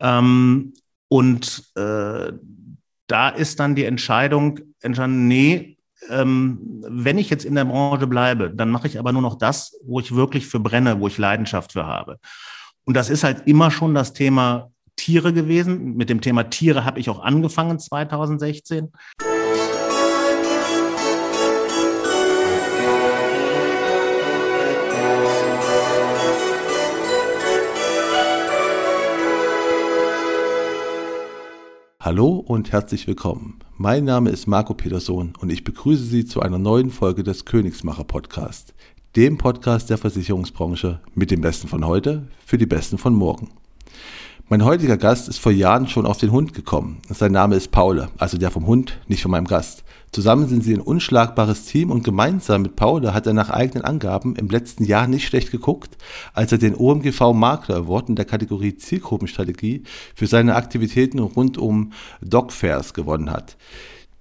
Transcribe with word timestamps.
Ähm, 0.00 0.74
und 1.08 1.64
äh, 1.76 2.32
da 3.06 3.28
ist 3.28 3.60
dann 3.60 3.74
die 3.74 3.84
Entscheidung 3.84 4.60
entstanden, 4.80 5.26
nee, 5.28 5.76
ähm, 6.08 6.82
wenn 6.86 7.18
ich 7.18 7.28
jetzt 7.30 7.44
in 7.44 7.54
der 7.54 7.64
Branche 7.64 8.06
bleibe, 8.06 8.50
dann 8.50 8.70
mache 8.70 8.86
ich 8.86 8.98
aber 8.98 9.12
nur 9.12 9.22
noch 9.22 9.36
das, 9.36 9.78
wo 9.84 10.00
ich 10.00 10.14
wirklich 10.14 10.46
für 10.46 10.60
brenne, 10.60 11.00
wo 11.00 11.08
ich 11.08 11.18
Leidenschaft 11.18 11.72
für 11.72 11.86
habe. 11.86 12.18
Und 12.84 12.96
das 12.96 13.10
ist 13.10 13.24
halt 13.24 13.46
immer 13.46 13.70
schon 13.70 13.94
das 13.94 14.12
Thema 14.12 14.70
Tiere 14.96 15.32
gewesen. 15.32 15.96
Mit 15.96 16.10
dem 16.10 16.20
Thema 16.20 16.44
Tiere 16.44 16.84
habe 16.84 17.00
ich 17.00 17.10
auch 17.10 17.20
angefangen 17.20 17.78
2016. 17.78 18.92
Hallo 32.10 32.44
und 32.44 32.72
herzlich 32.72 33.06
willkommen. 33.06 33.60
Mein 33.76 34.04
Name 34.04 34.30
ist 34.30 34.48
Marco 34.48 34.74
Peterson 34.74 35.32
und 35.38 35.52
ich 35.52 35.62
begrüße 35.62 36.02
Sie 36.02 36.24
zu 36.24 36.40
einer 36.40 36.58
neuen 36.58 36.90
Folge 36.90 37.22
des 37.22 37.44
Königsmacher 37.44 38.02
Podcast, 38.02 38.74
dem 39.14 39.38
Podcast 39.38 39.90
der 39.90 39.96
Versicherungsbranche 39.96 40.98
mit 41.14 41.30
dem 41.30 41.40
Besten 41.40 41.68
von 41.68 41.86
heute 41.86 42.26
für 42.44 42.58
die 42.58 42.66
Besten 42.66 42.98
von 42.98 43.14
morgen. 43.14 43.50
Mein 44.48 44.64
heutiger 44.64 44.96
Gast 44.96 45.28
ist 45.28 45.38
vor 45.38 45.52
Jahren 45.52 45.86
schon 45.86 46.04
auf 46.04 46.18
den 46.18 46.32
Hund 46.32 46.52
gekommen. 46.52 47.00
Sein 47.08 47.30
Name 47.30 47.54
ist 47.54 47.70
Paule, 47.70 48.08
also 48.18 48.38
der 48.38 48.50
vom 48.50 48.66
Hund, 48.66 48.98
nicht 49.06 49.22
von 49.22 49.30
meinem 49.30 49.46
Gast. 49.46 49.84
Zusammen 50.12 50.48
sind 50.48 50.64
sie 50.64 50.74
ein 50.74 50.80
unschlagbares 50.80 51.66
Team 51.66 51.92
und 51.92 52.02
gemeinsam 52.02 52.62
mit 52.62 52.74
Paule 52.74 53.14
hat 53.14 53.28
er 53.28 53.32
nach 53.32 53.48
eigenen 53.48 53.84
Angaben 53.84 54.34
im 54.34 54.48
letzten 54.48 54.84
Jahr 54.84 55.06
nicht 55.06 55.24
schlecht 55.24 55.52
geguckt, 55.52 55.96
als 56.34 56.50
er 56.50 56.58
den 56.58 56.74
OMGV 56.74 57.32
Makler 57.32 57.76
Award 57.76 58.08
in 58.08 58.16
der 58.16 58.24
Kategorie 58.24 58.74
Zielgruppenstrategie 58.74 59.84
für 60.16 60.26
seine 60.26 60.56
Aktivitäten 60.56 61.20
rund 61.20 61.58
um 61.58 61.92
Dogfairs 62.22 62.92
gewonnen 62.92 63.30
hat. 63.30 63.56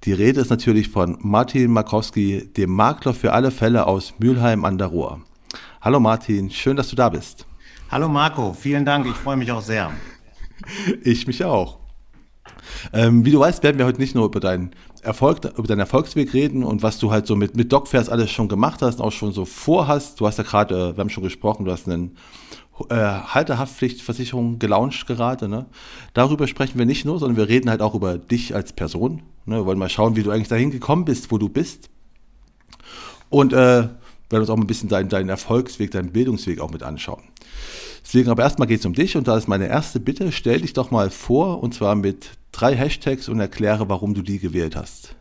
Die 0.03 0.13
Rede 0.13 0.41
ist 0.41 0.51
natürlich 0.51 0.89
von 0.89 1.17
Martin 1.21 1.71
Markowski, 1.71 2.47
dem 2.55 2.69
Makler 2.69 3.15
für 3.15 3.33
alle 3.33 3.49
Fälle 3.49 3.87
aus 3.87 4.13
Mülheim 4.19 4.65
an 4.65 4.77
der 4.77 4.87
Ruhr. 4.87 5.21
Hallo 5.81 5.99
Martin, 5.99 6.51
schön, 6.51 6.77
dass 6.77 6.89
du 6.89 6.95
da 6.95 7.09
bist. 7.09 7.47
Hallo 7.89 8.07
Marco, 8.07 8.53
vielen 8.53 8.85
Dank, 8.85 9.07
ich 9.07 9.15
freue 9.15 9.37
mich 9.37 9.51
auch 9.51 9.61
sehr. 9.61 9.91
Ich 11.03 11.25
mich 11.25 11.45
auch. 11.45 11.79
Ähm, 12.93 13.25
wie 13.25 13.31
du 13.31 13.39
weißt, 13.39 13.63
werden 13.63 13.77
wir 13.77 13.85
heute 13.85 13.99
nicht 13.99 14.15
nur 14.15 14.25
über 14.25 14.39
deinen 14.39 14.71
Erfolg, 15.01 15.45
über 15.57 15.67
deinen 15.67 15.79
Erfolgsweg 15.79 16.33
reden 16.33 16.63
und 16.63 16.83
was 16.83 16.99
du 16.99 17.11
halt 17.11 17.27
so 17.27 17.35
mit, 17.35 17.55
mit 17.55 17.71
Dogfairs 17.71 18.09
alles 18.09 18.31
schon 18.31 18.47
gemacht 18.47 18.81
hast 18.81 19.01
auch 19.01 19.11
schon 19.11 19.31
so 19.31 19.45
vorhast. 19.45 20.19
Du 20.19 20.27
hast 20.27 20.37
ja 20.37 20.43
gerade, 20.43 20.75
äh, 20.75 20.97
wir 20.97 21.01
haben 21.01 21.09
schon 21.09 21.23
gesprochen, 21.23 21.65
du 21.65 21.71
hast 21.71 21.87
einen 21.87 22.17
äh, 22.89 22.95
Halterhaftpflichtversicherung 22.95 24.59
gelauncht 24.59 25.07
gerade. 25.07 25.47
Ne? 25.47 25.65
Darüber 26.13 26.47
sprechen 26.47 26.77
wir 26.77 26.85
nicht 26.85 27.05
nur, 27.05 27.19
sondern 27.19 27.37
wir 27.37 27.49
reden 27.49 27.69
halt 27.69 27.81
auch 27.81 27.95
über 27.95 28.17
dich 28.17 28.55
als 28.55 28.73
Person. 28.73 29.21
Ne? 29.45 29.57
Wir 29.57 29.65
wollen 29.65 29.79
mal 29.79 29.89
schauen, 29.89 30.15
wie 30.15 30.23
du 30.23 30.31
eigentlich 30.31 30.47
dahin 30.47 30.71
gekommen 30.71 31.05
bist, 31.05 31.31
wo 31.31 31.37
du 31.37 31.49
bist. 31.49 31.89
Und 33.29 33.53
äh, 33.53 33.55
werden 34.29 34.41
uns 34.41 34.49
auch 34.49 34.57
ein 34.57 34.67
bisschen 34.67 34.89
deinen, 34.89 35.09
deinen 35.09 35.29
Erfolgsweg, 35.29 35.91
deinen 35.91 36.11
Bildungsweg 36.11 36.59
auch 36.61 36.71
mit 36.71 36.83
anschauen. 36.83 37.23
Deswegen 38.09 38.31
aber 38.31 38.41
erstmal 38.41 38.67
geht 38.67 38.79
es 38.79 38.87
um 38.87 38.93
dich 38.93 39.15
und 39.17 39.27
da 39.27 39.37
ist 39.37 39.47
meine 39.47 39.67
erste 39.67 39.99
Bitte, 39.99 40.31
stell 40.31 40.61
dich 40.61 40.73
doch 40.73 40.89
mal 40.89 41.11
vor 41.11 41.61
und 41.61 41.75
zwar 41.75 41.93
mit 41.93 42.31
drei 42.51 42.75
Hashtags 42.75 43.29
und 43.29 43.39
erkläre, 43.39 43.87
warum 43.87 44.15
du 44.15 44.23
die 44.23 44.39
gewählt 44.39 44.75
hast. 44.75 45.15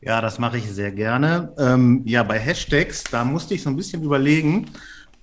Ja, 0.00 0.20
das 0.20 0.38
mache 0.38 0.58
ich 0.58 0.70
sehr 0.70 0.92
gerne. 0.92 1.52
Ähm, 1.58 2.02
ja, 2.04 2.22
bei 2.22 2.38
Hashtags, 2.38 3.02
da 3.02 3.24
musste 3.24 3.54
ich 3.54 3.64
so 3.64 3.70
ein 3.70 3.74
bisschen 3.74 4.04
überlegen. 4.04 4.66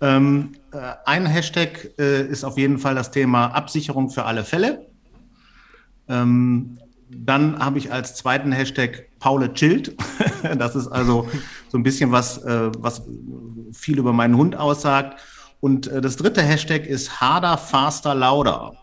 Ähm, 0.02 0.58
äh, 0.74 0.78
ein 1.06 1.26
Hashtag 1.26 1.92
äh, 1.98 2.28
ist 2.28 2.44
auf 2.44 2.58
jeden 2.58 2.80
Fall 2.80 2.96
das 2.96 3.12
Thema 3.12 3.46
Absicherung 3.48 4.10
für 4.10 4.26
alle 4.26 4.44
Fälle. 4.44 4.86
Ähm, 6.10 6.80
dann 7.10 7.60
habe 7.60 7.78
ich 7.78 7.94
als 7.94 8.16
zweiten 8.16 8.52
Hashtag 8.52 9.06
Paule 9.20 9.54
chillt. 9.54 9.96
das 10.58 10.76
ist 10.76 10.90
also 10.90 11.30
so 11.70 11.78
ein 11.78 11.84
bisschen 11.84 12.12
was, 12.12 12.44
äh, 12.44 12.72
was 12.78 13.04
viel 13.72 14.00
über 14.00 14.12
meinen 14.12 14.36
Hund 14.36 14.58
aussagt. 14.58 15.18
Und 15.60 15.88
äh, 15.88 16.02
das 16.02 16.16
dritte 16.18 16.42
Hashtag 16.42 16.86
ist 16.86 17.22
harder, 17.22 17.58
faster, 17.58 18.16
lauter. 18.16 18.74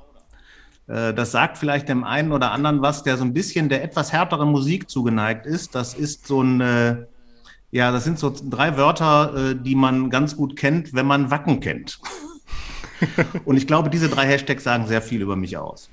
Äh, 0.87 1.15
das 1.15 1.33
sagt 1.33 1.59
vielleicht 1.59 1.88
dem 1.88 2.05
einen 2.05 2.33
oder 2.33 2.53
anderen 2.53 2.83
was, 2.83 3.03
der 3.03 3.16
so 3.16 3.25
ein 3.25 3.33
bisschen 3.33 3.69
der 3.69 3.83
etwas 3.83 4.12
härteren 4.12 4.50
Musik 4.50 4.91
zugeneigt 4.91 5.47
ist. 5.47 5.75
Das 5.75 5.94
ist 5.94 6.27
so 6.27 6.43
ein, 6.43 6.60
äh, 6.60 6.97
ja, 7.71 7.91
das 7.91 8.05
sind 8.05 8.19
so 8.19 8.34
drei 8.34 8.77
Wörter, 8.77 9.50
äh, 9.50 9.55
die 9.55 9.75
man 9.75 10.10
ganz 10.10 10.37
gut 10.37 10.56
kennt, 10.56 10.94
wenn 10.94 11.06
man 11.06 11.31
Wacken 11.31 11.60
kennt. 11.60 12.00
Und 13.44 13.56
ich 13.56 13.66
glaube, 13.66 13.91
diese 13.91 14.09
drei 14.09 14.27
Hashtags 14.27 14.65
sagen 14.65 14.87
sehr 14.87 15.03
viel 15.03 15.22
über 15.22 15.37
mich 15.37 15.56
aus. 15.56 15.91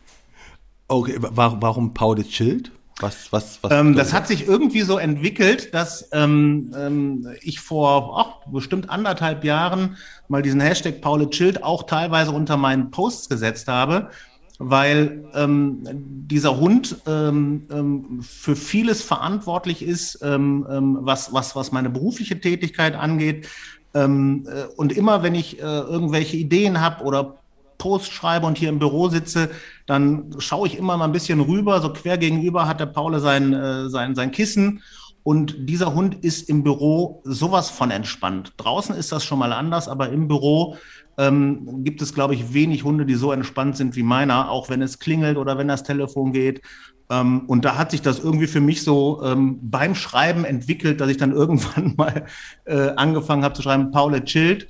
Okay, 0.88 1.16
warum 1.20 1.94
Paul 1.94 2.24
chillt? 2.24 2.72
Was, 3.00 3.32
was, 3.32 3.60
was? 3.62 3.72
Ähm, 3.72 3.96
das 3.96 4.14
hat 4.14 4.28
sich 4.28 4.46
irgendwie 4.48 4.82
so 4.82 4.98
entwickelt, 4.98 5.74
dass 5.74 6.10
ähm, 6.12 6.74
ähm, 6.78 7.28
ich 7.42 7.60
vor 7.62 8.20
ach, 8.20 8.52
bestimmt 8.52 8.90
anderthalb 8.90 9.44
Jahren 9.46 9.98
mal 10.28 10.42
diesen 10.42 10.60
Hashtag 10.60 11.02
Paul 11.02 11.30
Chillt 11.30 11.64
auch 11.64 11.84
teilweise 11.84 12.32
unter 12.32 12.58
meinen 12.58 12.92
Posts 12.92 13.30
gesetzt 13.30 13.68
habe, 13.70 14.10
weil 14.58 15.24
ähm, 15.34 15.80
dieser 16.28 16.58
Hund 16.60 16.98
ähm, 17.08 17.66
ähm, 17.72 18.22
für 18.22 18.58
vieles 18.58 19.02
verantwortlich 19.02 19.82
ist, 19.82 20.20
ähm, 20.22 20.68
ähm, 20.70 20.98
was, 21.02 21.32
was, 21.32 21.56
was 21.56 21.72
meine 21.72 21.90
berufliche 21.90 22.40
Tätigkeit 22.42 22.96
angeht. 22.96 23.48
Ähm, 23.94 24.46
äh, 24.48 24.66
und 24.76 24.92
immer, 24.92 25.24
wenn 25.24 25.36
ich 25.36 25.60
äh, 25.60 25.62
irgendwelche 25.62 26.36
Ideen 26.36 26.82
habe 26.82 27.04
oder 27.06 27.38
Post 27.78 28.12
schreibe 28.12 28.46
und 28.46 28.58
hier 28.58 28.70
im 28.70 28.78
Büro 28.78 29.08
sitze, 29.08 29.50
dann 29.90 30.36
schaue 30.38 30.68
ich 30.68 30.78
immer 30.78 30.98
mal 30.98 31.06
ein 31.06 31.12
bisschen 31.12 31.40
rüber. 31.40 31.82
So 31.82 31.92
quer 31.92 32.18
gegenüber 32.18 32.68
hat 32.68 32.80
der 32.80 32.86
Paul 32.86 33.20
sein, 33.20 33.54
äh, 33.54 33.90
sein, 33.90 34.14
sein 34.14 34.32
Kissen. 34.32 34.84
Und 35.24 35.70
dieser 35.70 35.94
Hund 35.96 36.24
ist 36.24 36.48
im 36.48 36.64
Büro 36.64 37.22
sowas 37.26 37.70
von 37.70 37.92
entspannt. 37.92 38.54
Draußen 38.58 38.96
ist 38.96 39.12
das 39.12 39.24
schon 39.24 39.40
mal 39.40 39.52
anders, 39.52 39.88
aber 39.88 40.10
im 40.10 40.28
Büro 40.28 40.78
ähm, 41.18 41.84
gibt 41.84 42.02
es, 42.02 42.14
glaube 42.14 42.36
ich, 42.36 42.54
wenig 42.54 42.84
Hunde, 42.84 43.06
die 43.06 43.16
so 43.16 43.32
entspannt 43.32 43.78
sind 43.78 43.96
wie 43.96 44.04
meiner, 44.04 44.50
auch 44.50 44.70
wenn 44.70 44.82
es 44.82 45.00
klingelt 45.00 45.38
oder 45.38 45.58
wenn 45.58 45.68
das 45.68 45.84
Telefon 45.84 46.34
geht. 46.34 46.62
Ähm, 47.10 47.42
und 47.48 47.66
da 47.66 47.76
hat 47.76 47.92
sich 47.92 48.02
das 48.02 48.20
irgendwie 48.20 48.48
für 48.48 48.62
mich 48.62 48.84
so 48.84 49.22
ähm, 49.24 49.60
beim 49.62 49.96
Schreiben 49.96 50.46
entwickelt, 50.46 51.02
dass 51.02 51.10
ich 51.10 51.18
dann 51.18 51.32
irgendwann 51.34 51.96
mal 51.98 52.26
äh, 52.66 52.92
angefangen 52.96 53.44
habe 53.44 53.56
zu 53.56 53.64
schreiben, 53.64 53.92
Paul 53.92 54.24
chillt. 54.24 54.68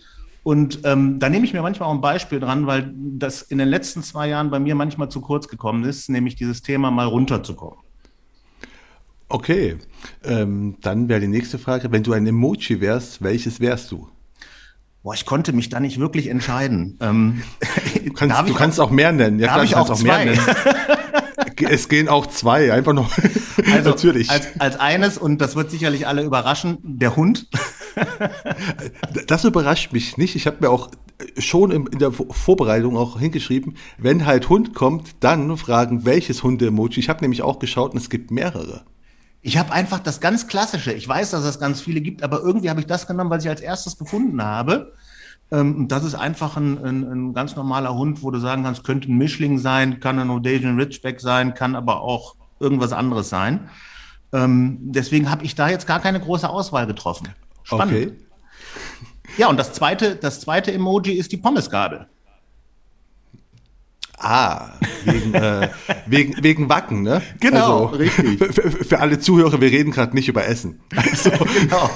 Und 0.50 0.80
ähm, 0.84 1.20
da 1.20 1.30
nehme 1.30 1.46
ich 1.46 1.54
mir 1.54 1.62
manchmal 1.62 1.90
auch 1.90 1.94
ein 1.94 2.02
Beispiel 2.02 2.40
dran, 2.40 2.66
weil 2.66 2.92
das 2.96 3.44
in 3.44 3.60
den 3.60 3.68
letzten 3.68 4.02
zwei 4.02 4.30
Jahren 4.30 4.50
bei 4.50 4.60
mir 4.60 4.74
manchmal 4.74 5.08
zu 5.08 5.22
kurz 5.22 5.48
gekommen 5.48 5.84
ist, 5.84 6.10
nämlich 6.10 6.34
dieses 6.34 6.64
Thema 6.64 6.90
mal 6.90 7.06
runterzukommen. 7.06 7.78
Okay, 9.28 9.78
ähm, 10.24 10.78
dann 10.82 11.08
wäre 11.08 11.20
die 11.20 11.28
nächste 11.28 11.60
Frage, 11.60 11.92
wenn 11.92 12.02
du 12.02 12.14
ein 12.14 12.26
Emoji 12.26 12.82
wärst, 12.82 13.22
welches 13.22 13.60
wärst 13.60 13.92
du? 13.92 14.10
Boah, 15.04 15.14
ich 15.14 15.28
konnte 15.28 15.54
mich 15.54 15.70
da 15.70 15.80
nicht 15.80 16.00
wirklich 16.00 16.26
entscheiden. 16.26 16.98
Ähm, 17.00 17.44
du 18.04 18.14
kannst, 18.14 18.50
du 18.50 18.54
kannst 18.56 18.80
auch, 18.80 18.90
mehr 18.90 19.12
nennen. 19.12 19.38
Ja, 19.38 19.54
klar, 19.54 19.64
ich 19.66 19.76
auch, 19.76 19.88
auch 19.88 20.02
mehr 20.02 20.26
nennen. 20.26 20.42
es 21.70 21.90
gehen 21.90 22.10
auch 22.10 22.26
zwei, 22.26 22.74
einfach 22.74 22.94
noch. 22.94 23.16
Also, 23.72 23.90
Natürlich. 23.92 24.32
Als, 24.32 24.48
als 24.60 24.80
eines, 24.80 25.20
und 25.20 25.42
das 25.42 25.56
wird 25.56 25.70
sicherlich 25.70 26.08
alle 26.08 26.24
überraschen, 26.24 26.80
der 26.82 27.16
Hund. 27.16 27.48
das 29.28 29.46
überrascht 29.46 29.92
mich 29.94 30.18
nicht. 30.18 30.36
Ich 30.36 30.48
habe 30.48 30.58
mir 30.62 30.70
auch 30.70 30.90
schon 31.38 31.72
in 31.72 32.00
der 32.00 32.12
Vorbereitung 32.12 32.98
auch 32.98 33.20
hingeschrieben, 33.20 33.76
wenn 33.98 34.26
halt 34.26 34.50
Hund 34.50 34.74
kommt, 34.74 35.16
dann 35.20 35.56
fragen, 35.58 36.06
welches 36.06 36.44
Hunde-Emoji. 36.44 37.00
Ich 37.00 37.10
habe 37.10 37.22
nämlich 37.22 37.42
auch 37.42 37.60
geschaut 37.60 37.92
und 37.92 37.98
es 37.98 38.10
gibt 38.10 38.32
mehrere. 38.32 38.84
Ich 39.42 39.58
habe 39.58 39.72
einfach 39.72 40.00
das 40.00 40.20
ganz 40.20 40.48
Klassische. 40.48 40.92
Ich 40.92 41.08
weiß, 41.08 41.32
dass 41.32 41.46
es 41.46 41.60
ganz 41.60 41.82
viele 41.82 42.02
gibt, 42.02 42.24
aber 42.24 42.42
irgendwie 42.42 42.70
habe 42.70 42.82
ich 42.82 42.88
das 42.88 43.08
genommen, 43.08 43.30
weil 43.30 43.40
ich 43.40 43.50
als 43.50 43.62
erstes 43.62 43.98
gefunden 43.98 44.44
habe. 44.44 44.94
Ähm, 45.52 45.88
das 45.88 46.04
ist 46.04 46.16
einfach 46.16 46.58
ein, 46.58 46.78
ein, 46.84 47.04
ein, 47.04 47.34
ganz 47.34 47.56
normaler 47.56 47.96
Hund, 47.96 48.22
wo 48.22 48.32
du 48.32 48.40
sagen 48.40 48.64
kannst, 48.64 48.84
könnte 48.84 49.12
ein 49.12 49.18
Mischling 49.18 49.58
sein, 49.58 50.00
kann 50.00 50.20
ein 50.20 50.30
Odasian 50.30 50.78
Ridgeback 50.78 51.22
sein, 51.22 51.54
kann 51.54 51.76
aber 51.76 52.02
auch 52.02 52.36
irgendwas 52.60 52.92
anderes 52.92 53.30
sein. 53.30 53.70
Ähm, 54.32 54.78
deswegen 54.82 55.32
habe 55.32 55.44
ich 55.44 55.56
da 55.56 55.70
jetzt 55.70 55.88
gar 55.88 56.00
keine 56.00 56.20
große 56.20 56.48
Auswahl 56.48 56.86
getroffen. 56.86 57.30
Spannend. 57.70 57.96
Okay. 57.96 58.12
Ja, 59.38 59.48
und 59.48 59.58
das 59.58 59.74
zweite, 59.74 60.16
das 60.16 60.42
zweite 60.42 60.74
Emoji 60.74 61.14
ist 61.14 61.32
die 61.32 61.38
Pommesgabel. 61.38 62.08
Ah, 64.22 64.72
wegen, 65.06 65.34
äh, 65.34 65.70
wegen, 66.08 66.44
wegen 66.44 66.68
Wacken, 66.68 67.04
ne? 67.04 67.22
Genau, 67.40 67.86
also, 67.86 67.98
richtig. 67.98 68.38
Für, 68.38 68.70
für, 68.70 69.00
alle 69.00 69.20
Zuhörer, 69.20 69.62
wir 69.62 69.72
reden 69.72 69.92
gerade 69.92 70.14
nicht 70.14 70.28
über 70.28 70.46
Essen. 70.46 70.82
Also. 70.94 71.30
genau. 71.60 71.90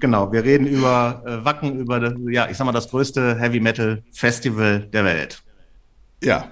genau, 0.00 0.32
wir 0.32 0.42
reden 0.42 0.66
über 0.66 1.22
äh, 1.26 1.44
Wacken, 1.44 1.78
über, 1.78 2.00
das, 2.00 2.14
ja, 2.30 2.48
ich 2.48 2.56
sag 2.56 2.64
mal, 2.64 2.72
das 2.72 2.88
größte 2.88 3.38
Heavy 3.38 3.60
Metal 3.60 4.04
Festival 4.10 4.88
der 4.90 5.04
Welt. 5.04 5.42
Ja, 6.22 6.48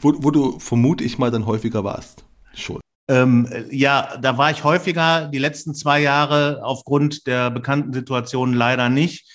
wo, 0.00 0.12
wo 0.18 0.32
du 0.32 0.58
vermute 0.58 1.04
ich 1.04 1.16
mal 1.18 1.30
dann 1.30 1.46
häufiger 1.46 1.84
warst. 1.84 2.24
Schon. 2.52 2.80
Ähm, 3.08 3.48
ja, 3.70 4.16
da 4.20 4.36
war 4.36 4.50
ich 4.50 4.64
häufiger, 4.64 5.28
die 5.28 5.38
letzten 5.38 5.74
zwei 5.74 6.00
Jahre 6.00 6.60
aufgrund 6.62 7.26
der 7.26 7.50
bekannten 7.50 7.92
Situation 7.92 8.52
leider 8.52 8.88
nicht. 8.88 9.26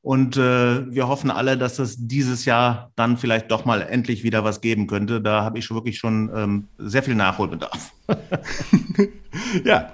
Und 0.00 0.36
äh, 0.36 0.90
wir 0.90 1.08
hoffen 1.08 1.30
alle, 1.30 1.58
dass 1.58 1.78
es 1.78 1.96
dieses 1.98 2.44
Jahr 2.44 2.92
dann 2.96 3.18
vielleicht 3.18 3.50
doch 3.50 3.64
mal 3.64 3.82
endlich 3.82 4.22
wieder 4.22 4.44
was 4.44 4.60
geben 4.60 4.86
könnte. 4.86 5.20
Da 5.20 5.42
habe 5.42 5.58
ich 5.58 5.64
schon 5.64 5.76
wirklich 5.76 5.98
schon 5.98 6.30
ähm, 6.34 6.68
sehr 6.78 7.02
viel 7.02 7.16
Nachholbedarf. 7.16 7.92
ja, 9.64 9.92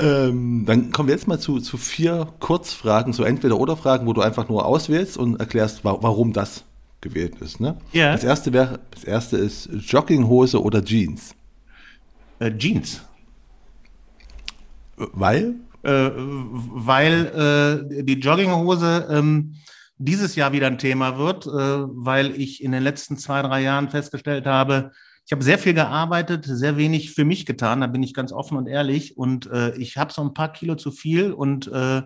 ähm, 0.00 0.64
dann 0.66 0.90
kommen 0.90 1.08
wir 1.08 1.14
jetzt 1.14 1.28
mal 1.28 1.38
zu, 1.38 1.60
zu 1.60 1.78
vier 1.78 2.28
Kurzfragen, 2.40 3.12
so 3.12 3.22
Entweder-Oder-Fragen, 3.22 4.06
wo 4.06 4.12
du 4.12 4.20
einfach 4.20 4.48
nur 4.48 4.66
auswählst 4.66 5.16
und 5.16 5.38
erklärst, 5.40 5.84
wa 5.84 5.96
warum 6.00 6.32
das 6.32 6.64
gewählt 7.00 7.36
ist. 7.40 7.60
Ne? 7.60 7.76
Ja. 7.92 8.12
Das 8.12 8.24
erste 8.24 8.52
wäre, 8.52 8.80
das 8.90 9.04
erste 9.04 9.36
ist 9.36 9.70
Jogginghose 9.72 10.60
oder 10.60 10.84
Jeans. 10.84 11.34
Äh, 12.38 12.56
Jeans. 12.56 13.02
Weil? 14.96 15.56
Äh, 15.82 16.10
weil 16.14 17.88
äh, 17.90 18.04
die 18.04 18.18
Jogginghose 18.20 19.06
ähm, 19.10 19.54
dieses 19.96 20.36
Jahr 20.36 20.52
wieder 20.52 20.66
ein 20.66 20.78
Thema 20.78 21.18
wird, 21.18 21.46
äh, 21.46 21.50
weil 21.50 22.40
ich 22.40 22.62
in 22.62 22.72
den 22.72 22.82
letzten 22.82 23.16
zwei, 23.16 23.42
drei 23.42 23.62
Jahren 23.62 23.88
festgestellt 23.88 24.46
habe, 24.46 24.92
ich 25.24 25.32
habe 25.32 25.44
sehr 25.44 25.58
viel 25.58 25.74
gearbeitet, 25.74 26.46
sehr 26.46 26.76
wenig 26.78 27.12
für 27.12 27.24
mich 27.24 27.44
getan, 27.44 27.82
da 27.82 27.86
bin 27.86 28.02
ich 28.02 28.14
ganz 28.14 28.32
offen 28.32 28.56
und 28.56 28.66
ehrlich. 28.66 29.18
Und 29.18 29.46
äh, 29.50 29.76
ich 29.76 29.96
habe 29.96 30.12
so 30.12 30.22
ein 30.22 30.32
paar 30.32 30.52
Kilo 30.52 30.74
zu 30.74 30.90
viel 30.90 31.32
und 31.32 31.68
äh, 31.68 32.02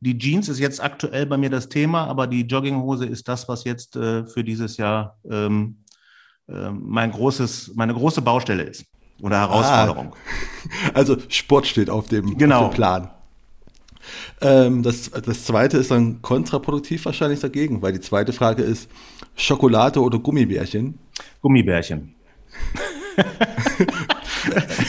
die 0.00 0.18
Jeans 0.18 0.48
ist 0.48 0.58
jetzt 0.58 0.82
aktuell 0.82 1.26
bei 1.26 1.36
mir 1.36 1.50
das 1.50 1.68
Thema, 1.68 2.06
aber 2.06 2.26
die 2.26 2.42
Jogginghose 2.42 3.06
ist 3.06 3.28
das, 3.28 3.48
was 3.48 3.64
jetzt 3.64 3.96
äh, 3.96 4.26
für 4.26 4.44
dieses 4.44 4.76
Jahr 4.76 5.18
ähm, 5.30 5.84
äh, 6.48 6.70
mein 6.70 7.12
großes, 7.12 7.72
meine 7.74 7.94
große 7.94 8.22
Baustelle 8.22 8.64
ist 8.64 8.84
oder 9.22 9.38
Herausforderung. 9.38 10.14
Ah, 10.14 10.90
also 10.94 11.16
Sport 11.28 11.66
steht 11.66 11.90
auf 11.90 12.08
dem, 12.08 12.36
genau. 12.36 12.66
auf 12.66 12.70
dem 12.70 12.74
Plan. 12.76 13.10
Ähm, 14.40 14.82
das, 14.82 15.10
das 15.10 15.44
zweite 15.44 15.76
ist 15.76 15.90
dann 15.90 16.22
kontraproduktiv 16.22 17.04
wahrscheinlich 17.04 17.40
dagegen, 17.40 17.82
weil 17.82 17.92
die 17.92 18.00
zweite 18.00 18.32
Frage 18.32 18.62
ist 18.62 18.90
Schokolade 19.36 20.00
oder 20.00 20.18
Gummibärchen? 20.18 20.98
Gummibärchen. 21.42 22.14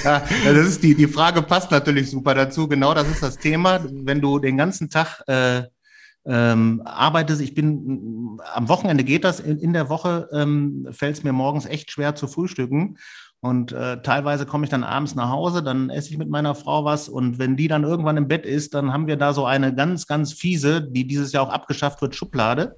ja, 0.03 0.23
das 0.45 0.67
ist 0.67 0.83
die, 0.83 0.95
die 0.95 1.07
Frage 1.07 1.41
passt 1.41 1.71
natürlich 1.71 2.09
super 2.09 2.33
dazu. 2.33 2.67
Genau 2.67 2.93
das 2.93 3.07
ist 3.09 3.23
das 3.23 3.37
Thema. 3.37 3.79
Wenn 3.83 4.21
du 4.21 4.39
den 4.39 4.57
ganzen 4.57 4.89
Tag 4.89 5.21
äh, 5.27 5.63
ähm, 6.25 6.81
arbeitest, 6.85 7.41
ich 7.41 7.53
bin 7.53 8.39
am 8.53 8.69
Wochenende 8.69 9.03
geht 9.03 9.23
das, 9.23 9.39
in, 9.39 9.57
in 9.59 9.73
der 9.73 9.89
Woche 9.89 10.29
ähm, 10.31 10.87
fällt 10.91 11.17
es 11.17 11.23
mir 11.23 11.33
morgens 11.33 11.65
echt 11.65 11.91
schwer 11.91 12.15
zu 12.15 12.27
frühstücken. 12.27 12.97
Und 13.43 13.71
äh, 13.71 14.03
teilweise 14.03 14.45
komme 14.45 14.65
ich 14.65 14.69
dann 14.69 14.83
abends 14.83 15.15
nach 15.15 15.29
Hause, 15.29 15.63
dann 15.63 15.89
esse 15.89 16.11
ich 16.11 16.17
mit 16.19 16.29
meiner 16.29 16.53
Frau 16.53 16.85
was 16.85 17.09
und 17.09 17.39
wenn 17.39 17.57
die 17.57 17.67
dann 17.67 17.83
irgendwann 17.83 18.15
im 18.15 18.27
Bett 18.27 18.45
ist, 18.45 18.75
dann 18.75 18.93
haben 18.93 19.07
wir 19.07 19.17
da 19.17 19.33
so 19.33 19.45
eine 19.45 19.73
ganz, 19.73 20.05
ganz 20.05 20.31
fiese, 20.31 20.79
die 20.83 21.07
dieses 21.07 21.31
Jahr 21.31 21.47
auch 21.47 21.49
abgeschafft 21.49 22.03
wird, 22.03 22.13
Schublade. 22.13 22.75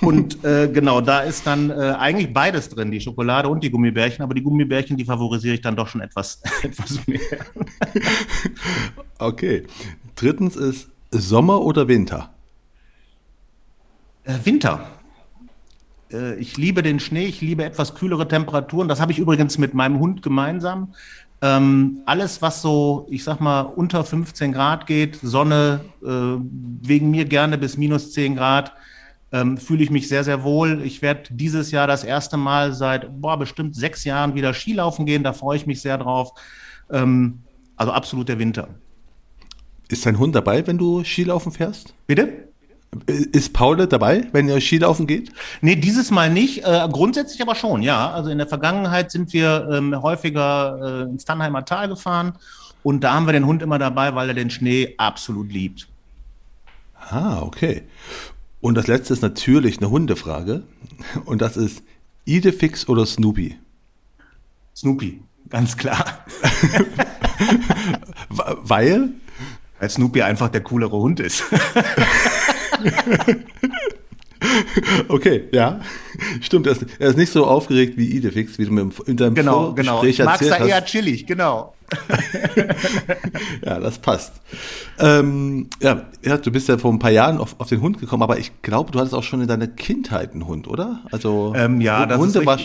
Und 0.00 0.42
äh, 0.42 0.68
genau, 0.72 1.02
da 1.02 1.20
ist 1.20 1.46
dann 1.46 1.68
äh, 1.68 1.74
eigentlich 1.98 2.32
beides 2.32 2.70
drin, 2.70 2.90
die 2.90 3.00
Schokolade 3.02 3.50
und 3.50 3.62
die 3.62 3.70
Gummibärchen, 3.70 4.22
aber 4.22 4.32
die 4.32 4.42
Gummibärchen, 4.42 4.96
die 4.96 5.04
favorisiere 5.04 5.54
ich 5.54 5.60
dann 5.60 5.76
doch 5.76 5.86
schon 5.86 6.00
etwas, 6.00 6.40
etwas 6.62 7.06
mehr. 7.06 7.20
Okay. 9.18 9.66
Drittens 10.16 10.56
ist 10.56 10.88
Sommer 11.10 11.60
oder 11.60 11.88
Winter? 11.88 12.32
Äh, 14.24 14.38
Winter. 14.44 15.01
Äh, 16.12 16.36
ich 16.36 16.56
liebe 16.56 16.82
den 16.82 17.00
Schnee, 17.00 17.26
ich 17.26 17.40
liebe 17.40 17.64
etwas 17.64 17.94
kühlere 17.94 18.28
Temperaturen. 18.28 18.88
Das 18.88 19.00
habe 19.00 19.12
ich 19.12 19.18
übrigens 19.18 19.58
mit 19.58 19.74
meinem 19.74 19.98
Hund 19.98 20.22
gemeinsam. 20.22 20.94
Ähm, 21.40 22.02
alles, 22.06 22.40
was 22.40 22.62
so, 22.62 23.06
ich 23.10 23.24
sag 23.24 23.40
mal, 23.40 23.62
unter 23.62 24.04
15 24.04 24.52
Grad 24.52 24.86
geht, 24.86 25.18
Sonne, 25.22 25.80
äh, 26.02 26.06
wegen 26.06 27.10
mir 27.10 27.24
gerne 27.24 27.58
bis 27.58 27.76
minus 27.76 28.12
10 28.12 28.36
Grad, 28.36 28.72
ähm, 29.32 29.56
fühle 29.56 29.82
ich 29.82 29.90
mich 29.90 30.08
sehr, 30.08 30.22
sehr 30.22 30.44
wohl. 30.44 30.82
Ich 30.84 31.02
werde 31.02 31.22
dieses 31.30 31.70
Jahr 31.72 31.86
das 31.86 32.04
erste 32.04 32.36
Mal 32.36 32.74
seit 32.74 33.20
boah, 33.20 33.38
bestimmt 33.38 33.74
sechs 33.74 34.04
Jahren 34.04 34.34
wieder 34.34 34.54
Skilaufen 34.54 35.06
gehen. 35.06 35.24
Da 35.24 35.32
freue 35.32 35.56
ich 35.56 35.66
mich 35.66 35.80
sehr 35.80 35.98
drauf. 35.98 36.32
Ähm, 36.90 37.40
also 37.76 37.92
absolut 37.92 38.28
der 38.28 38.38
Winter. 38.38 38.68
Ist 39.88 40.06
dein 40.06 40.18
Hund 40.18 40.34
dabei, 40.34 40.66
wenn 40.66 40.78
du 40.78 41.02
Skilaufen 41.02 41.50
fährst? 41.50 41.94
Bitte? 42.06 42.51
Ist 43.06 43.54
Paul 43.54 43.86
dabei, 43.86 44.28
wenn 44.32 44.48
ihr 44.48 44.60
Skilaufen 44.60 45.06
geht? 45.06 45.32
Nee, 45.62 45.76
dieses 45.76 46.10
Mal 46.10 46.30
nicht. 46.30 46.64
Äh, 46.64 46.86
grundsätzlich 46.92 47.40
aber 47.40 47.54
schon, 47.54 47.80
ja. 47.80 48.10
Also 48.10 48.30
in 48.30 48.36
der 48.36 48.46
Vergangenheit 48.46 49.10
sind 49.10 49.32
wir 49.32 49.66
ähm, 49.72 50.02
häufiger 50.02 51.06
äh, 51.06 51.10
ins 51.10 51.24
Tannheimer 51.24 51.64
Tal 51.64 51.88
gefahren 51.88 52.34
und 52.82 53.02
da 53.02 53.14
haben 53.14 53.26
wir 53.26 53.32
den 53.32 53.46
Hund 53.46 53.62
immer 53.62 53.78
dabei, 53.78 54.14
weil 54.14 54.28
er 54.28 54.34
den 54.34 54.50
Schnee 54.50 54.94
absolut 54.98 55.50
liebt. 55.50 55.88
Ah, 57.10 57.40
okay. 57.40 57.82
Und 58.60 58.74
das 58.74 58.86
letzte 58.86 59.14
ist 59.14 59.22
natürlich 59.22 59.78
eine 59.78 59.90
Hundefrage. 59.90 60.62
Und 61.24 61.42
das 61.42 61.56
ist 61.56 61.82
Idefix 62.24 62.88
oder 62.88 63.06
Snoopy? 63.06 63.58
Snoopy, 64.76 65.22
ganz 65.48 65.76
klar. 65.76 66.24
Weil? 68.28 69.10
Weil 69.78 69.90
Snoopy 69.90 70.22
einfach 70.22 70.48
der 70.48 70.62
coolere 70.62 70.96
Hund 70.96 71.20
ist. 71.20 71.42
Okay, 75.08 75.44
ja. 75.52 75.80
Stimmt, 76.40 76.66
er 76.66 76.72
ist, 76.72 76.84
er 76.98 77.08
ist, 77.08 77.16
nicht 77.16 77.32
so 77.32 77.46
aufgeregt 77.46 77.96
wie 77.96 78.06
Idefix, 78.06 78.58
wie 78.58 78.64
du 78.64 78.72
mir 78.72 78.90
in 79.06 79.16
deinem 79.16 79.34
genau, 79.34 79.72
genau. 79.72 80.02
Ich 80.02 80.22
mag 80.22 80.40
da 80.40 80.58
eher 80.58 80.84
chillig, 80.84 81.26
genau. 81.26 81.74
ja, 83.64 83.78
das 83.78 83.98
passt. 83.98 84.40
Ähm, 84.98 85.68
ja, 85.80 86.06
ja, 86.24 86.38
du 86.38 86.50
bist 86.50 86.68
ja 86.68 86.78
vor 86.78 86.92
ein 86.92 86.98
paar 86.98 87.10
Jahren 87.10 87.38
auf, 87.38 87.58
auf, 87.60 87.68
den 87.68 87.80
Hund 87.80 88.00
gekommen, 88.00 88.22
aber 88.22 88.38
ich 88.38 88.62
glaube, 88.62 88.90
du 88.90 88.98
hattest 88.98 89.14
auch 89.14 89.22
schon 89.22 89.42
in 89.42 89.48
deiner 89.48 89.68
Kindheit 89.68 90.32
einen 90.32 90.46
Hund, 90.46 90.68
oder? 90.68 91.02
Also 91.12 91.52
ähm, 91.56 91.80
ja, 91.80 92.08
Hunde 92.16 92.44
war, 92.46 92.58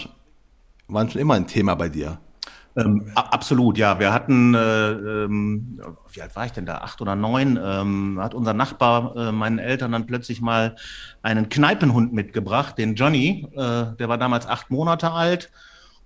waren 0.87 1.09
schon 1.09 1.21
immer 1.21 1.35
ein 1.35 1.47
Thema 1.47 1.75
bei 1.75 1.89
dir. 1.89 2.19
Ähm, 2.77 3.11
absolut, 3.15 3.77
ja. 3.79 3.99
Wir 3.99 4.13
hatten, 4.13 4.53
äh, 4.53 4.91
ähm, 4.91 5.81
wie 6.13 6.21
alt 6.21 6.35
war 6.35 6.45
ich 6.45 6.51
denn 6.51 6.67
da? 6.67 6.77
Acht 6.79 7.01
oder 7.01 7.15
neun? 7.15 7.59
Ähm, 7.61 8.19
hat 8.21 8.35
unser 8.35 8.53
Nachbar 8.53 9.15
äh, 9.15 9.31
meinen 9.31 9.57
Eltern 9.57 9.93
dann 9.93 10.05
plötzlich 10.05 10.41
mal 10.41 10.75
einen 11.23 11.49
Kneipenhund 11.49 12.13
mitgebracht, 12.13 12.77
den 12.77 12.93
Johnny. 12.93 13.47
Äh, 13.53 13.95
der 13.97 14.09
war 14.09 14.19
damals 14.19 14.45
acht 14.45 14.69
Monate 14.69 15.11
alt. 15.11 15.49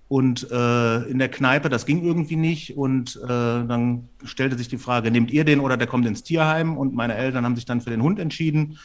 Und 0.08 0.50
äh, 0.50 1.02
in 1.04 1.18
der 1.18 1.28
Kneipe, 1.28 1.68
das 1.68 1.84
ging 1.84 2.02
irgendwie 2.02 2.36
nicht. 2.36 2.76
Und 2.76 3.20
äh, 3.22 3.28
dann 3.28 4.08
stellte 4.24 4.56
sich 4.56 4.68
die 4.68 4.78
Frage, 4.78 5.10
nehmt 5.10 5.30
ihr 5.30 5.44
den 5.44 5.60
oder 5.60 5.76
der 5.76 5.86
kommt 5.86 6.06
ins 6.06 6.22
Tierheim? 6.22 6.78
Und 6.78 6.94
meine 6.94 7.14
Eltern 7.14 7.44
haben 7.44 7.56
sich 7.56 7.66
dann 7.66 7.82
für 7.82 7.90
den 7.90 8.02
Hund 8.02 8.18
entschieden. 8.18 8.78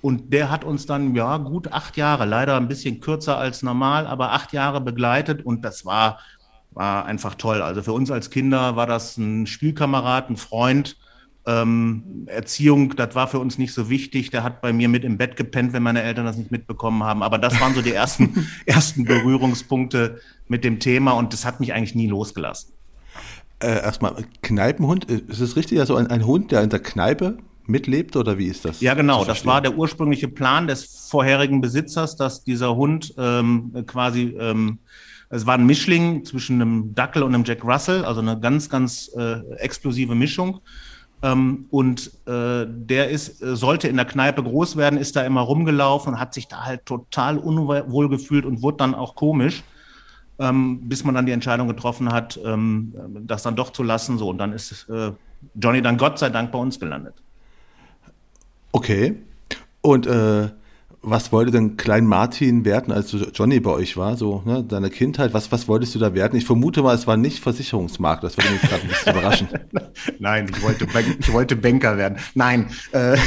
Und 0.00 0.32
der 0.32 0.50
hat 0.50 0.64
uns 0.64 0.86
dann, 0.86 1.14
ja, 1.14 1.36
gut 1.38 1.72
acht 1.72 1.96
Jahre, 1.96 2.24
leider 2.24 2.56
ein 2.56 2.68
bisschen 2.68 3.00
kürzer 3.00 3.36
als 3.36 3.62
normal, 3.62 4.06
aber 4.06 4.32
acht 4.32 4.52
Jahre 4.52 4.80
begleitet. 4.80 5.44
Und 5.44 5.64
das 5.64 5.84
war 5.84 6.20
war 6.78 7.06
einfach 7.06 7.34
toll. 7.34 7.60
Also 7.60 7.82
für 7.82 7.92
uns 7.92 8.10
als 8.10 8.30
Kinder 8.30 8.76
war 8.76 8.86
das 8.86 9.16
ein 9.16 9.46
Spielkamerad, 9.48 10.30
ein 10.30 10.36
Freund. 10.36 10.96
Ähm, 11.44 12.26
Erziehung, 12.26 12.94
das 12.94 13.16
war 13.16 13.26
für 13.26 13.40
uns 13.40 13.58
nicht 13.58 13.74
so 13.74 13.90
wichtig. 13.90 14.30
Der 14.30 14.44
hat 14.44 14.60
bei 14.60 14.72
mir 14.72 14.88
mit 14.88 15.02
im 15.02 15.18
Bett 15.18 15.34
gepennt, 15.34 15.72
wenn 15.72 15.82
meine 15.82 16.02
Eltern 16.02 16.24
das 16.24 16.36
nicht 16.36 16.52
mitbekommen 16.52 17.02
haben. 17.02 17.24
Aber 17.24 17.38
das 17.38 17.60
waren 17.60 17.74
so 17.74 17.82
die 17.82 17.92
ersten, 17.92 18.46
ersten 18.66 19.04
Berührungspunkte 19.04 20.20
mit 20.46 20.62
dem 20.62 20.78
Thema 20.78 21.12
und 21.12 21.32
das 21.32 21.44
hat 21.44 21.58
mich 21.58 21.72
eigentlich 21.74 21.96
nie 21.96 22.06
losgelassen. 22.06 22.72
Äh, 23.58 23.82
erstmal, 23.82 24.14
Kneipenhund, 24.42 25.06
ist 25.06 25.40
es 25.40 25.56
richtig? 25.56 25.80
Also 25.80 25.96
ein, 25.96 26.06
ein 26.06 26.26
Hund, 26.26 26.52
der 26.52 26.62
in 26.62 26.70
der 26.70 26.78
Kneipe 26.78 27.38
mitlebt 27.66 28.14
oder 28.14 28.38
wie 28.38 28.46
ist 28.46 28.64
das? 28.64 28.80
Ja, 28.80 28.94
genau. 28.94 29.24
Das 29.24 29.44
war 29.44 29.60
der 29.60 29.76
ursprüngliche 29.76 30.28
Plan 30.28 30.68
des 30.68 31.08
vorherigen 31.10 31.60
Besitzers, 31.60 32.14
dass 32.14 32.44
dieser 32.44 32.76
Hund 32.76 33.14
ähm, 33.18 33.84
quasi 33.84 34.36
ähm, 34.38 34.78
es 35.30 35.46
war 35.46 35.54
ein 35.54 35.66
Mischling 35.66 36.24
zwischen 36.24 36.60
einem 36.60 36.94
Dackel 36.94 37.22
und 37.22 37.34
einem 37.34 37.44
Jack 37.44 37.64
Russell, 37.64 38.04
also 38.04 38.20
eine 38.20 38.38
ganz, 38.40 38.68
ganz 38.70 39.10
äh, 39.16 39.40
explosive 39.56 40.14
Mischung. 40.14 40.60
Ähm, 41.22 41.66
und 41.70 42.12
äh, 42.26 42.64
der 42.66 43.10
ist, 43.10 43.42
äh, 43.42 43.56
sollte 43.56 43.88
in 43.88 43.96
der 43.96 44.04
Kneipe 44.04 44.42
groß 44.42 44.76
werden, 44.76 44.98
ist 44.98 45.16
da 45.16 45.22
immer 45.24 45.40
rumgelaufen 45.40 46.14
und 46.14 46.20
hat 46.20 46.32
sich 46.32 46.46
da 46.46 46.64
halt 46.64 46.86
total 46.86 47.38
unwohl 47.38 48.08
gefühlt 48.08 48.46
und 48.46 48.62
wurde 48.62 48.78
dann 48.78 48.94
auch 48.94 49.16
komisch, 49.16 49.64
ähm, 50.38 50.88
bis 50.88 51.04
man 51.04 51.16
dann 51.16 51.26
die 51.26 51.32
Entscheidung 51.32 51.66
getroffen 51.66 52.12
hat, 52.12 52.38
ähm, 52.44 52.94
das 53.26 53.42
dann 53.42 53.56
doch 53.56 53.72
zu 53.72 53.82
lassen. 53.82 54.16
So, 54.16 54.30
und 54.30 54.38
dann 54.38 54.52
ist 54.52 54.88
äh, 54.88 55.10
Johnny 55.54 55.82
dann 55.82 55.96
Gott 55.98 56.18
sei 56.20 56.30
Dank 56.30 56.52
bei 56.52 56.58
uns 56.58 56.78
gelandet. 56.78 57.14
Okay. 58.72 59.16
Und 59.80 60.06
äh, 60.06 60.50
was 61.02 61.30
wollte 61.32 61.52
denn 61.52 61.76
Klein 61.76 62.06
Martin 62.06 62.64
werden, 62.64 62.92
als 62.92 63.14
Johnny 63.32 63.60
bei 63.60 63.70
euch 63.70 63.96
war, 63.96 64.16
so 64.16 64.42
ne, 64.44 64.64
deine 64.64 64.90
Kindheit? 64.90 65.32
Was, 65.32 65.52
was 65.52 65.68
wolltest 65.68 65.94
du 65.94 65.98
da 65.98 66.12
werden? 66.12 66.36
Ich 66.36 66.44
vermute 66.44 66.82
mal, 66.82 66.94
es 66.94 67.06
war 67.06 67.16
nicht 67.16 67.38
Versicherungsmarkt. 67.40 68.24
Das 68.24 68.36
würde 68.36 68.50
mich 68.50 68.62
gerade 68.62 68.82
ein 68.82 68.88
bisschen 68.88 69.12
überraschen. 69.12 69.48
Nein, 70.18 70.50
ich 70.50 70.62
wollte, 70.62 70.86
ich 71.18 71.32
wollte 71.32 71.56
Banker 71.56 71.96
werden. 71.96 72.18
Nein. 72.34 72.70
Äh, 72.92 73.16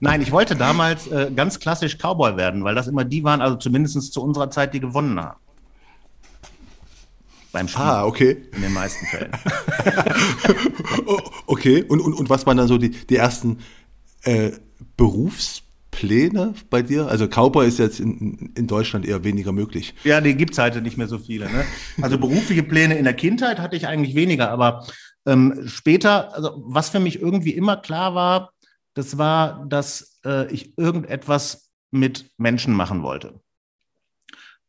Nein, 0.00 0.20
ich 0.20 0.30
wollte 0.30 0.56
damals 0.56 1.06
äh, 1.06 1.30
ganz 1.34 1.58
klassisch 1.58 1.96
Cowboy 1.96 2.36
werden, 2.36 2.62
weil 2.62 2.74
das 2.74 2.86
immer 2.86 3.04
die 3.04 3.24
waren, 3.24 3.40
also 3.40 3.56
zumindest 3.56 4.12
zu 4.12 4.22
unserer 4.22 4.50
Zeit, 4.50 4.74
die 4.74 4.80
gewonnen 4.80 5.18
haben. 5.18 5.40
Beim 7.52 7.66
Spiel. 7.66 7.82
Ah, 7.82 8.04
okay. 8.04 8.42
In 8.54 8.60
den 8.60 8.74
meisten 8.74 9.06
Fällen. 9.06 9.30
okay, 11.46 11.82
und, 11.82 12.00
und, 12.00 12.12
und 12.12 12.28
was 12.28 12.44
waren 12.46 12.58
dann 12.58 12.68
so 12.68 12.76
die, 12.76 12.90
die 12.90 13.16
ersten 13.16 13.60
Äh, 14.22 14.50
Berufspläne 14.96 16.54
bei 16.70 16.82
dir? 16.82 17.08
Also 17.08 17.26
Cowboy 17.26 17.66
ist 17.66 17.78
jetzt 17.78 18.00
in, 18.00 18.52
in 18.54 18.66
Deutschland 18.66 19.06
eher 19.06 19.24
weniger 19.24 19.52
möglich. 19.52 19.94
Ja, 20.04 20.20
die 20.20 20.34
gibt's 20.34 20.58
heute 20.58 20.82
nicht 20.82 20.96
mehr 20.96 21.08
so 21.08 21.18
viele. 21.18 21.46
Ne? 21.50 21.64
Also 22.02 22.18
berufliche 22.18 22.62
Pläne 22.62 22.96
in 22.96 23.04
der 23.04 23.14
Kindheit 23.14 23.58
hatte 23.58 23.76
ich 23.76 23.86
eigentlich 23.86 24.14
weniger, 24.14 24.50
aber 24.50 24.86
ähm, 25.26 25.62
später, 25.66 26.34
also 26.34 26.62
was 26.66 26.90
für 26.90 27.00
mich 27.00 27.20
irgendwie 27.20 27.52
immer 27.52 27.76
klar 27.76 28.14
war, 28.14 28.52
das 28.94 29.18
war, 29.18 29.66
dass 29.68 30.18
äh, 30.24 30.50
ich 30.52 30.78
irgendetwas 30.78 31.70
mit 31.90 32.30
Menschen 32.38 32.74
machen 32.74 33.02
wollte. 33.02 33.40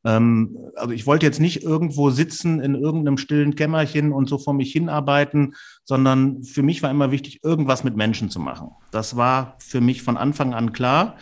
Ähm, 0.07 0.57
also 0.75 0.93
ich 0.93 1.05
wollte 1.05 1.25
jetzt 1.25 1.41
nicht 1.41 1.63
irgendwo 1.63 2.09
sitzen 2.11 2.61
in 2.61 2.75
irgendeinem 2.75 3.17
stillen 3.17 3.55
Kämmerchen 3.55 4.13
und 4.13 4.29
so 4.29 4.37
vor 4.37 4.53
mich 4.53 4.71
hinarbeiten, 4.71 5.55
sondern 5.83 6.43
für 6.43 6.63
mich 6.63 6.81
war 6.81 6.89
immer 6.89 7.11
wichtig, 7.11 7.43
irgendwas 7.43 7.83
mit 7.83 7.97
Menschen 7.97 8.29
zu 8.29 8.39
machen. 8.39 8.71
Das 8.91 9.17
war 9.17 9.55
für 9.59 9.81
mich 9.81 10.01
von 10.03 10.15
Anfang 10.15 10.53
an 10.53 10.71
klar. 10.71 11.17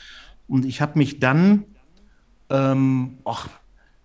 Und 0.47 0.65
ich 0.65 0.81
habe 0.81 0.99
mich 0.99 1.19
dann 1.19 1.65
ähm, 2.51 3.17
och, 3.25 3.47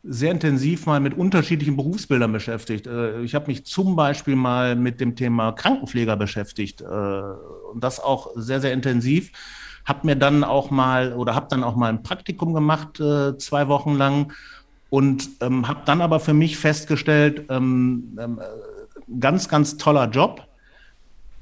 sehr 0.02 0.32
intensiv 0.32 0.86
mal 0.86 0.98
mit 0.98 1.12
unterschiedlichen 1.14 1.76
Berufsbildern 1.76 2.32
beschäftigt. 2.32 2.86
Äh, 2.86 3.20
ich 3.20 3.34
habe 3.34 3.48
mich 3.48 3.66
zum 3.66 3.96
Beispiel 3.96 4.34
mal 4.34 4.76
mit 4.76 4.98
dem 4.98 5.14
Thema 5.14 5.52
Krankenpfleger 5.52 6.16
beschäftigt 6.16 6.80
äh, 6.80 6.84
und 6.84 7.84
das 7.84 8.00
auch 8.00 8.28
sehr, 8.34 8.62
sehr 8.62 8.72
intensiv. 8.72 9.30
Hab 9.84 10.04
mir 10.04 10.16
dann 10.16 10.42
auch 10.42 10.70
mal 10.70 11.12
oder 11.12 11.34
habe 11.34 11.48
dann 11.50 11.64
auch 11.64 11.76
mal 11.76 11.88
ein 11.88 12.02
Praktikum 12.02 12.54
gemacht, 12.54 12.98
äh, 12.98 13.36
zwei 13.36 13.68
Wochen 13.68 13.94
lang 13.94 14.32
und 14.90 15.30
ähm, 15.40 15.68
habe 15.68 15.82
dann 15.86 16.00
aber 16.00 16.20
für 16.20 16.34
mich 16.34 16.58
festgestellt, 16.58 17.44
ähm, 17.48 18.18
ähm, 18.20 18.40
ganz, 19.18 19.48
ganz 19.48 19.76
toller 19.76 20.08
Job. 20.10 20.46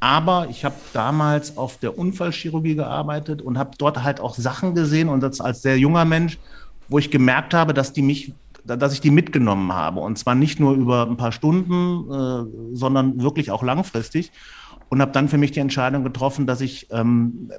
Aber 0.00 0.46
ich 0.48 0.64
habe 0.64 0.76
damals 0.92 1.56
auf 1.56 1.78
der 1.78 1.98
Unfallchirurgie 1.98 2.76
gearbeitet 2.76 3.42
und 3.42 3.58
habe 3.58 3.70
dort 3.78 4.04
halt 4.04 4.20
auch 4.20 4.36
Sachen 4.36 4.74
gesehen 4.74 5.08
und 5.08 5.20
das 5.20 5.40
als 5.40 5.62
sehr 5.62 5.76
junger 5.76 6.04
Mensch, 6.04 6.38
wo 6.88 6.98
ich 6.98 7.10
gemerkt 7.10 7.52
habe, 7.52 7.74
dass 7.74 7.92
die 7.92 8.02
mich, 8.02 8.32
dass 8.64 8.92
ich 8.92 9.00
die 9.00 9.10
mitgenommen 9.10 9.72
habe 9.72 10.00
und 10.00 10.16
zwar 10.16 10.36
nicht 10.36 10.60
nur 10.60 10.74
über 10.74 11.06
ein 11.06 11.16
paar 11.16 11.32
Stunden, 11.32 12.10
äh, 12.12 12.76
sondern 12.76 13.20
wirklich 13.22 13.50
auch 13.50 13.62
langfristig 13.64 14.30
und 14.88 15.00
habe 15.00 15.10
dann 15.12 15.28
für 15.28 15.38
mich 15.38 15.50
die 15.50 15.60
Entscheidung 15.60 16.04
getroffen, 16.04 16.46
dass 16.46 16.60
ich, 16.60 16.86
ähm, 16.90 17.50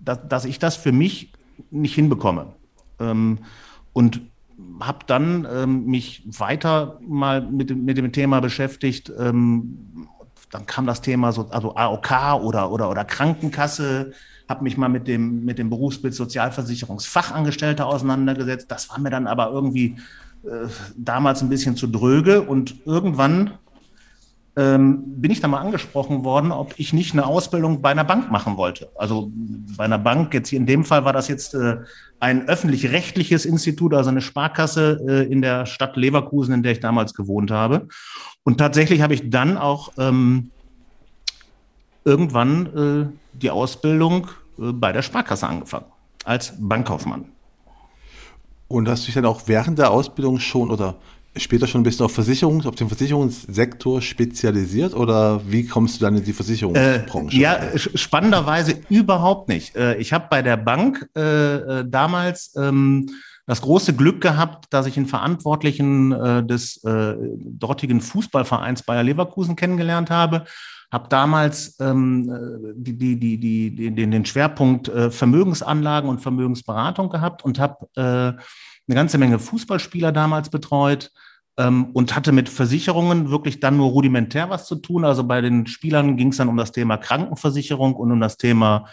dass, 0.00 0.18
dass 0.28 0.44
ich 0.44 0.58
das 0.58 0.76
für 0.76 0.92
mich 0.92 1.30
nicht 1.70 1.94
hinbekomme. 1.94 2.46
Ähm, 2.98 3.38
und 3.92 4.20
habe 4.80 5.00
dann 5.06 5.46
ähm, 5.50 5.84
mich 5.86 6.22
weiter 6.26 6.98
mal 7.06 7.42
mit, 7.42 7.76
mit 7.76 7.98
dem 7.98 8.12
Thema 8.12 8.40
beschäftigt. 8.40 9.12
Ähm, 9.18 10.08
dann 10.50 10.66
kam 10.66 10.86
das 10.86 11.00
Thema 11.00 11.32
so, 11.32 11.48
also 11.50 11.74
AOK 11.74 12.42
oder, 12.42 12.70
oder, 12.70 12.90
oder 12.90 13.04
Krankenkasse, 13.04 14.12
habe 14.48 14.64
mich 14.64 14.76
mal 14.76 14.88
mit 14.88 15.08
dem, 15.08 15.44
mit 15.44 15.58
dem 15.58 15.70
Berufsbild 15.70 16.14
Sozialversicherungsfachangestellter 16.14 17.86
auseinandergesetzt. 17.86 18.70
Das 18.70 18.90
war 18.90 18.98
mir 18.98 19.10
dann 19.10 19.26
aber 19.26 19.50
irgendwie 19.50 19.96
äh, 20.44 20.68
damals 20.96 21.42
ein 21.42 21.48
bisschen 21.48 21.76
zu 21.76 21.86
dröge 21.86 22.42
und 22.42 22.74
irgendwann 22.84 23.52
ähm, 24.54 25.02
bin 25.20 25.30
ich 25.30 25.40
da 25.40 25.48
mal 25.48 25.60
angesprochen 25.60 26.24
worden, 26.24 26.52
ob 26.52 26.74
ich 26.76 26.92
nicht 26.92 27.14
eine 27.14 27.26
Ausbildung 27.26 27.80
bei 27.80 27.90
einer 27.90 28.04
Bank 28.04 28.30
machen 28.30 28.56
wollte. 28.56 28.90
Also 28.96 29.30
bei 29.76 29.84
einer 29.84 29.98
Bank, 29.98 30.34
jetzt 30.34 30.50
hier 30.50 30.58
in 30.58 30.66
dem 30.66 30.84
Fall 30.84 31.04
war 31.04 31.14
das 31.14 31.28
jetzt 31.28 31.54
äh, 31.54 31.78
ein 32.20 32.48
öffentlich-rechtliches 32.48 33.46
Institut, 33.46 33.94
also 33.94 34.10
eine 34.10 34.20
Sparkasse 34.20 35.00
äh, 35.08 35.32
in 35.32 35.40
der 35.40 35.64
Stadt 35.64 35.96
Leverkusen, 35.96 36.54
in 36.54 36.62
der 36.62 36.72
ich 36.72 36.80
damals 36.80 37.14
gewohnt 37.14 37.50
habe. 37.50 37.88
Und 38.44 38.58
tatsächlich 38.58 39.00
habe 39.00 39.14
ich 39.14 39.30
dann 39.30 39.56
auch 39.56 39.92
ähm, 39.96 40.50
irgendwann 42.04 43.10
äh, 43.12 43.38
die 43.38 43.50
Ausbildung 43.50 44.28
äh, 44.58 44.72
bei 44.72 44.92
der 44.92 45.02
Sparkasse 45.02 45.46
angefangen, 45.48 45.86
als 46.24 46.52
Bankkaufmann. 46.58 47.24
Und 48.68 48.88
hast 48.88 49.02
du 49.02 49.06
dich 49.06 49.14
dann 49.14 49.26
auch 49.26 49.42
während 49.46 49.78
der 49.78 49.90
Ausbildung 49.90 50.38
schon 50.38 50.70
oder 50.70 50.96
später 51.36 51.66
schon 51.66 51.80
ein 51.80 51.84
bisschen 51.84 52.04
auf 52.04 52.12
Versicherungs, 52.12 52.66
auf 52.66 52.74
den 52.74 52.88
Versicherungssektor 52.88 54.02
spezialisiert 54.02 54.94
oder 54.94 55.40
wie 55.46 55.66
kommst 55.66 56.00
du 56.00 56.04
dann 56.04 56.16
in 56.16 56.24
die 56.24 56.32
Versicherungsbranche? 56.32 57.36
Äh, 57.36 57.40
ja, 57.40 57.60
spannenderweise 57.76 58.74
überhaupt 58.90 59.48
nicht. 59.48 59.74
Äh, 59.74 59.96
ich 59.96 60.12
habe 60.12 60.26
bei 60.28 60.42
der 60.42 60.58
Bank 60.58 61.08
äh, 61.16 61.20
äh, 61.20 61.84
damals 61.88 62.54
ähm, 62.56 63.08
das 63.46 63.62
große 63.62 63.94
Glück 63.94 64.20
gehabt, 64.20 64.66
dass 64.70 64.86
ich 64.86 64.96
einen 64.96 65.06
Verantwortlichen 65.06 66.12
äh, 66.12 66.44
des 66.44 66.84
äh, 66.84 67.14
dortigen 67.38 68.00
Fußballvereins 68.00 68.82
Bayer 68.82 69.02
Leverkusen 69.02 69.56
kennengelernt 69.56 70.10
habe. 70.10 70.44
Habe 70.92 71.08
damals 71.08 71.76
ähm, 71.80 72.30
die, 72.76 72.98
die, 72.98 73.18
die, 73.18 73.38
die, 73.38 73.90
den, 73.94 74.10
den 74.10 74.26
Schwerpunkt 74.26 74.92
Vermögensanlagen 75.08 76.10
und 76.10 76.20
Vermögensberatung 76.20 77.08
gehabt 77.08 77.42
und 77.46 77.58
habe 77.58 78.36
eine 78.88 78.94
ganze 78.94 79.18
Menge 79.18 79.38
Fußballspieler 79.38 80.12
damals 80.12 80.50
betreut 80.50 81.10
ähm, 81.56 81.86
und 81.92 82.14
hatte 82.16 82.32
mit 82.32 82.48
Versicherungen 82.48 83.30
wirklich 83.30 83.60
dann 83.60 83.76
nur 83.76 83.90
rudimentär 83.90 84.50
was 84.50 84.66
zu 84.66 84.76
tun. 84.76 85.04
Also 85.04 85.24
bei 85.24 85.40
den 85.40 85.66
Spielern 85.66 86.16
ging 86.16 86.28
es 86.28 86.38
dann 86.38 86.48
um 86.48 86.56
das 86.56 86.72
Thema 86.72 86.96
Krankenversicherung 86.96 87.94
und 87.94 88.10
um 88.12 88.20
das 88.20 88.36
Thema 88.36 88.88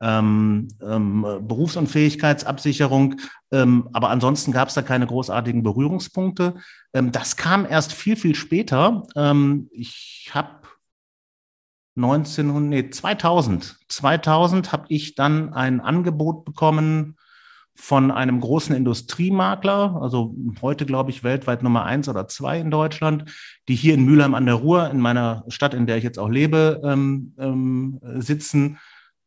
ähm, 0.00 0.68
ähm, 0.82 1.22
Berufsunfähigkeitsabsicherung. 1.42 3.16
Ähm, 3.50 3.88
aber 3.92 4.10
ansonsten 4.10 4.52
gab 4.52 4.68
es 4.68 4.74
da 4.74 4.82
keine 4.82 5.06
großartigen 5.06 5.62
Berührungspunkte. 5.62 6.56
Ähm, 6.92 7.12
das 7.12 7.36
kam 7.36 7.66
erst 7.66 7.92
viel, 7.92 8.16
viel 8.16 8.34
später. 8.34 9.06
Ähm, 9.16 9.68
ich 9.72 10.30
habe 10.32 10.60
1900, 11.96 12.68
nee, 12.68 12.90
2000, 12.90 13.78
2000 13.88 14.72
habe 14.72 14.84
ich 14.88 15.14
dann 15.14 15.54
ein 15.54 15.80
Angebot 15.80 16.44
bekommen 16.44 17.15
von 17.76 18.10
einem 18.10 18.40
großen 18.40 18.74
Industriemakler, 18.74 20.00
also 20.00 20.34
heute 20.62 20.86
glaube 20.86 21.10
ich 21.10 21.22
weltweit 21.22 21.62
Nummer 21.62 21.84
eins 21.84 22.08
oder 22.08 22.26
zwei 22.26 22.58
in 22.58 22.70
Deutschland, 22.70 23.26
die 23.68 23.74
hier 23.74 23.94
in 23.94 24.04
Mülheim 24.04 24.34
an 24.34 24.46
der 24.46 24.54
Ruhr, 24.54 24.90
in 24.90 24.98
meiner 24.98 25.44
Stadt, 25.48 25.74
in 25.74 25.86
der 25.86 25.98
ich 25.98 26.04
jetzt 26.04 26.18
auch 26.18 26.30
lebe, 26.30 26.80
ähm, 26.84 27.34
ähm, 27.38 28.00
sitzen, 28.16 28.78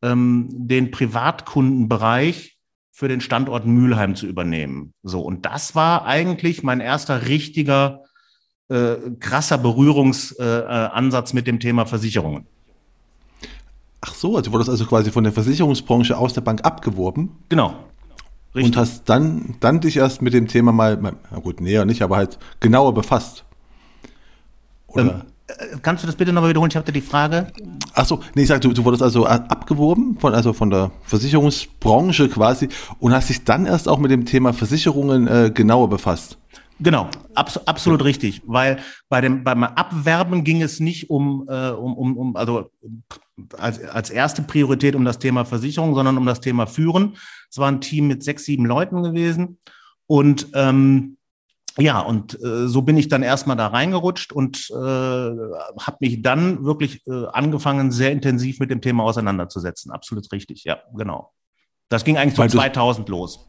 ähm, 0.01 0.47
den 0.51 0.89
Privatkundenbereich 0.89 2.57
für 2.91 3.07
den 3.07 3.21
Standort 3.21 3.65
Mülheim 3.65 4.15
zu 4.15 4.25
übernehmen. 4.25 4.93
So, 5.03 5.21
und 5.21 5.45
das 5.45 5.75
war 5.75 6.05
eigentlich 6.05 6.63
mein 6.63 6.79
erster 6.79 7.27
richtiger, 7.27 8.03
äh, 8.67 8.95
krasser 9.19 9.57
Berührungsansatz 9.57 11.31
äh, 11.31 11.35
mit 11.35 11.47
dem 11.47 11.59
Thema 11.59 11.85
Versicherungen. 11.85 12.47
Ach 14.01 14.13
so, 14.13 14.35
also 14.35 14.51
wurde 14.51 14.63
das 14.63 14.69
also 14.69 14.85
quasi 14.85 15.11
von 15.11 15.23
der 15.23 15.33
Versicherungsbranche 15.33 16.17
aus 16.17 16.33
der 16.33 16.41
Bank 16.41 16.65
abgeworben? 16.65 17.37
Genau. 17.49 17.75
Richtig. 18.55 18.75
Und 18.75 18.77
hast 18.77 19.03
dann, 19.09 19.55
dann 19.59 19.79
dich 19.79 19.97
erst 19.97 20.21
mit 20.21 20.33
dem 20.33 20.47
Thema 20.47 20.71
mal, 20.71 20.97
na 20.99 21.39
gut, 21.39 21.61
näher 21.61 21.85
nicht, 21.85 22.01
aber 22.01 22.17
halt 22.17 22.39
genauer 22.59 22.93
befasst. 22.93 23.45
Oder? 24.87 25.01
Ähm, 25.01 25.21
äh, 25.47 25.77
kannst 25.81 26.03
du 26.03 26.07
das 26.07 26.15
bitte 26.15 26.33
nochmal 26.33 26.49
wiederholen? 26.49 26.71
Ich 26.71 26.77
hatte 26.77 26.91
die 26.91 27.01
Frage. 27.01 27.47
Ach 27.93 28.05
so, 28.05 28.21
nee, 28.33 28.43
ich 28.43 28.47
sag, 28.47 28.61
du, 28.61 28.73
du 28.73 28.83
wurdest 28.85 29.03
also 29.03 29.25
abgeworben 29.25 30.17
von, 30.19 30.33
also 30.33 30.53
von 30.53 30.69
der 30.69 30.91
Versicherungsbranche 31.03 32.29
quasi 32.29 32.69
und 32.99 33.13
hast 33.13 33.29
dich 33.29 33.43
dann 33.43 33.65
erst 33.65 33.87
auch 33.87 33.99
mit 33.99 34.11
dem 34.11 34.25
Thema 34.25 34.53
Versicherungen 34.53 35.27
äh, 35.27 35.51
genauer 35.53 35.89
befasst. 35.89 36.37
Genau, 36.81 37.09
abs 37.35 37.57
absolut 37.67 38.03
richtig, 38.05 38.41
weil 38.45 38.79
bei 39.09 39.19
dem 39.19 39.43
beim 39.43 39.63
Abwerben 39.63 40.43
ging 40.45 40.61
es 40.61 40.79
nicht 40.79 41.09
um, 41.09 41.45
äh, 41.49 41.71
um, 41.71 41.93
um, 41.97 42.17
um 42.17 42.35
also 42.37 42.71
als, 43.57 43.83
als 43.83 44.09
erste 44.09 44.43
Priorität 44.43 44.95
um 44.95 45.03
das 45.03 45.19
Thema 45.19 45.43
Versicherung, 45.43 45.93
sondern 45.93 46.17
um 46.17 46.25
das 46.25 46.39
Thema 46.39 46.67
Führen. 46.67 47.17
Es 47.49 47.57
war 47.57 47.69
ein 47.69 47.81
Team 47.81 48.07
mit 48.07 48.23
sechs, 48.23 48.45
sieben 48.45 48.65
Leuten 48.65 49.03
gewesen 49.03 49.57
und 50.07 50.47
ähm, 50.53 51.17
ja, 51.77 51.99
und 51.99 52.41
äh, 52.41 52.67
so 52.67 52.81
bin 52.81 52.97
ich 52.97 53.09
dann 53.09 53.23
erstmal 53.23 53.55
da 53.55 53.67
reingerutscht 53.67 54.33
und 54.33 54.69
äh, 54.71 54.75
habe 54.75 55.97
mich 55.99 56.21
dann 56.21 56.63
wirklich 56.65 57.05
äh, 57.07 57.25
angefangen, 57.31 57.91
sehr 57.91 58.11
intensiv 58.11 58.59
mit 58.59 58.71
dem 58.71 58.81
Thema 58.81 59.03
auseinanderzusetzen. 59.03 59.91
Absolut 59.91 60.31
richtig, 60.31 60.63
ja, 60.63 60.79
genau. 60.95 61.31
Das 61.89 62.03
ging 62.03 62.17
eigentlich 62.17 62.35
so 62.35 62.57
2000 62.57 63.07
los. 63.09 63.48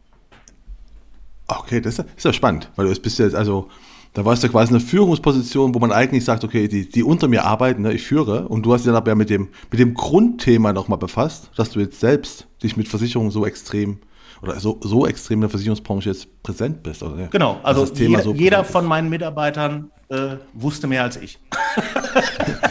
Okay, 1.59 1.80
das 1.80 1.99
ist 1.99 2.25
ja 2.25 2.33
spannend, 2.33 2.71
weil 2.76 2.87
du 2.87 3.00
bist 3.00 3.19
jetzt, 3.19 3.35
also, 3.35 3.69
da 4.12 4.25
warst 4.25 4.42
du 4.42 4.49
quasi 4.49 4.71
eine 4.71 4.80
Führungsposition, 4.80 5.75
wo 5.75 5.78
man 5.78 5.92
eigentlich 5.92 6.25
sagt, 6.25 6.42
okay, 6.45 6.69
die, 6.69 6.88
die 6.88 7.02
unter 7.02 7.28
mir 7.28 7.45
arbeiten, 7.45 7.83
ne, 7.83 7.92
ich 7.92 8.02
führe, 8.02 8.49
und 8.49 8.64
du 8.66 8.73
hast 8.73 8.83
dich 8.83 8.87
dann 8.87 8.97
aber 8.97 9.14
mit 9.14 9.30
dem, 9.30 9.49
mit 9.71 9.78
dem 9.78 9.95
Grundthema 9.95 10.73
nochmal 10.73 10.99
befasst, 10.99 11.50
dass 11.57 11.71
du 11.71 11.80
jetzt 11.80 12.00
selbst 12.00 12.47
dich 12.62 12.76
mit 12.76 12.88
Versicherungen 12.88 13.30
so 13.30 13.47
extrem 13.47 13.99
oder 14.42 14.59
so, 14.59 14.78
so 14.80 15.07
extrem 15.07 15.38
in 15.38 15.42
der 15.42 15.50
Versicherungsbranche 15.50 16.09
jetzt 16.09 16.42
präsent 16.42 16.83
bist. 16.83 17.02
Oder, 17.02 17.28
genau, 17.28 17.61
also 17.62 17.85
jeder, 17.85 18.23
so 18.23 18.35
jeder 18.35 18.64
von 18.64 18.87
meinen 18.87 19.11
Mitarbeitern 19.11 19.90
äh, 20.09 20.37
wusste 20.54 20.87
mehr 20.87 21.02
als 21.02 21.16
ich. 21.16 21.38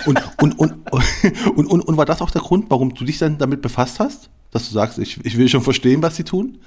und, 0.05 0.19
und, 0.41 0.59
und, 0.59 0.73
und, 1.55 1.65
und, 1.67 1.81
und 1.81 1.97
war 1.97 2.05
das 2.05 2.21
auch 2.21 2.31
der 2.31 2.41
Grund, 2.41 2.65
warum 2.69 2.93
du 2.93 3.05
dich 3.05 3.17
dann 3.19 3.37
damit 3.37 3.61
befasst 3.61 3.99
hast? 3.99 4.29
Dass 4.51 4.67
du 4.67 4.73
sagst, 4.73 4.97
ich, 4.97 5.23
ich 5.23 5.37
will 5.37 5.47
schon 5.47 5.61
verstehen, 5.61 6.01
was 6.01 6.15
sie 6.15 6.23
tun? 6.23 6.57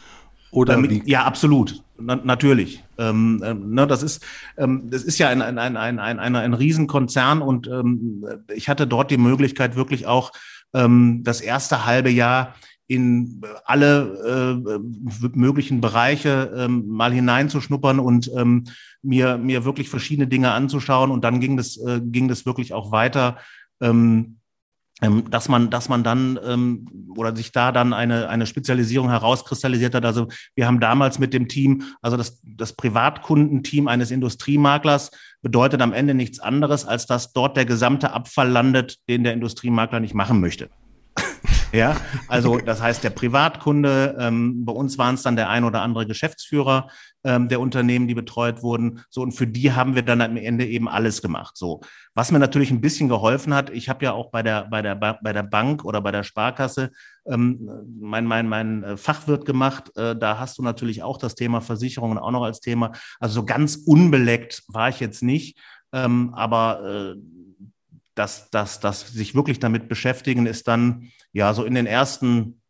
Oder 0.52 0.74
Damit, 0.74 1.08
ja, 1.08 1.24
absolut. 1.24 1.82
Na, 1.98 2.16
natürlich. 2.16 2.84
Ähm, 2.98 3.42
ähm, 3.44 3.74
ne, 3.74 3.86
das, 3.86 4.02
ist, 4.02 4.22
ähm, 4.58 4.90
das 4.90 5.02
ist 5.02 5.18
ja 5.18 5.30
ein, 5.30 5.40
ein, 5.40 5.58
ein, 5.58 5.76
ein, 5.76 5.98
ein, 5.98 6.18
ein, 6.18 6.36
ein 6.36 6.54
Riesenkonzern 6.54 7.40
und 7.40 7.66
ähm, 7.68 8.24
ich 8.54 8.68
hatte 8.68 8.86
dort 8.86 9.10
die 9.10 9.16
Möglichkeit, 9.16 9.76
wirklich 9.76 10.06
auch 10.06 10.32
ähm, 10.74 11.22
das 11.24 11.40
erste 11.40 11.86
halbe 11.86 12.10
Jahr 12.10 12.54
in 12.86 13.40
alle 13.64 14.60
äh, 14.68 15.28
möglichen 15.34 15.80
Bereiche 15.80 16.52
ähm, 16.54 16.86
mal 16.86 17.12
hineinzuschnuppern 17.12 17.98
und 17.98 18.30
ähm, 18.36 18.66
mir, 19.00 19.38
mir 19.38 19.64
wirklich 19.64 19.88
verschiedene 19.88 20.26
Dinge 20.26 20.52
anzuschauen. 20.52 21.10
Und 21.10 21.24
dann 21.24 21.40
ging 21.40 21.56
das, 21.56 21.78
äh, 21.78 22.00
ging 22.02 22.28
das 22.28 22.44
wirklich 22.44 22.74
auch 22.74 22.92
weiter. 22.92 23.38
Ähm, 23.80 24.36
dass 25.30 25.48
man, 25.48 25.70
dass 25.70 25.88
man 25.88 26.04
dann 26.04 26.38
ähm, 26.44 27.12
oder 27.16 27.34
sich 27.34 27.50
da 27.50 27.72
dann 27.72 27.92
eine, 27.92 28.28
eine 28.28 28.46
Spezialisierung 28.46 29.10
herauskristallisiert 29.10 29.94
hat. 29.94 30.04
Also 30.04 30.28
wir 30.54 30.66
haben 30.66 30.78
damals 30.78 31.18
mit 31.18 31.34
dem 31.34 31.48
Team, 31.48 31.82
also 32.00 32.16
das, 32.16 32.40
das 32.44 32.74
Privatkundenteam 32.74 33.88
eines 33.88 34.10
Industriemaklers 34.10 35.10
bedeutet 35.42 35.82
am 35.82 35.92
Ende 35.92 36.14
nichts 36.14 36.38
anderes, 36.38 36.84
als 36.86 37.06
dass 37.06 37.32
dort 37.32 37.56
der 37.56 37.64
gesamte 37.64 38.12
Abfall 38.12 38.48
landet, 38.48 38.98
den 39.08 39.24
der 39.24 39.32
Industriemakler 39.32 40.00
nicht 40.00 40.14
machen 40.14 40.40
möchte. 40.40 40.70
Ja, 41.74 41.96
also 42.28 42.58
das 42.58 42.82
heißt, 42.82 43.02
der 43.02 43.08
Privatkunde, 43.08 44.14
ähm, 44.20 44.66
bei 44.66 44.74
uns 44.74 44.98
waren 44.98 45.14
es 45.14 45.22
dann 45.22 45.36
der 45.36 45.48
ein 45.48 45.64
oder 45.64 45.80
andere 45.80 46.06
Geschäftsführer 46.06 46.88
ähm, 47.24 47.48
der 47.48 47.60
Unternehmen, 47.60 48.08
die 48.08 48.14
betreut 48.14 48.62
wurden. 48.62 49.00
So, 49.10 49.22
und 49.22 49.32
für 49.32 49.46
die 49.46 49.72
haben 49.72 49.94
wir 49.94 50.02
dann 50.02 50.20
am 50.20 50.36
Ende 50.36 50.66
eben 50.66 50.88
alles 50.88 51.22
gemacht. 51.22 51.56
So, 51.56 51.80
was 52.14 52.30
mir 52.30 52.38
natürlich 52.38 52.70
ein 52.70 52.80
bisschen 52.80 53.08
geholfen 53.08 53.54
hat, 53.54 53.70
ich 53.70 53.88
habe 53.88 54.04
ja 54.04 54.12
auch 54.12 54.30
bei 54.30 54.42
der, 54.42 54.66
bei 54.70 54.82
der, 54.82 54.94
bei 54.94 55.32
der 55.32 55.42
Bank 55.42 55.84
oder 55.84 56.00
bei 56.00 56.10
der 56.10 56.22
Sparkasse 56.24 56.90
ähm, 57.26 57.68
mein, 58.00 58.26
mein, 58.26 58.48
mein 58.48 58.82
äh, 58.82 58.96
Fachwirt 58.96 59.44
gemacht. 59.44 59.96
Äh, 59.96 60.16
da 60.16 60.38
hast 60.38 60.58
du 60.58 60.62
natürlich 60.62 61.02
auch 61.02 61.18
das 61.18 61.34
Thema 61.34 61.60
Versicherungen 61.60 62.18
auch 62.18 62.30
noch 62.30 62.42
als 62.42 62.60
Thema. 62.60 62.92
Also 63.20 63.40
so 63.40 63.44
ganz 63.44 63.76
unbeleckt 63.76 64.62
war 64.68 64.88
ich 64.88 65.00
jetzt 65.00 65.22
nicht. 65.22 65.58
Ähm, 65.92 66.32
aber 66.34 67.14
äh, 67.14 67.20
das, 68.14 68.50
das, 68.50 68.80
das 68.80 69.08
sich 69.08 69.34
wirklich 69.34 69.58
damit 69.58 69.88
beschäftigen, 69.88 70.46
ist 70.46 70.68
dann 70.68 71.10
ja 71.32 71.54
so 71.54 71.64
in 71.64 71.74
den 71.74 71.86
ersten 71.86 72.61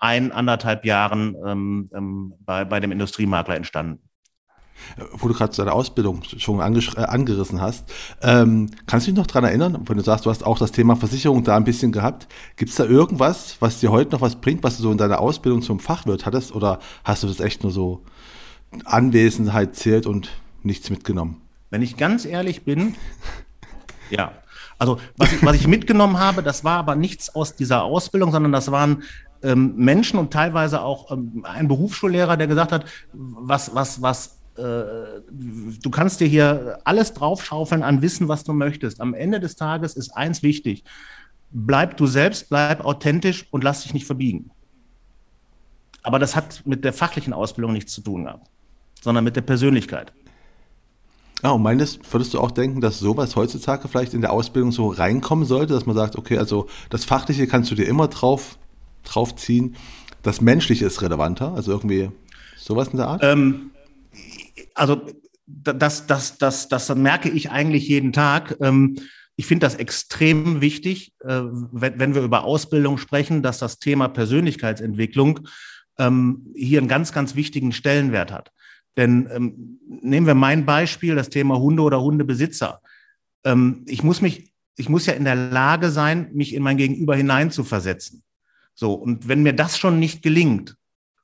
ein, 0.00 0.32
anderthalb 0.32 0.84
Jahren 0.84 1.36
ähm, 1.46 1.88
ähm, 1.94 2.34
bei, 2.40 2.64
bei 2.64 2.80
dem 2.80 2.92
Industriemakler 2.92 3.56
entstanden. 3.56 4.00
Wo 5.12 5.28
du 5.28 5.34
gerade 5.34 5.56
deine 5.56 5.72
Ausbildung 5.72 6.22
schon 6.22 6.60
äh, 6.60 6.62
angerissen 6.62 7.60
hast, 7.60 7.90
ähm, 8.20 8.70
kannst 8.86 9.06
du 9.06 9.10
dich 9.10 9.18
noch 9.18 9.26
daran 9.26 9.44
erinnern, 9.44 9.82
wenn 9.86 9.96
du 9.96 10.02
sagst, 10.02 10.26
du 10.26 10.30
hast 10.30 10.44
auch 10.44 10.58
das 10.58 10.70
Thema 10.70 10.96
Versicherung 10.96 11.44
da 11.44 11.56
ein 11.56 11.64
bisschen 11.64 11.92
gehabt, 11.92 12.28
gibt 12.56 12.70
es 12.70 12.76
da 12.76 12.84
irgendwas, 12.84 13.56
was 13.60 13.80
dir 13.80 13.90
heute 13.90 14.12
noch 14.12 14.20
was 14.20 14.36
bringt, 14.36 14.62
was 14.64 14.76
du 14.76 14.82
so 14.82 14.92
in 14.92 14.98
deiner 14.98 15.20
Ausbildung 15.20 15.62
zum 15.62 15.80
Fachwirt 15.80 16.26
hattest 16.26 16.54
oder 16.54 16.78
hast 17.04 17.22
du 17.22 17.26
das 17.26 17.40
echt 17.40 17.62
nur 17.62 17.72
so 17.72 18.04
Anwesenheit 18.84 19.74
zählt 19.76 20.06
und 20.06 20.30
nichts 20.62 20.90
mitgenommen? 20.90 21.40
Wenn 21.70 21.82
ich 21.82 21.96
ganz 21.96 22.26
ehrlich 22.26 22.64
bin, 22.64 22.96
ja. 24.10 24.32
Also 24.78 24.98
was 25.16 25.32
ich, 25.32 25.44
was 25.44 25.56
ich 25.56 25.66
mitgenommen 25.66 26.18
habe, 26.18 26.42
das 26.42 26.64
war 26.64 26.78
aber 26.78 26.96
nichts 26.96 27.34
aus 27.34 27.56
dieser 27.56 27.84
Ausbildung, 27.84 28.30
sondern 28.30 28.52
das 28.52 28.70
waren 28.70 29.02
ähm, 29.42 29.74
Menschen 29.76 30.18
und 30.18 30.32
teilweise 30.32 30.82
auch 30.82 31.10
ähm, 31.10 31.44
ein 31.44 31.68
Berufsschullehrer, 31.68 32.36
der 32.36 32.46
gesagt 32.46 32.72
hat, 32.72 32.84
was, 33.12 33.74
was, 33.74 34.02
was, 34.02 34.38
äh, 34.56 34.62
du 35.30 35.90
kannst 35.90 36.20
dir 36.20 36.26
hier 36.26 36.78
alles 36.84 37.14
draufschaufeln 37.14 37.82
an 37.82 38.02
Wissen, 38.02 38.28
was 38.28 38.44
du 38.44 38.52
möchtest. 38.52 39.00
Am 39.00 39.14
Ende 39.14 39.40
des 39.40 39.56
Tages 39.56 39.94
ist 39.94 40.10
eins 40.16 40.42
wichtig. 40.42 40.84
Bleib 41.50 41.96
du 41.96 42.06
selbst, 42.06 42.48
bleib 42.48 42.84
authentisch 42.84 43.46
und 43.50 43.64
lass 43.64 43.82
dich 43.82 43.94
nicht 43.94 44.06
verbiegen. 44.06 44.50
Aber 46.02 46.18
das 46.18 46.36
hat 46.36 46.62
mit 46.66 46.84
der 46.84 46.92
fachlichen 46.92 47.32
Ausbildung 47.32 47.72
nichts 47.72 47.92
zu 47.92 48.00
tun 48.00 48.24
gehabt, 48.24 48.48
sondern 49.02 49.24
mit 49.24 49.36
der 49.36 49.40
Persönlichkeit. 49.42 50.12
Ah, 51.42 51.50
und 51.50 51.62
meinst, 51.62 52.00
würdest 52.12 52.32
du 52.34 52.40
auch 52.40 52.50
denken, 52.50 52.80
dass 52.80 52.98
sowas 52.98 53.36
heutzutage 53.36 53.88
vielleicht 53.88 54.14
in 54.14 54.22
der 54.22 54.32
Ausbildung 54.32 54.72
so 54.72 54.88
reinkommen 54.88 55.44
sollte, 55.44 55.74
dass 55.74 55.84
man 55.86 55.94
sagt, 55.94 56.16
okay, 56.16 56.38
also 56.38 56.66
das 56.88 57.04
Fachliche 57.04 57.46
kannst 57.46 57.70
du 57.70 57.74
dir 57.74 57.86
immer 57.86 58.08
drauf, 58.08 58.58
drauf 59.04 59.36
ziehen, 59.36 59.76
das 60.22 60.40
Menschliche 60.40 60.86
ist 60.86 61.02
relevanter, 61.02 61.52
also 61.52 61.72
irgendwie 61.72 62.10
sowas 62.56 62.88
in 62.88 62.96
der 62.96 63.08
Art? 63.08 63.22
Ähm, 63.22 63.70
also 64.74 65.02
das, 65.46 66.06
das, 66.06 66.38
das, 66.38 66.68
das 66.68 66.94
merke 66.94 67.28
ich 67.28 67.50
eigentlich 67.50 67.86
jeden 67.86 68.12
Tag. 68.12 68.56
Ähm, 68.60 68.96
ich 69.36 69.46
finde 69.46 69.66
das 69.66 69.74
extrem 69.74 70.62
wichtig, 70.62 71.12
äh, 71.20 71.42
wenn, 71.70 71.98
wenn 72.00 72.14
wir 72.14 72.22
über 72.22 72.44
Ausbildung 72.44 72.96
sprechen, 72.96 73.42
dass 73.42 73.58
das 73.58 73.78
Thema 73.78 74.08
Persönlichkeitsentwicklung 74.08 75.40
ähm, 75.98 76.46
hier 76.54 76.78
einen 76.78 76.88
ganz, 76.88 77.12
ganz 77.12 77.34
wichtigen 77.34 77.72
Stellenwert 77.72 78.32
hat. 78.32 78.50
Denn 78.96 79.28
ähm, 79.30 79.80
nehmen 79.86 80.26
wir 80.26 80.34
mein 80.34 80.64
Beispiel, 80.64 81.14
das 81.14 81.28
Thema 81.28 81.58
Hunde 81.58 81.82
oder 81.82 82.00
Hundebesitzer. 82.00 82.80
Ähm, 83.44 83.84
ich 83.86 84.02
muss 84.02 84.20
mich, 84.20 84.52
ich 84.76 84.88
muss 84.88 85.06
ja 85.06 85.12
in 85.12 85.24
der 85.24 85.36
Lage 85.36 85.90
sein, 85.90 86.30
mich 86.32 86.54
in 86.54 86.62
mein 86.62 86.76
Gegenüber 86.76 87.14
hineinzuversetzen. 87.14 88.22
So, 88.74 88.94
und 88.94 89.28
wenn 89.28 89.42
mir 89.42 89.52
das 89.52 89.78
schon 89.78 89.98
nicht 89.98 90.22
gelingt, 90.22 90.76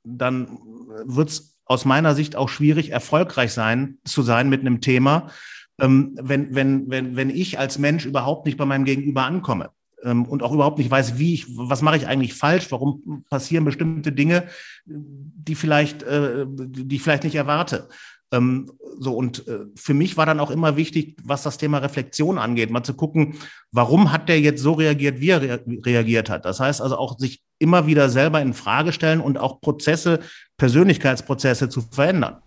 dann 0.03 0.59
wird 1.05 1.29
es 1.29 1.57
aus 1.65 1.85
meiner 1.85 2.13
Sicht 2.15 2.35
auch 2.35 2.49
schwierig, 2.49 2.91
erfolgreich 2.91 3.53
sein, 3.53 3.97
zu 4.03 4.21
sein 4.21 4.49
mit 4.49 4.61
einem 4.61 4.81
Thema, 4.81 5.29
ähm, 5.79 6.17
wenn, 6.21 6.53
wenn, 6.53 6.89
wenn, 6.89 7.15
wenn 7.15 7.29
ich 7.29 7.57
als 7.57 7.79
Mensch 7.79 8.05
überhaupt 8.05 8.45
nicht 8.45 8.57
bei 8.57 8.65
meinem 8.65 8.85
Gegenüber 8.85 9.23
ankomme 9.23 9.71
und 10.03 10.43
auch 10.43 10.51
überhaupt 10.51 10.77
nicht 10.77 10.91
weiß, 10.91 11.17
wie 11.17 11.33
ich, 11.33 11.45
was 11.55 11.81
mache 11.81 11.97
ich 11.97 12.07
eigentlich 12.07 12.33
falsch, 12.33 12.71
warum 12.71 13.23
passieren 13.29 13.65
bestimmte 13.65 14.11
Dinge, 14.11 14.47
die 14.85 15.55
vielleicht, 15.55 16.03
äh, 16.03 16.45
die 16.47 16.95
ich 16.95 17.01
vielleicht 17.01 17.23
nicht 17.23 17.35
erwarte. 17.35 17.87
Ähm, 18.31 18.71
so 18.99 19.15
und 19.15 19.47
äh, 19.47 19.65
für 19.75 19.93
mich 19.93 20.17
war 20.17 20.25
dann 20.25 20.39
auch 20.39 20.51
immer 20.51 20.75
wichtig, 20.75 21.17
was 21.23 21.43
das 21.43 21.57
Thema 21.57 21.77
Reflexion 21.77 22.37
angeht, 22.37 22.71
mal 22.71 22.83
zu 22.83 22.95
gucken, 22.95 23.35
warum 23.71 24.11
hat 24.11 24.27
der 24.27 24.39
jetzt 24.39 24.61
so 24.61 24.73
reagiert, 24.73 25.19
wie 25.19 25.29
er 25.29 25.41
rea 25.41 25.59
reagiert 25.85 26.29
hat. 26.29 26.45
Das 26.45 26.59
heißt 26.59 26.81
also 26.81 26.97
auch 26.97 27.17
sich 27.19 27.43
immer 27.59 27.85
wieder 27.87 28.09
selber 28.09 28.41
in 28.41 28.53
Frage 28.53 28.91
stellen 28.91 29.21
und 29.21 29.37
auch 29.37 29.61
Prozesse, 29.61 30.19
Persönlichkeitsprozesse 30.57 31.69
zu 31.69 31.81
verändern. 31.81 32.37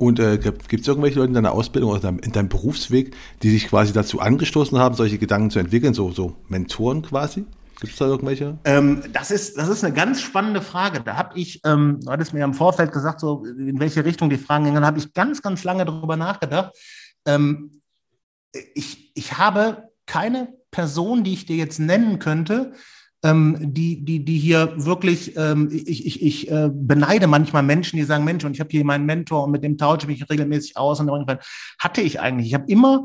Und 0.00 0.18
äh, 0.18 0.38
gibt 0.38 0.80
es 0.80 0.88
irgendwelche 0.88 1.18
Leute 1.18 1.28
in 1.28 1.34
deiner 1.34 1.52
Ausbildung 1.52 1.90
oder 1.90 2.08
in 2.08 2.32
deinem 2.32 2.48
Berufsweg, 2.48 3.14
die 3.42 3.50
sich 3.50 3.68
quasi 3.68 3.92
dazu 3.92 4.18
angestoßen 4.18 4.78
haben, 4.78 4.94
solche 4.94 5.18
Gedanken 5.18 5.50
zu 5.50 5.58
entwickeln, 5.58 5.92
so, 5.92 6.10
so 6.10 6.36
Mentoren 6.48 7.02
quasi? 7.02 7.44
Gibt 7.80 7.92
es 7.92 7.98
da 7.98 8.06
irgendwelche? 8.06 8.56
Ähm, 8.64 9.02
das, 9.12 9.30
ist, 9.30 9.58
das 9.58 9.68
ist 9.68 9.84
eine 9.84 9.92
ganz 9.92 10.22
spannende 10.22 10.62
Frage. 10.62 11.02
Da 11.02 11.18
habe 11.18 11.38
ich, 11.38 11.60
ähm, 11.66 12.00
du 12.02 12.10
hattest 12.10 12.32
mir 12.32 12.42
im 12.44 12.54
Vorfeld 12.54 12.92
gesagt, 12.92 13.20
so 13.20 13.44
in 13.44 13.78
welche 13.78 14.02
Richtung 14.02 14.30
die 14.30 14.38
Fragen 14.38 14.64
gingen, 14.64 14.86
habe 14.86 14.98
ich 14.98 15.12
ganz, 15.12 15.42
ganz 15.42 15.64
lange 15.64 15.84
darüber 15.84 16.16
nachgedacht. 16.16 16.72
Ähm, 17.26 17.82
ich, 18.72 19.12
ich 19.14 19.36
habe 19.36 19.90
keine 20.06 20.48
Person, 20.70 21.24
die 21.24 21.34
ich 21.34 21.44
dir 21.44 21.56
jetzt 21.56 21.78
nennen 21.78 22.18
könnte, 22.18 22.72
ähm, 23.22 23.56
die, 23.60 24.04
die, 24.04 24.24
die 24.24 24.38
hier 24.38 24.72
wirklich, 24.76 25.36
ähm, 25.36 25.68
ich, 25.70 26.06
ich, 26.06 26.22
ich 26.22 26.50
äh, 26.50 26.70
beneide 26.72 27.26
manchmal 27.26 27.62
Menschen, 27.62 27.96
die 27.96 28.04
sagen, 28.04 28.24
Mensch, 28.24 28.44
und 28.44 28.54
ich 28.54 28.60
habe 28.60 28.70
hier 28.70 28.84
meinen 28.84 29.06
Mentor 29.06 29.44
und 29.44 29.50
mit 29.50 29.62
dem 29.62 29.76
tausche 29.76 30.02
ich 30.02 30.20
mich 30.20 30.30
regelmäßig 30.30 30.76
aus. 30.76 31.00
Und 31.00 31.08
irgendwann 31.08 31.38
hatte 31.78 32.00
ich 32.00 32.20
eigentlich. 32.20 32.48
Ich 32.48 32.54
habe 32.54 32.64
immer, 32.68 33.04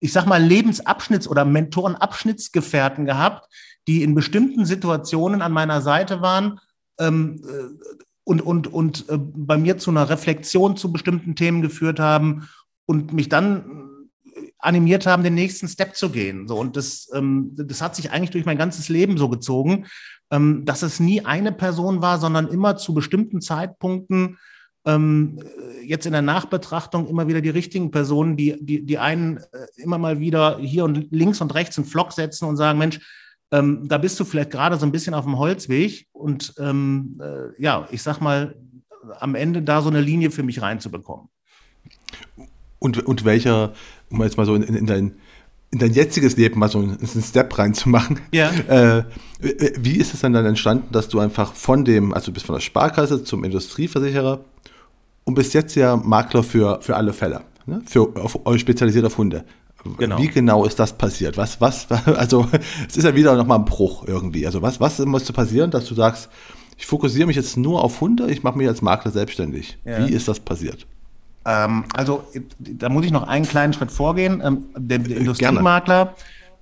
ich 0.00 0.12
sag 0.12 0.26
mal, 0.26 0.42
Lebensabschnitts- 0.42 1.28
oder 1.28 1.44
Mentorenabschnittsgefährten 1.44 3.04
gehabt, 3.04 3.48
die 3.86 4.02
in 4.02 4.14
bestimmten 4.14 4.64
Situationen 4.64 5.42
an 5.42 5.52
meiner 5.52 5.82
Seite 5.82 6.22
waren 6.22 6.58
ähm, 6.98 7.42
äh, 7.44 7.86
und, 8.24 8.40
und, 8.40 8.68
und 8.68 9.08
äh, 9.10 9.18
bei 9.18 9.58
mir 9.58 9.76
zu 9.76 9.90
einer 9.90 10.08
Reflexion 10.08 10.76
zu 10.76 10.92
bestimmten 10.92 11.34
Themen 11.34 11.60
geführt 11.60 12.00
haben 12.00 12.48
und 12.86 13.12
mich 13.12 13.28
dann 13.28 13.91
animiert 14.62 15.06
haben, 15.06 15.22
den 15.22 15.34
nächsten 15.34 15.68
Step 15.68 15.96
zu 15.96 16.10
gehen. 16.10 16.48
So, 16.48 16.58
und 16.58 16.76
das, 16.76 17.10
ähm, 17.12 17.50
das 17.54 17.82
hat 17.82 17.94
sich 17.96 18.10
eigentlich 18.10 18.30
durch 18.30 18.46
mein 18.46 18.58
ganzes 18.58 18.88
Leben 18.88 19.18
so 19.18 19.28
gezogen, 19.28 19.86
ähm, 20.30 20.64
dass 20.64 20.82
es 20.82 21.00
nie 21.00 21.24
eine 21.24 21.52
Person 21.52 22.00
war, 22.00 22.18
sondern 22.18 22.48
immer 22.48 22.76
zu 22.76 22.94
bestimmten 22.94 23.40
Zeitpunkten 23.40 24.38
ähm, 24.84 25.38
jetzt 25.84 26.06
in 26.06 26.12
der 26.12 26.22
Nachbetrachtung 26.22 27.06
immer 27.08 27.28
wieder 27.28 27.40
die 27.40 27.50
richtigen 27.50 27.90
Personen, 27.90 28.36
die, 28.36 28.56
die, 28.64 28.84
die 28.84 28.98
einen 28.98 29.36
äh, 29.36 29.66
immer 29.76 29.98
mal 29.98 30.20
wieder 30.20 30.58
hier 30.58 30.84
und 30.84 31.08
links 31.10 31.40
und 31.40 31.54
rechts 31.54 31.78
einen 31.78 31.86
Flock 31.86 32.12
setzen 32.12 32.46
und 32.46 32.56
sagen, 32.56 32.78
Mensch, 32.78 33.00
ähm, 33.52 33.86
da 33.86 33.98
bist 33.98 34.18
du 34.18 34.24
vielleicht 34.24 34.50
gerade 34.50 34.78
so 34.78 34.86
ein 34.86 34.92
bisschen 34.92 35.14
auf 35.14 35.24
dem 35.24 35.38
Holzweg 35.38 36.08
und 36.12 36.54
ähm, 36.58 37.20
äh, 37.22 37.62
ja, 37.62 37.86
ich 37.90 38.02
sag 38.02 38.20
mal, 38.20 38.56
am 39.20 39.34
Ende 39.34 39.62
da 39.62 39.82
so 39.82 39.90
eine 39.90 40.00
Linie 40.00 40.30
für 40.30 40.42
mich 40.42 40.62
reinzubekommen. 40.62 41.28
Und, 42.82 43.06
und 43.06 43.24
welcher, 43.24 43.72
um 44.10 44.22
jetzt 44.22 44.36
mal 44.36 44.46
so 44.46 44.54
in, 44.54 44.62
in 44.62 44.86
dein 44.86 45.14
in 45.72 45.78
dein 45.78 45.94
jetziges 45.94 46.36
Leben 46.36 46.60
mal 46.60 46.68
so 46.68 46.80
einen, 46.80 47.22
Step 47.22 47.58
reinzumachen. 47.58 48.20
Ja. 48.30 48.50
Äh, 48.50 49.04
wie 49.78 49.96
ist 49.96 50.12
es 50.12 50.20
dann 50.20 50.34
dann 50.34 50.44
entstanden, 50.44 50.92
dass 50.92 51.08
du 51.08 51.18
einfach 51.18 51.54
von 51.54 51.86
dem, 51.86 52.12
also 52.12 52.26
du 52.26 52.32
bist 52.32 52.44
von 52.44 52.54
der 52.54 52.60
Sparkasse 52.60 53.24
zum 53.24 53.42
Industrieversicherer 53.42 54.44
und 55.24 55.34
bist 55.34 55.54
jetzt 55.54 55.74
ja 55.74 55.96
Makler 55.96 56.42
für, 56.42 56.80
für 56.82 56.94
alle 56.96 57.14
Fälle, 57.14 57.40
ne? 57.64 57.80
für 57.86 58.14
auf, 58.16 58.38
spezialisiert 58.58 59.06
auf 59.06 59.16
Hunde. 59.16 59.44
Genau. 59.96 60.18
Wie 60.18 60.28
genau 60.28 60.66
ist 60.66 60.78
das 60.78 60.92
passiert? 60.92 61.38
Was, 61.38 61.60
was, 61.60 61.90
also 62.06 62.46
es 62.86 62.98
ist 62.98 63.04
ja 63.04 63.14
wieder 63.14 63.34
nochmal 63.34 63.58
ein 63.58 63.64
Bruch 63.64 64.04
irgendwie. 64.06 64.44
Also 64.44 64.60
was, 64.60 64.78
was 64.78 64.98
musste 65.00 65.32
passieren, 65.32 65.70
dass 65.70 65.86
du 65.86 65.94
sagst, 65.94 66.28
ich 66.76 66.86
fokussiere 66.86 67.26
mich 67.26 67.36
jetzt 67.36 67.56
nur 67.56 67.82
auf 67.82 68.00
Hunde, 68.00 68.30
ich 68.30 68.42
mache 68.42 68.58
mich 68.58 68.68
als 68.68 68.82
Makler 68.82 69.10
selbstständig. 69.10 69.78
Ja. 69.84 70.06
Wie 70.06 70.12
ist 70.12 70.28
das 70.28 70.38
passiert? 70.38 70.86
Ähm, 71.44 71.84
also 71.94 72.24
da 72.58 72.88
muss 72.88 73.04
ich 73.04 73.12
noch 73.12 73.26
einen 73.26 73.46
kleinen 73.46 73.72
Schritt 73.72 73.90
vorgehen. 73.90 74.42
Ähm, 74.44 74.66
der, 74.76 74.98
der 74.98 75.16
Industriemakler 75.18 76.14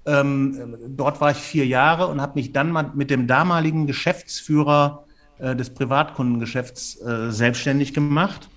Ähm, 0.06 0.76
dort 0.88 1.20
war 1.20 1.30
ich 1.32 1.36
vier 1.36 1.66
Jahre 1.66 2.06
und 2.06 2.22
habe 2.22 2.32
mich 2.36 2.52
dann 2.52 2.72
mal 2.72 2.90
mit 2.94 3.10
dem 3.10 3.26
damaligen 3.26 3.86
Geschäftsführer 3.86 5.04
äh, 5.38 5.54
des 5.54 5.74
Privatkundengeschäfts 5.74 7.00
äh, 7.02 7.30
selbstständig 7.30 7.92
gemacht 7.92 8.48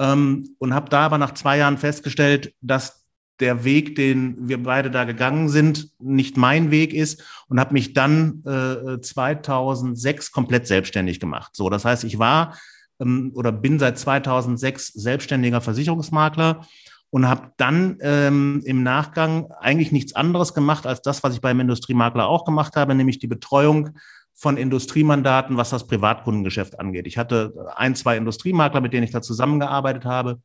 ähm, 0.00 0.56
und 0.58 0.74
habe 0.74 0.90
da 0.90 1.06
aber 1.06 1.18
nach 1.18 1.34
zwei 1.34 1.58
Jahren 1.58 1.78
festgestellt, 1.78 2.52
dass 2.60 3.04
der 3.40 3.64
Weg, 3.64 3.96
den 3.96 4.48
wir 4.48 4.62
beide 4.62 4.90
da 4.90 5.04
gegangen 5.04 5.48
sind, 5.48 5.90
nicht 5.98 6.36
mein 6.36 6.70
Weg 6.70 6.92
ist 6.94 7.22
und 7.48 7.58
habe 7.58 7.72
mich 7.72 7.92
dann 7.92 8.42
äh, 8.44 9.00
2006 9.00 10.32
komplett 10.32 10.66
selbstständig 10.66 11.18
gemacht. 11.18 11.54
So, 11.54 11.70
das 11.70 11.84
heißt, 11.84 12.04
ich 12.04 12.18
war 12.18 12.56
ähm, 13.02 13.32
oder 13.34 13.52
bin 13.52 13.78
seit 13.78 13.98
2006 13.98 14.88
selbstständiger 14.88 15.60
Versicherungsmakler 15.60 16.66
und 17.10 17.28
habe 17.28 17.52
dann 17.58 17.98
ähm, 18.00 18.62
im 18.64 18.82
Nachgang 18.82 19.50
eigentlich 19.60 19.92
nichts 19.92 20.14
anderes 20.14 20.54
gemacht 20.54 20.86
als 20.86 21.02
das, 21.02 21.22
was 21.22 21.34
ich 21.34 21.40
beim 21.42 21.60
Industriemakler 21.60 22.26
auch 22.26 22.44
gemacht 22.44 22.76
habe, 22.76 22.94
nämlich 22.94 23.18
die 23.18 23.26
Betreuung 23.26 23.90
von 24.34 24.56
Industriemandaten, 24.56 25.58
was 25.58 25.70
das 25.70 25.86
Privatkundengeschäft 25.86 26.80
angeht. 26.80 27.06
Ich 27.06 27.18
hatte 27.18 27.52
ein, 27.76 27.94
zwei 27.94 28.16
Industriemakler, 28.16 28.80
mit 28.80 28.92
denen 28.92 29.04
ich 29.04 29.10
da 29.10 29.20
zusammengearbeitet 29.20 30.06
habe. 30.06 30.40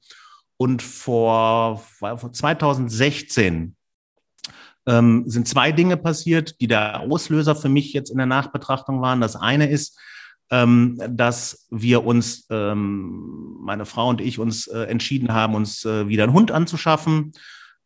Und 0.58 0.82
vor, 0.82 1.78
vor 1.78 2.34
2016 2.34 3.76
ähm, 4.88 5.24
sind 5.26 5.48
zwei 5.48 5.72
Dinge 5.72 5.98
passiert, 5.98 6.60
die 6.60 6.68
der 6.68 7.00
Auslöser 7.00 7.56
für 7.56 7.70
mich 7.70 7.94
jetzt 7.94 8.10
in 8.10 8.18
der 8.18 8.26
Nachbetrachtung 8.26 9.02
waren. 9.02 9.22
Das 9.22 9.36
eine 9.36 9.70
ist, 9.70 10.00
ähm, 10.50 11.02
dass 11.10 11.68
wir 11.70 12.06
uns, 12.06 12.48
ähm, 12.50 13.58
meine 13.60 13.86
Frau 13.86 14.10
und 14.10 14.22
ich, 14.22 14.40
uns 14.40 14.68
äh, 14.68 14.84
entschieden 14.84 15.34
haben, 15.34 15.56
uns 15.56 15.84
äh, 15.86 16.08
wieder 16.08 16.24
einen 16.24 16.34
Hund 16.34 16.52
anzuschaffen. 16.52 17.34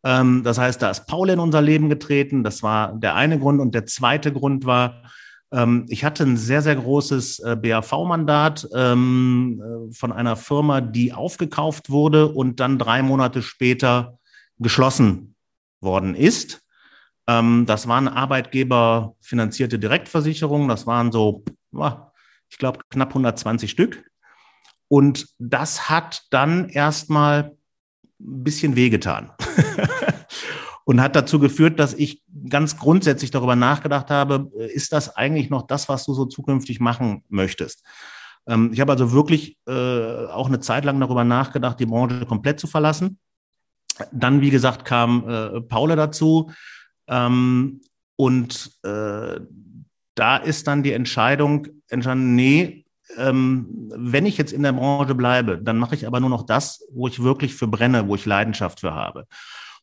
Ähm, 0.04 0.42
das 0.44 0.58
heißt, 0.58 0.80
da 0.80 0.90
ist 0.90 1.06
Paul 1.06 1.30
in 1.30 1.38
unser 1.38 1.60
Leben 1.60 1.88
getreten. 1.88 2.44
Das 2.44 2.62
war 2.62 2.92
der 2.94 3.14
eine 3.14 3.38
Grund. 3.38 3.60
Und 3.60 3.74
der 3.74 3.86
zweite 3.86 4.32
Grund 4.32 4.64
war, 4.64 5.02
ähm, 5.52 5.86
ich 5.88 6.04
hatte 6.04 6.24
ein 6.24 6.36
sehr, 6.36 6.62
sehr 6.62 6.76
großes 6.76 7.40
äh, 7.40 7.56
BAV-Mandat 7.56 8.68
ähm, 8.74 9.62
äh, 9.62 9.92
von 9.94 10.12
einer 10.12 10.36
Firma, 10.36 10.80
die 10.80 11.12
aufgekauft 11.12 11.90
wurde 11.90 12.28
und 12.28 12.60
dann 12.60 12.78
drei 12.78 13.02
Monate 13.02 13.42
später 13.42 14.18
geschlossen 14.58 15.34
worden 15.80 16.14
ist. 16.14 16.62
Ähm, 17.26 17.66
das 17.66 17.86
waren 17.86 18.08
arbeitgeberfinanzierte 18.08 19.78
Direktversicherungen. 19.78 20.68
Das 20.68 20.86
waren 20.86 21.12
so, 21.12 21.44
ich 22.52 22.58
glaube, 22.58 22.80
knapp 22.90 23.08
120 23.08 23.70
Stück. 23.70 24.04
Und 24.88 25.26
das 25.38 25.88
hat 25.88 26.24
dann 26.30 26.68
erstmal 26.68 27.56
ein 28.20 28.44
bisschen 28.44 28.76
wehgetan. 28.76 29.32
und 30.84 31.00
hat 31.00 31.16
dazu 31.16 31.38
geführt, 31.38 31.80
dass 31.80 31.94
ich 31.94 32.22
ganz 32.50 32.76
grundsätzlich 32.76 33.30
darüber 33.30 33.56
nachgedacht 33.56 34.10
habe, 34.10 34.50
äh, 34.54 34.70
ist 34.70 34.92
das 34.92 35.16
eigentlich 35.16 35.48
noch 35.48 35.66
das, 35.66 35.88
was 35.88 36.04
du 36.04 36.12
so 36.12 36.26
zukünftig 36.26 36.78
machen 36.78 37.24
möchtest? 37.30 37.84
Ähm, 38.46 38.70
ich 38.74 38.80
habe 38.80 38.92
also 38.92 39.12
wirklich 39.12 39.56
äh, 39.66 40.26
auch 40.26 40.48
eine 40.48 40.60
Zeit 40.60 40.84
lang 40.84 41.00
darüber 41.00 41.24
nachgedacht, 41.24 41.80
die 41.80 41.86
Branche 41.86 42.26
komplett 42.26 42.60
zu 42.60 42.66
verlassen. 42.66 43.18
Dann, 44.12 44.42
wie 44.42 44.50
gesagt, 44.50 44.84
kam 44.84 45.26
äh, 45.26 45.60
Paula 45.62 45.96
dazu. 45.96 46.50
Ähm, 47.08 47.80
und 48.16 48.72
äh, 48.82 49.40
da 50.14 50.36
ist 50.36 50.66
dann 50.66 50.82
die 50.82 50.92
Entscheidung 50.92 51.66
entstanden, 51.92 52.34
nee, 52.34 52.84
ähm, 53.16 53.90
wenn 53.94 54.26
ich 54.26 54.38
jetzt 54.38 54.52
in 54.52 54.62
der 54.62 54.72
Branche 54.72 55.14
bleibe, 55.14 55.58
dann 55.58 55.78
mache 55.78 55.94
ich 55.94 56.06
aber 56.06 56.20
nur 56.20 56.30
noch 56.30 56.44
das, 56.44 56.86
wo 56.92 57.08
ich 57.08 57.22
wirklich 57.22 57.54
für 57.54 57.66
brenne, 57.66 58.08
wo 58.08 58.14
ich 58.14 58.26
Leidenschaft 58.26 58.80
für 58.80 58.94
habe. 58.94 59.26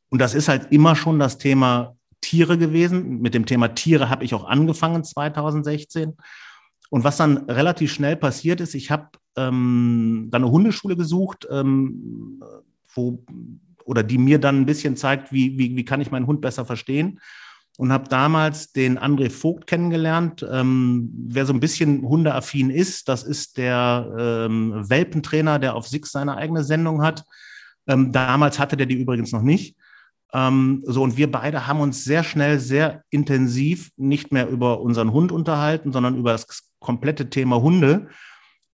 Und 0.10 0.20
das 0.20 0.34
ist 0.34 0.48
halt 0.48 0.72
immer 0.72 0.96
schon 0.96 1.20
das 1.20 1.38
Thema 1.38 1.96
Tiere 2.22 2.58
gewesen. 2.58 3.22
Mit 3.22 3.34
dem 3.34 3.46
Thema 3.46 3.70
Tiere 3.70 4.10
habe 4.10 4.24
ich 4.24 4.34
auch 4.34 4.46
angefangen 4.46 5.04
2016. 5.04 6.18
Und 6.90 7.04
was 7.04 7.18
dann 7.18 7.38
relativ 7.50 7.94
schnell 7.94 8.16
passiert 8.16 8.62
ist, 8.62 8.74
ich 8.74 8.90
habe 8.90 9.10
ähm, 9.36 10.30
dann 10.32 10.44
eine 10.44 10.52
Hundeschule 10.52 10.96
gesucht, 10.96 11.48
ähm, 11.52 12.42
wo 12.94 13.24
oder 13.86 14.04
die 14.04 14.18
mir 14.18 14.40
dann 14.40 14.62
ein 14.62 14.66
bisschen 14.66 14.96
zeigt, 14.96 15.32
wie, 15.32 15.58
wie, 15.58 15.76
wie 15.76 15.86
kann 15.86 16.02
ich 16.02 16.12
meinen 16.12 16.28
Hund 16.28 16.42
besser 16.42 16.66
verstehen 16.66 17.20
und 17.80 17.94
habe 17.94 18.10
damals 18.10 18.74
den 18.74 19.00
André 19.00 19.30
Vogt 19.30 19.66
kennengelernt. 19.66 20.46
Ähm, 20.52 21.14
wer 21.30 21.46
so 21.46 21.54
ein 21.54 21.62
bisschen 21.62 22.02
hundeaffin 22.02 22.70
ist, 22.70 23.08
das 23.08 23.24
ist 23.24 23.58
der 23.58 24.14
ähm, 24.20 24.90
Welpentrainer, 24.90 25.60
der 25.60 25.76
auf 25.76 25.88
Six 25.88 26.12
seine 26.12 26.36
eigene 26.36 26.66
Sendung 26.66 27.02
hat. 27.02 27.24
Ähm, 27.88 28.12
damals 28.12 28.60
hatte 28.60 28.76
der 28.76 28.86
die 28.86 29.00
übrigens 29.00 29.32
noch 29.32 29.44
nicht. 29.44 29.78
Ähm, 30.34 30.84
so, 30.86 31.02
und 31.04 31.16
wir 31.16 31.32
beide 31.32 31.68
haben 31.68 31.80
uns 31.80 32.04
sehr 32.04 32.26
schnell, 32.26 32.60
sehr 32.60 33.06
intensiv 33.12 33.92
nicht 33.96 34.34
mehr 34.34 34.50
über 34.50 34.82
unseren 34.82 35.14
Hund 35.14 35.32
unterhalten, 35.32 35.94
sondern 35.94 36.18
über 36.18 36.34
das 36.34 36.74
komplette 36.80 37.30
Thema 37.30 37.62
Hunde. 37.62 38.10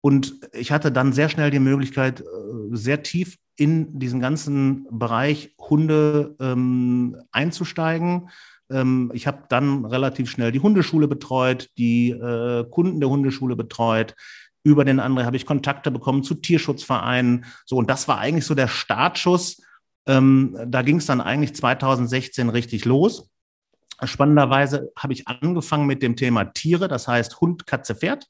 Und 0.02 0.34
ich 0.52 0.72
hatte 0.72 0.92
dann 0.92 1.14
sehr 1.14 1.30
schnell 1.30 1.52
die 1.52 1.60
Möglichkeit, 1.60 2.22
äh, 2.22 2.24
sehr 2.72 3.04
tief 3.04 3.38
in 3.56 4.00
diesen 4.00 4.20
ganzen 4.20 4.88
Bereich 4.90 5.54
Hunde 5.60 6.36
ähm, 6.40 7.18
einzusteigen 7.32 8.30
ähm, 8.70 9.12
ich 9.14 9.28
habe 9.28 9.44
dann 9.50 9.86
relativ 9.86 10.30
schnell 10.30 10.52
die 10.52 10.60
Hundeschule 10.60 11.08
betreut, 11.08 11.70
die 11.78 12.12
äh, 12.12 12.66
Kunden 12.70 13.00
der 13.00 13.10
Hundeschule 13.10 13.56
betreut. 13.56 14.16
Über 14.64 14.84
den 14.84 15.00
anderen 15.00 15.28
habe 15.28 15.38
ich 15.38 15.46
Kontakte 15.46 15.92
bekommen 15.92 16.24
zu 16.24 16.36
Tierschutzvereinen. 16.36 17.46
So, 17.66 17.78
und 17.78 17.90
das 17.90 18.08
war 18.08 18.18
eigentlich 18.18 18.46
so 18.46 18.56
der 18.56 18.68
Startschuss. 18.68 19.62
Ähm, 20.08 20.58
da 20.68 20.82
ging 20.82 20.98
es 20.98 21.06
dann 21.06 21.22
eigentlich 21.22 21.56
2016 21.56 22.50
richtig 22.50 22.86
los. 22.86 23.30
Spannenderweise 24.04 24.92
habe 24.98 25.14
ich 25.14 25.28
angefangen 25.28 25.88
mit 25.88 26.02
dem 26.04 26.16
Thema 26.16 26.46
Tiere, 26.46 26.88
das 26.88 27.08
heißt 27.08 27.40
Hund, 27.40 27.66
Katze, 27.66 27.96
Pferd. 27.96 28.28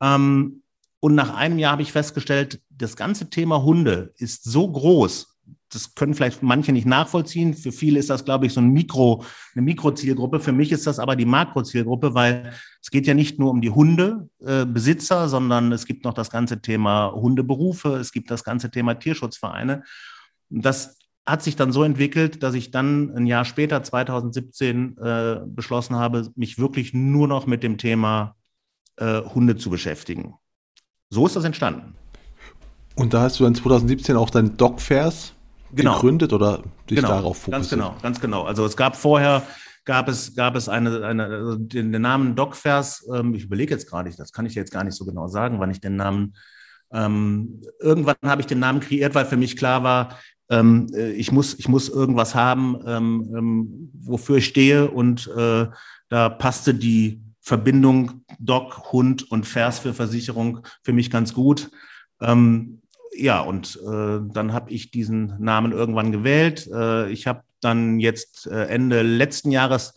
Ähm, 0.00 0.62
und 1.00 1.14
nach 1.16 1.34
einem 1.34 1.58
Jahr 1.58 1.72
habe 1.72 1.82
ich 1.82 1.92
festgestellt, 1.92 2.62
das 2.70 2.96
ganze 2.96 3.28
Thema 3.28 3.62
Hunde 3.62 4.14
ist 4.16 4.44
so 4.44 4.70
groß 4.70 5.31
das 5.72 5.94
können 5.94 6.14
vielleicht 6.14 6.42
manche 6.42 6.72
nicht 6.72 6.86
nachvollziehen. 6.86 7.54
Für 7.54 7.72
viele 7.72 7.98
ist 7.98 8.10
das, 8.10 8.24
glaube 8.24 8.46
ich, 8.46 8.52
so 8.52 8.60
ein 8.60 8.68
Mikro, 8.68 9.24
eine 9.54 9.62
Mikrozielgruppe. 9.62 10.38
Für 10.38 10.52
mich 10.52 10.70
ist 10.70 10.86
das 10.86 10.98
aber 10.98 11.16
die 11.16 11.24
Makrozielgruppe, 11.24 12.14
weil 12.14 12.52
es 12.80 12.90
geht 12.90 13.06
ja 13.06 13.14
nicht 13.14 13.38
nur 13.38 13.50
um 13.50 13.62
die 13.62 13.70
Hundebesitzer, 13.70 15.24
äh, 15.24 15.28
sondern 15.28 15.72
es 15.72 15.86
gibt 15.86 16.04
noch 16.04 16.14
das 16.14 16.30
ganze 16.30 16.60
Thema 16.60 17.12
Hundeberufe, 17.12 17.96
es 17.96 18.12
gibt 18.12 18.30
das 18.30 18.44
ganze 18.44 18.70
Thema 18.70 18.94
Tierschutzvereine. 18.94 19.82
Das 20.50 20.98
hat 21.24 21.42
sich 21.42 21.56
dann 21.56 21.72
so 21.72 21.84
entwickelt, 21.84 22.42
dass 22.42 22.54
ich 22.54 22.70
dann 22.70 23.16
ein 23.16 23.26
Jahr 23.26 23.44
später, 23.44 23.82
2017, 23.82 24.98
äh, 24.98 25.40
beschlossen 25.46 25.96
habe, 25.96 26.30
mich 26.34 26.58
wirklich 26.58 26.92
nur 26.92 27.28
noch 27.28 27.46
mit 27.46 27.62
dem 27.62 27.78
Thema 27.78 28.36
äh, 28.96 29.20
Hunde 29.20 29.56
zu 29.56 29.70
beschäftigen. 29.70 30.34
So 31.08 31.26
ist 31.26 31.36
das 31.36 31.44
entstanden. 31.44 31.94
Und 32.94 33.14
da 33.14 33.22
hast 33.22 33.40
du 33.40 33.44
dann 33.44 33.54
2017 33.54 34.16
auch 34.16 34.28
dein 34.28 34.56
Dogfairs 34.56 35.34
genau. 35.72 35.94
gegründet 35.94 36.32
oder 36.32 36.62
dich 36.88 36.96
genau, 36.96 37.08
darauf 37.08 37.38
fokussiert? 37.38 37.52
Ganz 37.52 37.70
genau, 37.70 37.96
ganz 38.02 38.20
genau. 38.20 38.42
Also 38.42 38.64
es 38.64 38.76
gab 38.76 38.96
vorher, 38.96 39.42
gab 39.84 40.08
es, 40.08 40.34
gab 40.34 40.56
es 40.56 40.68
eine, 40.68 41.04
eine 41.04 41.24
also 41.24 41.56
den, 41.56 41.92
den, 41.92 42.02
Namen 42.02 42.34
Dogfairs, 42.34 43.06
ähm, 43.12 43.34
ich 43.34 43.44
überlege 43.44 43.74
jetzt 43.74 43.88
gerade, 43.88 44.10
das 44.16 44.32
kann 44.32 44.46
ich 44.46 44.54
jetzt 44.54 44.72
gar 44.72 44.84
nicht 44.84 44.96
so 44.96 45.04
genau 45.04 45.26
sagen, 45.28 45.60
wann 45.60 45.70
ich 45.70 45.80
den 45.80 45.96
Namen, 45.96 46.34
ähm, 46.92 47.62
irgendwann 47.80 48.16
habe 48.24 48.40
ich 48.40 48.46
den 48.46 48.60
Namen 48.60 48.80
kreiert, 48.80 49.14
weil 49.14 49.26
für 49.26 49.36
mich 49.36 49.56
klar 49.56 49.82
war, 49.82 50.18
ähm, 50.50 50.88
äh, 50.94 51.12
ich, 51.12 51.32
muss, 51.32 51.58
ich 51.58 51.68
muss 51.68 51.88
irgendwas 51.88 52.34
haben, 52.34 52.78
ähm, 52.86 53.34
ähm, 53.36 53.90
wofür 53.94 54.36
ich 54.36 54.46
stehe 54.46 54.90
und 54.90 55.28
äh, 55.36 55.66
da 56.08 56.28
passte 56.28 56.74
die 56.74 57.22
Verbindung 57.40 58.24
Dog, 58.38 58.92
Hund 58.92 59.30
und 59.30 59.46
Vers 59.46 59.80
für 59.80 59.94
Versicherung 59.94 60.60
für 60.82 60.92
mich 60.92 61.10
ganz 61.10 61.32
gut. 61.32 61.70
Ähm, 62.20 62.81
ja, 63.14 63.40
und 63.40 63.78
äh, 63.86 64.20
dann 64.32 64.52
habe 64.52 64.70
ich 64.70 64.90
diesen 64.90 65.34
Namen 65.38 65.72
irgendwann 65.72 66.12
gewählt. 66.12 66.68
Äh, 66.72 67.10
ich 67.10 67.26
habe 67.26 67.42
dann 67.60 68.00
jetzt 68.00 68.46
äh, 68.46 68.66
Ende 68.66 69.02
letzten 69.02 69.50
Jahres 69.50 69.94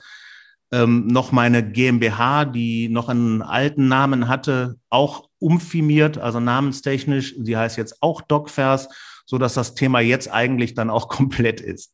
ähm, 0.72 1.08
noch 1.08 1.32
meine 1.32 1.64
GmbH, 1.64 2.46
die 2.46 2.90
noch 2.90 3.10
einen 3.10 3.42
alten 3.42 3.88
Namen 3.88 4.28
hatte, 4.28 4.78
auch 4.90 5.30
umfirmiert, 5.40 6.18
also 6.18 6.40
namenstechnisch. 6.40 7.36
Sie 7.40 7.56
heißt 7.56 7.78
jetzt 7.78 8.02
auch 8.02 8.22
DocFairs, 8.22 8.90
so 9.26 9.38
dass 9.38 9.54
das 9.54 9.76
Thema 9.76 10.00
jetzt 10.00 10.32
eigentlich 10.32 10.74
dann 10.74 10.90
auch 10.90 11.08
komplett 11.10 11.62
ist. 11.62 11.92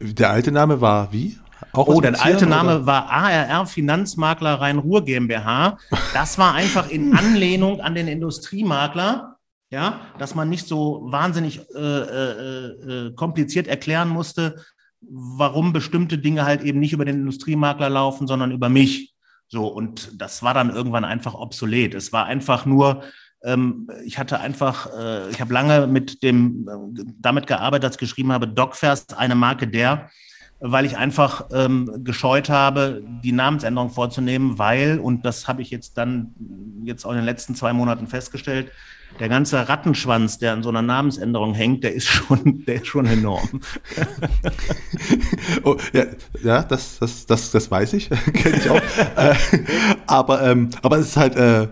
Der 0.00 0.30
alte 0.30 0.50
Name 0.50 0.80
war 0.80 1.12
wie? 1.12 1.38
Auch 1.72 1.88
oh, 1.88 2.00
der 2.00 2.20
alte 2.24 2.46
Name 2.46 2.76
oder? 2.76 2.86
war 2.86 3.10
ARR 3.10 3.66
Finanzmakler 3.66 4.60
Rhein-Ruhr 4.60 5.04
GmbH. 5.04 5.78
Das 6.14 6.38
war 6.38 6.54
einfach 6.54 6.88
in 6.88 7.12
Anlehnung 7.16 7.80
an 7.80 7.94
den 7.94 8.08
Industriemakler 8.08 9.37
ja, 9.70 10.00
dass 10.18 10.34
man 10.34 10.48
nicht 10.48 10.66
so 10.66 11.02
wahnsinnig 11.10 11.60
äh, 11.74 11.78
äh, 11.78 13.06
äh, 13.06 13.14
kompliziert 13.14 13.66
erklären 13.66 14.08
musste, 14.08 14.64
warum 15.00 15.72
bestimmte 15.72 16.18
Dinge 16.18 16.44
halt 16.44 16.62
eben 16.62 16.80
nicht 16.80 16.92
über 16.92 17.04
den 17.04 17.16
Industriemakler 17.16 17.90
laufen, 17.90 18.26
sondern 18.26 18.50
über 18.50 18.68
mich. 18.68 19.14
So, 19.46 19.66
und 19.66 20.20
das 20.20 20.42
war 20.42 20.54
dann 20.54 20.70
irgendwann 20.70 21.04
einfach 21.04 21.34
obsolet. 21.34 21.94
Es 21.94 22.12
war 22.12 22.26
einfach 22.26 22.66
nur, 22.66 23.02
ähm, 23.44 23.88
ich 24.04 24.18
hatte 24.18 24.40
einfach, 24.40 24.88
äh, 24.98 25.30
ich 25.30 25.40
habe 25.40 25.52
lange 25.52 25.86
mit 25.86 26.22
dem, 26.22 26.68
äh, 26.68 27.04
damit 27.20 27.46
gearbeitet, 27.46 27.84
als 27.84 27.96
ich 27.96 28.00
geschrieben 28.00 28.32
habe, 28.32 28.48
Dogfest, 28.48 29.16
eine 29.16 29.34
Marke 29.34 29.68
der, 29.68 30.10
weil 30.60 30.84
ich 30.84 30.96
einfach 30.96 31.46
ähm, 31.52 32.02
gescheut 32.04 32.48
habe, 32.48 33.02
die 33.22 33.32
Namensänderung 33.32 33.90
vorzunehmen, 33.90 34.58
weil, 34.58 34.98
und 34.98 35.24
das 35.24 35.46
habe 35.46 35.62
ich 35.62 35.70
jetzt 35.70 35.96
dann 35.96 36.34
jetzt 36.82 37.04
auch 37.04 37.10
in 37.12 37.18
den 37.18 37.24
letzten 37.24 37.54
zwei 37.54 37.72
Monaten 37.72 38.08
festgestellt, 38.08 38.72
der 39.18 39.28
ganze 39.28 39.68
Rattenschwanz, 39.68 40.38
der 40.38 40.52
an 40.52 40.62
so 40.62 40.68
einer 40.68 40.82
Namensänderung 40.82 41.54
hängt, 41.54 41.84
der 41.84 41.94
ist 41.94 42.06
schon, 42.06 42.64
der 42.66 42.76
ist 42.76 42.86
schon 42.86 43.06
enorm. 43.06 43.60
oh, 45.64 45.76
ja, 45.92 46.04
ja, 46.42 46.62
das, 46.62 46.98
das, 46.98 47.26
das, 47.26 47.50
das 47.50 47.70
weiß 47.70 47.94
ich, 47.94 48.10
kenne 48.32 48.56
ich 48.56 48.70
auch. 48.70 48.80
äh, 49.16 49.34
aber, 50.06 50.42
ähm, 50.42 50.70
aber 50.82 50.98
es 50.98 51.08
ist 51.08 51.16
halt, 51.16 51.36
äh, 51.36 51.68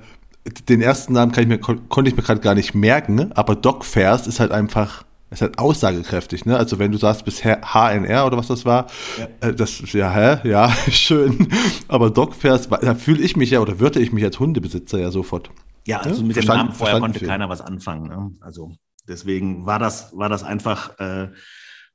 den 0.68 0.80
ersten 0.80 1.12
Namen 1.12 1.32
ich 1.36 1.46
mir, 1.46 1.58
konnte 1.58 2.08
ich 2.08 2.16
mir 2.16 2.22
gerade 2.22 2.40
gar 2.40 2.54
nicht 2.54 2.74
merken, 2.74 3.32
aber 3.32 3.56
Doc 3.56 3.84
Fairs 3.84 4.28
ist 4.28 4.38
halt 4.38 4.52
einfach, 4.52 5.04
ist 5.30 5.42
halt 5.42 5.58
aussagekräftig, 5.58 6.46
ne? 6.46 6.56
Also 6.56 6.78
wenn 6.78 6.92
du 6.92 6.98
sagst 6.98 7.24
bisher 7.24 7.60
HNR 7.72 8.26
oder 8.26 8.36
was 8.36 8.46
das 8.46 8.64
war, 8.64 8.86
ja. 9.18 9.48
äh, 9.48 9.54
das 9.54 9.80
ist 9.80 9.92
ja, 9.92 10.12
hä? 10.12 10.48
Ja, 10.48 10.72
schön. 10.88 11.48
Aber 11.88 12.10
Doc 12.10 12.34
Fairs, 12.34 12.68
da 12.68 12.94
fühle 12.94 13.22
ich 13.22 13.36
mich 13.36 13.50
ja 13.50 13.60
oder 13.60 13.80
würde 13.80 13.98
ich 13.98 14.12
mich 14.12 14.22
als 14.22 14.38
Hundebesitzer 14.38 15.00
ja 15.00 15.10
sofort. 15.10 15.50
Ja, 15.86 16.00
also 16.00 16.20
ja? 16.20 16.26
mit 16.26 16.36
dem 16.36 16.44
Namen 16.44 16.72
vorher 16.72 17.00
konnte 17.00 17.24
keiner 17.24 17.48
was 17.48 17.60
anfangen. 17.60 18.08
Ne? 18.08 18.32
Also 18.40 18.72
deswegen 19.08 19.66
war 19.66 19.78
das, 19.78 20.16
war 20.16 20.28
das 20.28 20.42
einfach 20.42 20.98
äh, 20.98 21.28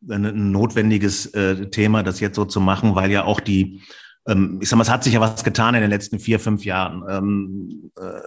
ein 0.10 0.52
notwendiges 0.52 1.28
äh, 1.28 1.70
Thema, 1.70 2.02
das 2.02 2.20
jetzt 2.20 2.36
so 2.36 2.46
zu 2.46 2.60
machen, 2.60 2.96
weil 2.96 3.12
ja 3.12 3.26
auch 3.26 3.40
die, 3.40 3.82
ähm, 4.28 4.60
ich 4.62 4.70
sag 4.70 4.78
mal, 4.78 4.84
es 4.84 4.90
hat 4.90 5.04
sich 5.04 5.14
ja 5.14 5.20
was 5.20 5.44
getan 5.44 5.76
in 5.76 5.82
den 5.82 5.90
letzten 5.90 6.20
vier, 6.20 6.40
fünf 6.40 6.66
Jahren. 6.66 7.04
Ähm, 7.10 7.92
äh, 7.98 8.22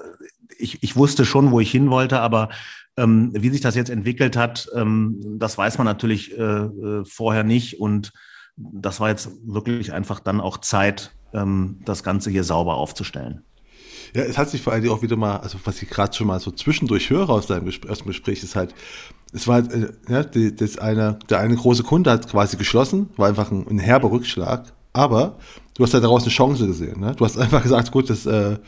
ich, 0.59 0.83
ich 0.83 0.97
wusste 0.97 1.25
schon, 1.25 1.51
wo 1.51 1.61
ich 1.61 1.71
hin 1.71 1.91
wollte, 1.91 2.21
aber 2.21 2.51
ähm, 2.97 3.33
wie 3.35 3.51
sich 3.51 3.61
das 3.61 3.75
jetzt 3.75 3.91
entwickelt 3.91 4.37
hat, 4.37 4.69
ähm, 4.75 5.19
das 5.39 5.59
weiß 5.59 5.79
man 5.79 5.87
natürlich 5.87 6.39
äh, 6.39 6.43
äh, 6.43 7.05
vorher 7.05 7.43
nicht. 7.43 7.81
Und 7.81 8.13
das 8.57 9.01
war 9.01 9.09
jetzt 9.09 9.31
wirklich 9.45 9.93
einfach 9.93 10.21
dann 10.21 10.41
auch 10.41 10.59
Zeit, 10.59 11.13
ähm, 11.33 11.81
das 11.85 12.05
Ganze 12.05 12.31
hier 12.31 12.45
sauber 12.45 12.75
aufzustellen. 12.75 13.43
Ja, 14.15 14.23
es 14.23 14.39
hat 14.39 14.49
sich 14.49 14.63
vor 14.63 14.73
allem 14.73 14.89
auch 14.91 15.03
wieder 15.03 15.17
mal, 15.17 15.39
also 15.39 15.59
was 15.65 15.83
ich 15.83 15.91
gerade 15.91 16.15
schon 16.15 16.29
mal 16.29 16.39
so 16.39 16.53
zwischendurch 16.53 17.11
höre 17.11 17.31
aus 17.31 17.47
deinem 17.47 17.67
Gespräch, 17.67 17.91
aus 17.91 17.99
dem 17.99 18.09
Gespräch, 18.09 18.43
ist 18.43 18.55
halt, 18.55 18.75
es 19.33 19.49
war 19.49 19.59
äh, 19.59 19.89
ja, 20.09 20.23
die, 20.23 20.55
das 20.55 20.79
eine, 20.79 21.19
der 21.29 21.41
eine 21.41 21.57
große 21.57 21.83
Kunde 21.83 22.13
hat 22.13 22.29
quasi 22.29 22.57
geschlossen, 22.57 23.11
war 23.17 23.29
einfach 23.29 23.51
ein, 23.51 23.67
ein 23.69 23.81
herber 23.81 24.13
Rückschlag, 24.13 24.73
aber 24.93 25.37
du 25.77 25.83
hast 25.83 25.95
halt 25.95 26.05
daraus 26.05 26.23
eine 26.23 26.31
Chance 26.31 26.67
gesehen. 26.67 27.01
Ne? 27.01 27.15
Du 27.17 27.25
hast 27.25 27.37
einfach 27.37 27.63
gesagt, 27.63 27.91
gut, 27.91 28.09
das, 28.09 28.25
äh, 28.25 28.59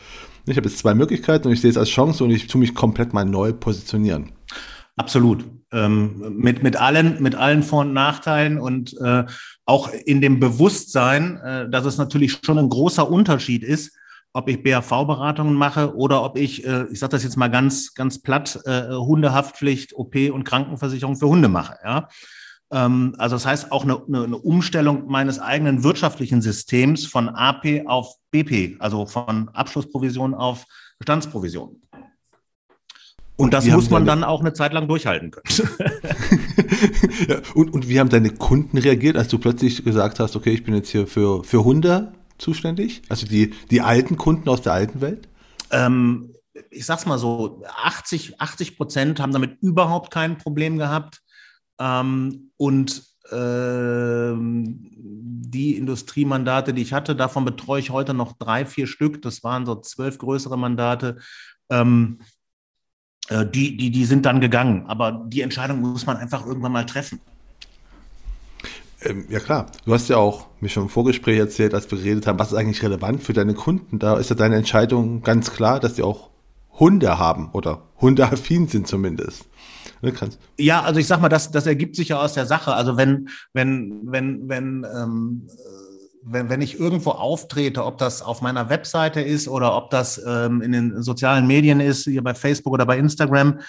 ich 0.45 0.57
habe 0.57 0.67
jetzt 0.67 0.79
zwei 0.79 0.93
Möglichkeiten 0.93 1.47
und 1.47 1.53
ich 1.53 1.61
sehe 1.61 1.69
es 1.69 1.77
als 1.77 1.89
Chance 1.89 2.25
und 2.25 2.31
ich 2.31 2.47
tue 2.47 2.59
mich 2.59 2.75
komplett 2.75 3.13
mal 3.13 3.23
neu 3.23 3.53
positionieren. 3.53 4.33
Absolut. 4.97 5.45
Ähm, 5.71 6.35
mit, 6.37 6.63
mit, 6.63 6.75
allen, 6.75 7.21
mit 7.21 7.35
allen 7.35 7.63
Vor- 7.63 7.81
und 7.81 7.93
Nachteilen 7.93 8.57
und 8.59 8.95
äh, 8.99 9.25
auch 9.65 9.91
in 10.05 10.19
dem 10.19 10.39
Bewusstsein, 10.39 11.37
äh, 11.37 11.69
dass 11.69 11.85
es 11.85 11.97
natürlich 11.97 12.39
schon 12.43 12.57
ein 12.57 12.69
großer 12.69 13.09
Unterschied 13.09 13.63
ist, 13.63 13.93
ob 14.37 14.47
ich 14.49 14.61
BAV-Beratungen 14.61 15.55
mache 15.55 15.95
oder 15.95 16.23
ob 16.23 16.37
ich, 16.37 16.63
äh, 16.63 16.85
ich 16.91 16.99
sage 16.99 17.09
das 17.11 17.23
jetzt 17.23 17.37
mal 17.37 17.47
ganz, 17.47 17.95
ganz 17.95 18.21
platt, 18.21 18.59
äh, 18.65 18.89
Hundehaftpflicht, 18.89 19.95
OP 19.95 20.15
und 20.31 20.43
Krankenversicherung 20.43 21.15
für 21.15 21.27
Hunde 21.27 21.47
mache. 21.47 21.75
Ja? 21.83 22.07
Ähm, 22.71 23.15
also 23.17 23.35
das 23.35 23.47
heißt 23.47 23.71
auch 23.71 23.83
eine, 23.83 23.99
eine 24.07 24.37
Umstellung 24.37 25.07
meines 25.07 25.39
eigenen 25.39 25.83
wirtschaftlichen 25.83 26.43
Systems 26.43 27.07
von 27.07 27.29
AP 27.29 27.87
auf 27.87 28.13
BP, 28.29 28.75
also 28.77 29.07
von 29.07 29.49
Abschlussprovision 29.49 30.35
auf 30.35 30.65
Bestandsprovision. 30.99 31.81
Und 33.37 33.53
das 33.55 33.65
muss 33.65 33.89
man 33.89 34.05
dann 34.05 34.23
auch 34.23 34.41
eine 34.41 34.53
Zeit 34.53 34.71
lang 34.73 34.87
durchhalten 34.87 35.31
können. 35.31 35.45
ja, 37.27 37.37
und, 37.55 37.73
und 37.73 37.89
wie 37.89 37.99
haben 37.99 38.09
deine 38.09 38.31
Kunden 38.31 38.77
reagiert, 38.77 39.15
als 39.15 39.29
du 39.29 39.39
plötzlich 39.39 39.83
gesagt 39.83 40.19
hast, 40.19 40.35
okay, 40.35 40.51
ich 40.51 40.63
bin 40.63 40.75
jetzt 40.75 40.89
hier 40.89 41.07
für, 41.07 41.43
für 41.43 41.63
Hunde 41.63 42.13
zuständig? 42.37 43.01
Also 43.09 43.25
die, 43.27 43.53
die 43.71 43.81
alten 43.81 44.17
Kunden 44.17 44.49
aus 44.49 44.61
der 44.61 44.73
alten 44.73 45.01
Welt? 45.01 45.27
Ähm, 45.71 46.33
ich 46.69 46.85
sag's 46.85 47.05
mal 47.05 47.17
so, 47.17 47.63
80, 47.83 48.41
80 48.41 48.77
Prozent 48.77 49.19
haben 49.19 49.33
damit 49.33 49.61
überhaupt 49.61 50.11
kein 50.11 50.37
Problem 50.37 50.77
gehabt. 50.77 51.21
Ähm, 51.79 52.51
und 52.57 53.03
ähm, 53.31 54.89
die 54.91 55.77
Industriemandate, 55.77 56.73
die 56.73 56.81
ich 56.81 56.93
hatte, 56.93 57.15
davon 57.15 57.45
betreue 57.45 57.79
ich 57.79 57.89
heute 57.89 58.13
noch 58.13 58.33
drei, 58.33 58.65
vier 58.65 58.87
Stück. 58.87 59.21
Das 59.21 59.43
waren 59.43 59.65
so 59.65 59.75
zwölf 59.75 60.17
größere 60.17 60.57
Mandate. 60.57 61.17
Ähm, 61.69 62.19
äh, 63.29 63.45
die, 63.45 63.77
die, 63.77 63.91
die 63.91 64.05
sind 64.05 64.25
dann 64.25 64.41
gegangen. 64.41 64.85
Aber 64.87 65.25
die 65.27 65.41
Entscheidung 65.41 65.81
muss 65.81 66.05
man 66.05 66.17
einfach 66.17 66.45
irgendwann 66.45 66.71
mal 66.71 66.85
treffen. 66.85 67.19
Ähm, 69.07 69.25
ja 69.29 69.39
klar, 69.39 69.67
du 69.85 69.93
hast 69.93 70.09
ja 70.09 70.17
auch 70.17 70.47
mir 70.59 70.69
schon 70.69 70.83
im 70.83 70.89
Vorgespräch 70.89 71.37
erzählt, 71.37 71.73
als 71.73 71.89
wir 71.89 71.97
geredet 71.97 72.27
haben, 72.27 72.39
was 72.39 72.51
ist 72.51 72.57
eigentlich 72.57 72.83
relevant 72.83 73.23
für 73.23 73.33
deine 73.33 73.53
Kunden. 73.53 73.99
Da 73.99 74.17
ist 74.17 74.29
ja 74.29 74.35
deine 74.35 74.55
Entscheidung 74.55 75.21
ganz 75.21 75.51
klar, 75.51 75.79
dass 75.79 75.93
die 75.95 76.03
auch 76.03 76.29
Hunde 76.79 77.17
haben 77.17 77.49
oder 77.53 77.83
hundeaffin 77.99 78.67
sind 78.67 78.87
zumindest. 78.87 79.45
Ne, 80.01 80.13
ja, 80.59 80.83
also 80.83 80.99
ich 80.99 81.07
sag 81.07 81.21
mal, 81.21 81.29
das, 81.29 81.51
das 81.51 81.65
ergibt 81.65 81.95
sich 81.95 82.09
ja 82.09 82.21
aus 82.21 82.33
der 82.33 82.45
Sache. 82.45 82.73
Also 82.73 82.97
wenn, 82.97 83.29
wenn, 83.53 84.01
wenn, 84.03 84.47
wenn, 84.47 84.85
ähm, 84.95 85.47
wenn, 86.21 86.49
wenn 86.49 86.61
ich 86.61 86.79
irgendwo 86.79 87.11
auftrete, 87.11 87.83
ob 87.83 87.97
das 87.97 88.21
auf 88.21 88.41
meiner 88.41 88.69
Webseite 88.69 89.21
ist 89.21 89.47
oder 89.47 89.75
ob 89.75 89.89
das 89.89 90.21
ähm, 90.23 90.61
in 90.61 90.71
den 90.71 91.01
sozialen 91.01 91.47
Medien 91.47 91.79
ist, 91.79 92.03
hier 92.03 92.23
bei 92.23 92.35
Facebook 92.35 92.73
oder 92.73 92.85
bei 92.85 92.97
Instagram, 92.97 93.59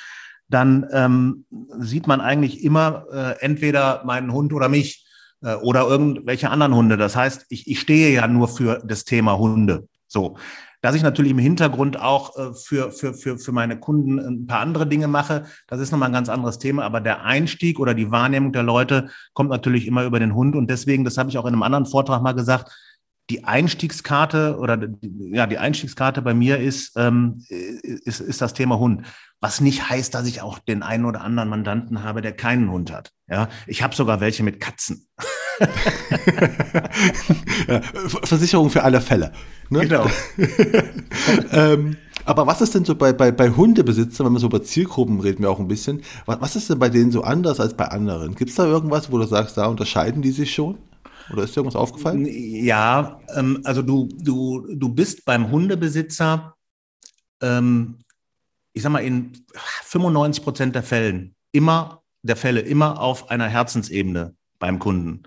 dann 0.51 0.87
ähm, 0.93 1.45
sieht 1.79 2.07
man 2.07 2.21
eigentlich 2.21 2.63
immer 2.63 3.07
äh, 3.13 3.41
entweder 3.41 4.03
meinen 4.05 4.33
Hund 4.33 4.53
oder 4.53 4.69
mich 4.69 5.08
äh, 5.43 5.55
oder 5.55 5.87
irgendwelche 5.87 6.51
anderen 6.51 6.75
Hunde. 6.75 6.97
Das 6.97 7.17
heißt, 7.17 7.47
ich, 7.49 7.67
ich 7.67 7.81
stehe 7.81 8.13
ja 8.13 8.27
nur 8.27 8.49
für 8.49 8.83
das 8.85 9.05
Thema 9.05 9.39
Hunde. 9.39 9.89
So. 10.07 10.37
Dass 10.81 10.95
ich 10.95 11.03
natürlich 11.03 11.33
im 11.33 11.39
Hintergrund 11.39 12.01
auch 12.01 12.37
äh, 12.37 12.55
für, 12.55 12.93
für, 12.93 13.13
für, 13.13 13.39
für 13.39 13.53
meine 13.53 13.81
Kunden 13.81 14.19
ein 14.19 14.47
paar 14.47 14.61
andere 14.61 14.87
Dinge 14.87 15.09
mache, 15.09 15.45
das 15.67 15.81
ist 15.81 15.91
nochmal 15.91 16.09
ein 16.09 16.15
ganz 16.15 16.29
anderes 16.29 16.59
Thema. 16.59 16.85
Aber 16.85 17.01
der 17.01 17.25
Einstieg 17.25 17.81
oder 17.81 17.95
die 17.95 18.11
Wahrnehmung 18.11 18.53
der 18.53 18.63
Leute 18.63 19.11
kommt 19.33 19.51
natürlich 19.51 19.87
immer 19.87 20.05
über 20.05 20.21
den 20.21 20.35
Hund. 20.35 20.55
Und 20.55 20.71
deswegen, 20.71 21.05
das 21.05 21.19
habe 21.19 21.31
ich 21.31 21.39
auch 21.39 21.47
in 21.47 21.53
einem 21.53 21.65
anderen 21.65 21.87
Vortrag 21.87 22.23
mal 22.23 22.33
gesagt, 22.33 22.73
die 23.31 23.45
Einstiegskarte 23.45 24.57
oder 24.59 24.79
ja, 25.03 25.47
die 25.47 25.59
Einstiegskarte 25.59 26.23
bei 26.23 26.33
mir 26.33 26.59
ist, 26.59 26.93
ähm, 26.97 27.45
ist, 27.49 28.21
ist 28.21 28.41
das 28.41 28.55
Thema 28.55 28.79
Hund. 28.79 29.03
Was 29.41 29.61
nicht 29.61 29.89
heißt, 29.89 30.15
dass 30.15 30.27
ich 30.27 30.41
auch 30.41 30.59
den 30.59 30.83
einen 30.83 31.05
oder 31.05 31.21
anderen 31.21 31.49
Mandanten 31.49 32.03
habe, 32.03 32.23
der 32.23 32.33
keinen 32.33 32.71
Hund 32.71 32.91
hat. 32.91 33.13
Ja, 33.29 33.49
ich 33.67 33.83
habe 33.83 33.95
sogar 33.95 34.21
welche 34.21 34.43
mit 34.43 34.61
Katzen. 34.61 35.07
ja, 37.69 37.81
Versicherung 38.23 38.71
für 38.71 38.83
alle 38.83 39.01
Fälle. 39.01 39.33
Ne? 39.69 39.81
Genau. 39.81 40.07
ähm, 41.53 41.97
aber 42.25 42.47
was 42.47 42.61
ist 42.61 42.75
denn 42.75 42.85
so 42.85 42.95
bei, 42.95 43.13
bei, 43.13 43.31
bei 43.31 43.51
Hundebesitzern, 43.51 44.27
wenn 44.27 44.33
man 44.33 44.41
so 44.41 44.47
über 44.47 44.63
Zielgruppen 44.63 45.21
reden 45.21 45.43
wir 45.43 45.51
auch 45.51 45.61
ein 45.61 45.69
bisschen, 45.69 46.03
was, 46.27 46.41
was 46.41 46.57
ist 46.57 46.71
denn 46.71 46.79
bei 46.79 46.89
denen 46.89 47.11
so 47.11 47.23
anders 47.23 47.61
als 47.61 47.75
bei 47.75 47.87
anderen? 47.87 48.35
Gibt 48.35 48.51
es 48.51 48.57
da 48.57 48.67
irgendwas, 48.67 49.13
wo 49.13 49.19
du 49.19 49.27
sagst, 49.27 49.57
da 49.57 49.67
unterscheiden 49.67 50.23
die 50.23 50.31
sich 50.31 50.55
schon? 50.55 50.79
Oder 51.33 51.45
ist 51.45 51.55
dir 51.55 51.61
irgendwas 51.61 51.77
aufgefallen? 51.77 52.27
Ja, 52.27 53.21
ähm, 53.37 53.61
also 53.65 53.83
du, 53.83 54.09
du, 54.19 54.67
du 54.75 54.89
bist 54.89 55.25
beim 55.25 55.51
Hundebesitzer, 55.51 56.55
ähm, 57.43 57.99
ich 58.73 58.83
sag 58.83 58.93
mal, 58.93 59.01
in 59.01 59.33
95 59.85 60.43
Prozent 60.45 60.75
der 60.75 60.83
Fällen 60.83 61.35
immer, 61.53 62.03
der 62.23 62.37
Fälle 62.37 62.61
immer 62.61 63.01
auf 63.01 63.31
einer 63.31 63.49
Herzensebene 63.49 64.35
beim 64.59 64.79
Kunden. 64.79 65.23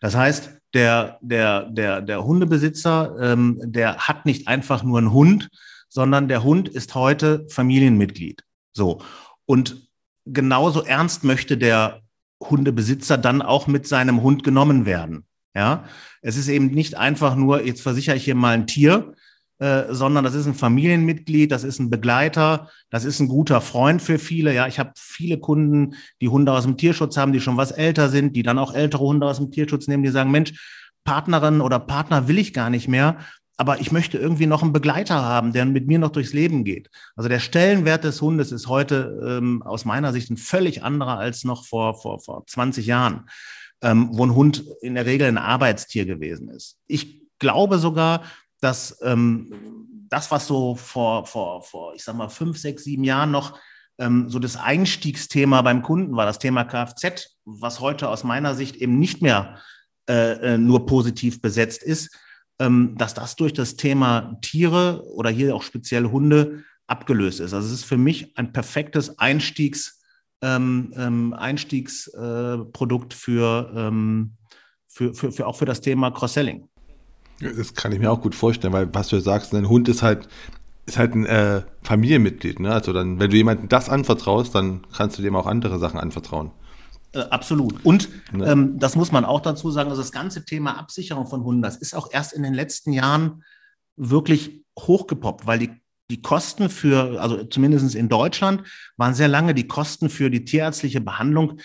Das 0.00 0.14
heißt, 0.14 0.50
der, 0.74 1.18
der, 1.22 1.70
der, 1.70 2.00
der 2.02 2.24
Hundebesitzer, 2.24 3.16
ähm, 3.20 3.60
der 3.62 3.96
hat 3.98 4.26
nicht 4.26 4.48
einfach 4.48 4.82
nur 4.82 4.98
einen 4.98 5.12
Hund, 5.12 5.48
sondern 5.88 6.28
der 6.28 6.42
Hund 6.42 6.68
ist 6.68 6.94
heute 6.94 7.46
Familienmitglied. 7.48 8.42
So. 8.72 9.00
Und 9.46 9.88
genauso 10.26 10.82
ernst 10.82 11.22
möchte 11.22 11.56
der 11.56 12.00
Hundebesitzer 12.42 13.16
dann 13.16 13.42
auch 13.42 13.66
mit 13.66 13.86
seinem 13.86 14.22
Hund 14.22 14.42
genommen 14.42 14.86
werden. 14.86 15.24
Ja, 15.54 15.84
es 16.20 16.36
ist 16.36 16.48
eben 16.48 16.66
nicht 16.66 16.96
einfach 16.96 17.36
nur, 17.36 17.64
jetzt 17.64 17.82
versichere 17.82 18.16
ich 18.16 18.24
hier 18.24 18.34
mal 18.34 18.54
ein 18.54 18.66
Tier, 18.66 19.14
äh, 19.60 19.84
sondern 19.94 20.24
das 20.24 20.34
ist 20.34 20.46
ein 20.46 20.54
Familienmitglied, 20.54 21.52
das 21.52 21.62
ist 21.62 21.78
ein 21.78 21.90
Begleiter, 21.90 22.70
das 22.90 23.04
ist 23.04 23.20
ein 23.20 23.28
guter 23.28 23.60
Freund 23.60 24.02
für 24.02 24.18
viele. 24.18 24.52
Ja, 24.52 24.66
ich 24.66 24.80
habe 24.80 24.92
viele 24.96 25.38
Kunden, 25.38 25.94
die 26.20 26.28
Hunde 26.28 26.52
aus 26.52 26.64
dem 26.64 26.76
Tierschutz 26.76 27.16
haben, 27.16 27.32
die 27.32 27.40
schon 27.40 27.56
was 27.56 27.70
älter 27.70 28.08
sind, 28.08 28.34
die 28.34 28.42
dann 28.42 28.58
auch 28.58 28.74
ältere 28.74 29.04
Hunde 29.04 29.26
aus 29.26 29.36
dem 29.38 29.52
Tierschutz 29.52 29.86
nehmen, 29.86 30.02
die 30.02 30.10
sagen, 30.10 30.32
Mensch, 30.32 30.52
Partnerin 31.04 31.60
oder 31.60 31.78
Partner 31.78 32.26
will 32.26 32.38
ich 32.38 32.52
gar 32.52 32.68
nicht 32.68 32.88
mehr, 32.88 33.18
aber 33.56 33.80
ich 33.80 33.92
möchte 33.92 34.18
irgendwie 34.18 34.46
noch 34.46 34.62
einen 34.62 34.72
Begleiter 34.72 35.22
haben, 35.22 35.52
der 35.52 35.66
mit 35.66 35.86
mir 35.86 36.00
noch 36.00 36.10
durchs 36.10 36.32
Leben 36.32 36.64
geht. 36.64 36.90
Also 37.14 37.28
der 37.28 37.38
Stellenwert 37.38 38.02
des 38.02 38.20
Hundes 38.20 38.50
ist 38.50 38.66
heute 38.66 39.20
ähm, 39.24 39.62
aus 39.62 39.84
meiner 39.84 40.12
Sicht 40.12 40.30
ein 40.30 40.36
völlig 40.36 40.82
anderer 40.82 41.18
als 41.18 41.44
noch 41.44 41.64
vor, 41.64 41.94
vor, 42.00 42.20
vor 42.20 42.44
20 42.46 42.86
Jahren 42.86 43.26
ähm, 43.84 44.08
wo 44.12 44.24
ein 44.24 44.34
Hund 44.34 44.64
in 44.80 44.94
der 44.94 45.06
Regel 45.06 45.28
ein 45.28 45.38
Arbeitstier 45.38 46.06
gewesen 46.06 46.48
ist. 46.48 46.78
Ich 46.86 47.22
glaube 47.38 47.78
sogar, 47.78 48.24
dass 48.60 48.98
ähm, 49.02 49.52
das, 50.08 50.30
was 50.30 50.46
so 50.46 50.74
vor, 50.74 51.26
vor, 51.26 51.62
vor, 51.62 51.94
ich 51.94 52.02
sag 52.02 52.16
mal, 52.16 52.30
fünf, 52.30 52.56
sechs, 52.58 52.84
sieben 52.84 53.04
Jahren 53.04 53.30
noch 53.30 53.58
ähm, 53.98 54.28
so 54.28 54.38
das 54.38 54.56
Einstiegsthema 54.56 55.60
beim 55.62 55.82
Kunden 55.82 56.16
war, 56.16 56.24
das 56.24 56.38
Thema 56.38 56.64
Kfz, 56.64 57.36
was 57.44 57.80
heute 57.80 58.08
aus 58.08 58.24
meiner 58.24 58.54
Sicht 58.54 58.76
eben 58.76 58.98
nicht 58.98 59.20
mehr 59.20 59.60
äh, 60.08 60.54
äh, 60.54 60.58
nur 60.58 60.86
positiv 60.86 61.42
besetzt 61.42 61.82
ist, 61.82 62.16
ähm, 62.58 62.94
dass 62.96 63.12
das 63.12 63.36
durch 63.36 63.52
das 63.52 63.76
Thema 63.76 64.38
Tiere 64.40 65.04
oder 65.12 65.28
hier 65.28 65.54
auch 65.54 65.62
speziell 65.62 66.04
Hunde 66.04 66.64
abgelöst 66.86 67.40
ist. 67.40 67.52
Also 67.52 67.66
es 67.66 67.74
ist 67.74 67.84
für 67.84 67.98
mich 67.98 68.36
ein 68.38 68.52
perfektes 68.52 69.18
Einstiegs, 69.18 70.00
ähm, 70.00 70.03
Einstiegsprodukt 70.42 73.14
für, 73.14 73.72
ähm, 73.74 74.36
für, 74.86 75.14
für, 75.14 75.32
für 75.32 75.46
auch 75.46 75.56
für 75.56 75.64
das 75.64 75.80
Thema 75.80 76.10
Cross-Selling. 76.10 76.68
Das 77.40 77.72
kann 77.74 77.92
ich 77.92 77.98
mir 77.98 78.12
auch 78.12 78.20
gut 78.20 78.34
vorstellen, 78.34 78.74
weil 78.74 78.94
was 78.94 79.08
du 79.08 79.18
sagst, 79.20 79.54
ein 79.54 79.68
Hund 79.68 79.88
ist 79.88 80.02
halt 80.02 80.28
ist 80.86 80.98
halt 80.98 81.14
ein 81.14 81.24
äh, 81.24 81.62
Familienmitglied, 81.82 82.60
ne? 82.60 82.72
Also 82.72 82.92
dann, 82.92 83.18
wenn 83.18 83.30
du 83.30 83.36
jemandem 83.36 83.68
das 83.68 83.88
anvertraust, 83.88 84.54
dann 84.54 84.86
kannst 84.94 85.18
du 85.18 85.22
dem 85.22 85.36
auch 85.36 85.46
andere 85.46 85.78
Sachen 85.78 85.98
anvertrauen. 85.98 86.50
Äh, 87.12 87.20
absolut. 87.20 87.84
Und 87.84 88.08
ne? 88.32 88.50
ähm, 88.50 88.78
das 88.78 88.96
muss 88.96 89.12
man 89.12 89.24
auch 89.24 89.40
dazu 89.40 89.70
sagen, 89.70 89.90
also 89.90 90.02
das 90.02 90.12
ganze 90.12 90.44
Thema 90.44 90.78
Absicherung 90.78 91.26
von 91.26 91.44
Hunden, 91.44 91.62
das 91.62 91.76
ist 91.76 91.94
auch 91.94 92.08
erst 92.12 92.32
in 92.32 92.42
den 92.42 92.54
letzten 92.54 92.92
Jahren 92.92 93.44
wirklich 93.96 94.64
hochgepoppt, 94.78 95.46
weil 95.46 95.58
die 95.58 95.70
die 96.10 96.22
Kosten 96.22 96.68
für, 96.68 97.20
also 97.20 97.44
zumindest 97.44 97.94
in 97.94 98.08
Deutschland, 98.08 98.62
waren 98.96 99.14
sehr 99.14 99.28
lange 99.28 99.54
die 99.54 99.66
Kosten 99.66 100.10
für 100.10 100.30
die 100.30 100.44
tierärztliche 100.44 101.00
Behandlung, 101.00 101.60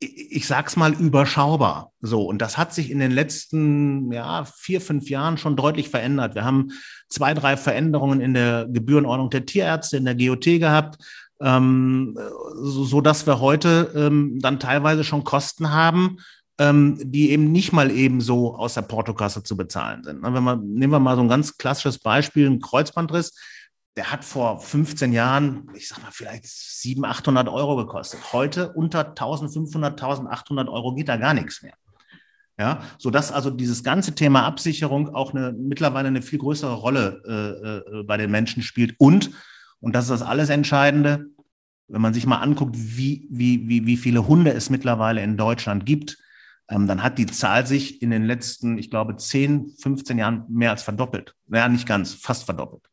ich 0.00 0.46
sag's 0.46 0.76
mal, 0.76 0.92
überschaubar. 0.92 1.92
So. 2.00 2.22
Und 2.24 2.38
das 2.38 2.58
hat 2.58 2.74
sich 2.74 2.90
in 2.90 2.98
den 2.98 3.10
letzten, 3.10 4.12
ja, 4.12 4.44
vier, 4.44 4.80
fünf 4.80 5.08
Jahren 5.08 5.38
schon 5.38 5.56
deutlich 5.56 5.88
verändert. 5.88 6.34
Wir 6.34 6.44
haben 6.44 6.72
zwei, 7.08 7.34
drei 7.34 7.56
Veränderungen 7.56 8.20
in 8.20 8.34
der 8.34 8.66
Gebührenordnung 8.66 9.30
der 9.30 9.46
Tierärzte, 9.46 9.96
in 9.96 10.04
der 10.04 10.16
GOT 10.16 10.44
gehabt, 10.44 10.98
ähm, 11.40 12.18
so, 12.54 12.84
so 12.84 13.00
dass 13.00 13.26
wir 13.26 13.40
heute 13.40 13.92
ähm, 13.94 14.38
dann 14.40 14.60
teilweise 14.60 15.04
schon 15.04 15.24
Kosten 15.24 15.70
haben, 15.70 16.18
ähm, 16.58 16.98
die 17.00 17.30
eben 17.30 17.50
nicht 17.50 17.72
mal 17.72 17.90
eben 17.90 18.20
so 18.20 18.54
aus 18.56 18.74
der 18.74 18.82
Portokasse 18.82 19.42
zu 19.42 19.56
bezahlen 19.56 20.04
sind. 20.04 20.22
Wenn 20.22 20.42
man, 20.42 20.64
nehmen 20.72 20.92
wir 20.92 21.00
mal 21.00 21.16
so 21.16 21.22
ein 21.22 21.28
ganz 21.28 21.56
klassisches 21.56 21.98
Beispiel, 21.98 22.48
ein 22.48 22.60
Kreuzbandriss 22.60 23.32
der 23.96 24.10
hat 24.10 24.24
vor 24.24 24.60
15 24.60 25.12
Jahren, 25.12 25.70
ich 25.74 25.88
sag 25.88 26.02
mal, 26.02 26.10
vielleicht 26.10 26.46
700, 26.46 27.18
800 27.18 27.48
Euro 27.48 27.76
gekostet. 27.76 28.32
Heute 28.32 28.72
unter 28.72 29.08
1500, 29.08 29.92
1800 29.92 30.68
Euro 30.68 30.94
geht 30.94 31.08
da 31.08 31.16
gar 31.16 31.34
nichts 31.34 31.62
mehr. 31.62 31.74
Ja, 32.58 32.82
so 32.98 33.10
dass 33.10 33.32
also 33.32 33.50
dieses 33.50 33.82
ganze 33.82 34.14
Thema 34.14 34.44
Absicherung 34.44 35.12
auch 35.12 35.34
eine, 35.34 35.52
mittlerweile 35.52 36.08
eine 36.08 36.22
viel 36.22 36.38
größere 36.38 36.74
Rolle 36.74 37.22
äh, 37.26 37.98
äh, 37.98 38.02
bei 38.04 38.16
den 38.16 38.30
Menschen 38.30 38.62
spielt. 38.62 38.94
Und, 38.98 39.32
und 39.80 39.94
das 39.94 40.04
ist 40.04 40.10
das 40.10 40.22
alles 40.22 40.50
Entscheidende, 40.50 41.26
wenn 41.88 42.00
man 42.00 42.14
sich 42.14 42.26
mal 42.26 42.38
anguckt, 42.38 42.76
wie, 42.76 43.26
wie, 43.30 43.68
wie, 43.68 43.86
wie 43.86 43.96
viele 43.96 44.28
Hunde 44.28 44.52
es 44.52 44.70
mittlerweile 44.70 45.22
in 45.22 45.36
Deutschland 45.36 45.84
gibt, 45.84 46.18
ähm, 46.68 46.86
dann 46.86 47.02
hat 47.02 47.18
die 47.18 47.26
Zahl 47.26 47.66
sich 47.66 48.00
in 48.00 48.10
den 48.10 48.24
letzten, 48.24 48.78
ich 48.78 48.88
glaube, 48.88 49.16
10, 49.16 49.74
15 49.78 50.16
Jahren 50.16 50.44
mehr 50.48 50.70
als 50.70 50.82
verdoppelt. 50.82 51.34
Naja, 51.46 51.68
nicht 51.68 51.86
ganz, 51.86 52.14
fast 52.14 52.44
verdoppelt. 52.44 52.88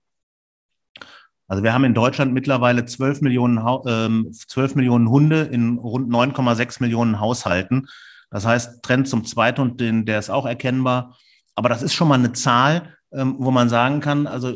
Also 1.51 1.63
wir 1.63 1.73
haben 1.73 1.83
in 1.83 1.93
Deutschland 1.93 2.33
mittlerweile 2.33 2.85
12 2.85 3.19
Millionen, 3.19 3.59
ähm, 3.85 4.31
12 4.31 4.75
Millionen 4.75 5.09
Hunde 5.09 5.41
in 5.41 5.79
rund 5.79 6.09
9,6 6.09 6.77
Millionen 6.79 7.19
Haushalten. 7.19 7.89
Das 8.29 8.45
heißt, 8.45 8.81
Trend 8.81 9.09
zum 9.09 9.25
Zweiten 9.25 9.59
und 9.59 9.81
den, 9.81 10.05
der 10.05 10.17
ist 10.17 10.29
auch 10.29 10.45
erkennbar. 10.45 11.17
Aber 11.53 11.67
das 11.67 11.81
ist 11.81 11.93
schon 11.93 12.07
mal 12.07 12.17
eine 12.17 12.31
Zahl, 12.31 12.95
ähm, 13.11 13.35
wo 13.37 13.51
man 13.51 13.67
sagen 13.67 13.99
kann, 13.99 14.27
also 14.27 14.53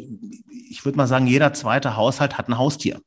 ich 0.69 0.86
würde 0.86 0.95
mal 0.95 1.05
sagen, 1.05 1.27
jeder 1.27 1.51
zweite 1.51 1.97
Haushalt 1.97 2.38
hat 2.38 2.47
ein 2.47 2.58
Haustier. 2.58 3.01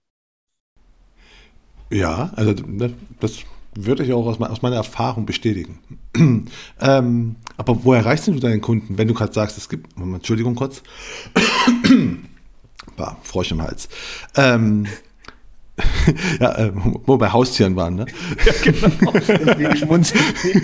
Ja, 1.91 2.31
also 2.37 2.53
ne, 2.67 2.93
das 3.21 3.39
würde 3.75 4.05
ich 4.05 4.13
auch 4.13 4.27
aus, 4.27 4.61
meiner 4.61 4.77
Erfahrung 4.77 5.25
bestätigen. 5.25 5.79
ähm, 6.83 7.37
aber 7.57 7.85
wo 7.85 7.95
erreichst 7.95 8.29
du 8.29 8.35
deinen 8.35 8.61
Kunden, 8.61 8.99
wenn 8.99 9.09
du 9.09 9.15
gerade 9.15 9.33
sagst, 9.33 9.57
es 9.57 9.71
gibt, 9.71 9.99
Entschuldigung 9.99 10.57
kurz, 10.57 10.83
bah, 12.99 13.17
Frosch 13.23 13.53
im 13.53 13.63
Hals. 13.63 13.89
Ähm, 14.37 14.87
ja, 16.41 16.59
äh, 16.59 16.73
wo 16.75 17.15
wir 17.15 17.19
bei 17.19 17.33
Haustieren 17.33 17.77
waren, 17.77 17.95
ne? 17.95 18.07
Ja, 18.45 18.53
genau. 18.63 19.13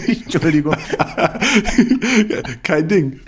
Entschuldigung. 0.08 0.74
Kein 2.62 2.88
Ding. 2.88 3.20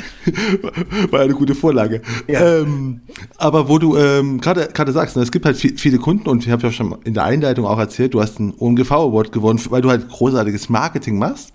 War 1.11 1.21
eine 1.21 1.35
gute 1.35 1.55
Vorlage. 1.55 2.03
Ja. 2.27 2.61
Ähm, 2.61 3.03
aber 3.37 3.69
wo 3.69 3.79
du 3.79 3.97
ähm, 3.97 4.41
gerade 4.41 4.69
gerade 4.73 4.91
sagst, 4.91 5.17
ne, 5.17 5.23
es 5.23 5.31
gibt 5.31 5.45
halt 5.45 5.57
viel, 5.57 5.79
viele 5.79 5.99
Kunden 5.99 6.29
und 6.29 6.45
ich 6.45 6.51
habe 6.51 6.63
ja 6.63 6.73
schon 6.73 6.97
in 7.05 7.15
der 7.15 7.23
Einleitung 7.25 7.67
auch 7.67 7.79
erzählt, 7.79 8.15
du 8.15 8.21
hast 8.21 8.41
ein 8.41 8.53
OMGV 8.59 8.91
Award 8.91 9.31
gewonnen, 9.31 9.61
weil 9.71 9.83
du 9.83 9.91
halt 9.91 10.09
großartiges 10.09 10.69
Marketing 10.69 11.19
machst 11.19 11.53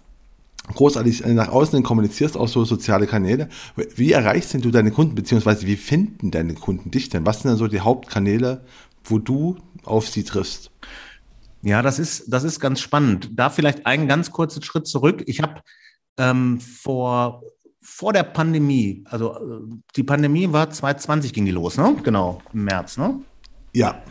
großartig 0.67 1.26
nach 1.26 1.50
außen 1.50 1.76
hin 1.76 1.84
kommunizierst, 1.84 2.38
auch 2.38 2.47
so 2.47 2.65
soziale 2.65 3.08
Kanäle. 3.08 3.50
Wie 3.95 4.12
erreichst 4.12 4.54
denn 4.54 4.62
du 4.62 4.71
deine 4.71 4.91
Kunden, 4.91 5.15
beziehungsweise 5.15 5.65
wie 5.67 5.76
finden 5.76 6.32
deine 6.32 6.54
Kunden 6.54 6.91
dich 6.91 7.10
denn? 7.10 7.26
Was 7.26 7.41
sind 7.41 7.52
denn 7.52 7.58
so 7.58 7.67
die 7.67 7.80
Hauptkanäle, 7.80 8.63
wo 9.04 9.17
du 9.17 9.58
auf 9.84 10.08
sie 10.08 10.24
triffst? 10.24 10.71
Ja, 11.63 11.82
das 11.82 12.00
ist, 12.00 12.32
das 12.32 12.43
ist 12.43 12.60
ganz 12.60 12.80
spannend. 12.80 13.30
Da 13.34 13.50
vielleicht 13.50 13.86
einen 13.86 14.08
ganz 14.08 14.32
kurzen 14.32 14.63
Schritt 14.63 14.88
zurück. 14.88 15.24
Ich 15.28 15.41
habe 15.41 15.62
ähm, 16.17 16.60
vor, 16.60 17.43
vor 17.82 18.13
der 18.13 18.24
Pandemie, 18.24 19.04
also 19.06 19.34
äh, 19.36 19.76
die 19.95 20.04
Pandemie 20.04 20.52
war 20.52 20.69
2020 20.69 21.34
ging 21.34 21.45
die 21.45 21.52
los, 21.52 21.78
ne? 21.78 21.95
Genau, 22.04 22.41
im 22.54 22.63
März, 22.63 22.97
ne? 22.97 23.19
Ja. 23.74 24.02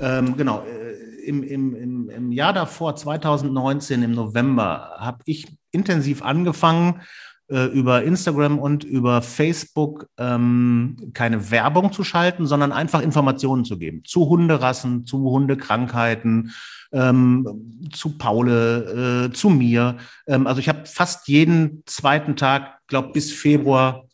Ähm, 0.00 0.36
genau. 0.36 0.64
Äh, 0.64 1.26
Im, 1.26 1.42
im, 1.42 1.74
im, 1.74 2.10
Im 2.10 2.32
Jahr 2.32 2.54
davor, 2.54 2.96
2019, 2.96 4.02
im 4.02 4.12
November, 4.12 4.94
habe 4.98 5.18
ich 5.26 5.57
intensiv 5.70 6.22
angefangen, 6.22 7.02
äh, 7.50 7.64
über 7.66 8.02
Instagram 8.02 8.58
und 8.58 8.84
über 8.84 9.22
Facebook 9.22 10.06
ähm, 10.18 11.10
keine 11.14 11.50
Werbung 11.50 11.92
zu 11.92 12.04
schalten, 12.04 12.46
sondern 12.46 12.72
einfach 12.72 13.00
Informationen 13.00 13.64
zu 13.64 13.78
geben 13.78 14.02
zu 14.04 14.28
Hunderassen, 14.28 15.06
zu 15.06 15.30
Hundekrankheiten, 15.30 16.52
ähm, 16.92 17.88
zu 17.90 18.18
Paule, 18.18 19.30
äh, 19.30 19.32
zu 19.32 19.48
mir. 19.48 19.96
Ähm, 20.26 20.46
also 20.46 20.60
ich 20.60 20.68
habe 20.68 20.84
fast 20.84 21.26
jeden 21.28 21.82
zweiten 21.86 22.36
Tag, 22.36 22.80
glaube 22.86 23.12
bis 23.12 23.32
Februar 23.32 24.04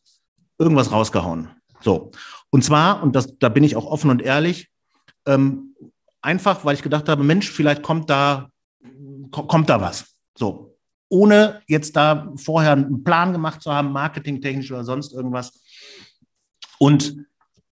irgendwas 0.58 0.92
rausgehauen. 0.92 1.48
So. 1.80 2.12
Und 2.50 2.62
zwar, 2.62 3.02
und 3.02 3.16
das, 3.16 3.36
da 3.38 3.48
bin 3.48 3.64
ich 3.64 3.74
auch 3.74 3.86
offen 3.86 4.10
und 4.10 4.22
ehrlich, 4.22 4.68
ähm, 5.26 5.74
einfach, 6.22 6.64
weil 6.64 6.74
ich 6.74 6.82
gedacht 6.82 7.08
habe, 7.08 7.24
Mensch, 7.24 7.50
vielleicht 7.50 7.82
kommt 7.82 8.10
da, 8.10 8.48
kommt 9.32 9.68
da 9.68 9.80
was. 9.80 10.14
So 10.38 10.73
ohne 11.08 11.62
jetzt 11.66 11.96
da 11.96 12.32
vorher 12.36 12.72
einen 12.72 13.04
Plan 13.04 13.32
gemacht 13.32 13.62
zu 13.62 13.72
haben, 13.72 13.92
marketingtechnisch 13.92 14.70
oder 14.72 14.84
sonst 14.84 15.12
irgendwas. 15.12 15.62
Und 16.78 17.16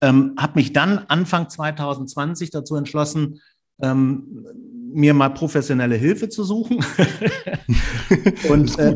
ähm, 0.00 0.34
habe 0.38 0.58
mich 0.58 0.72
dann 0.72 0.98
Anfang 1.08 1.48
2020 1.48 2.50
dazu 2.50 2.76
entschlossen, 2.76 3.40
ähm, 3.80 4.46
mir 4.92 5.14
mal 5.14 5.30
professionelle 5.30 5.96
Hilfe 5.96 6.28
zu 6.28 6.44
suchen. 6.44 6.78
und 8.48 8.78
äh, 8.78 8.94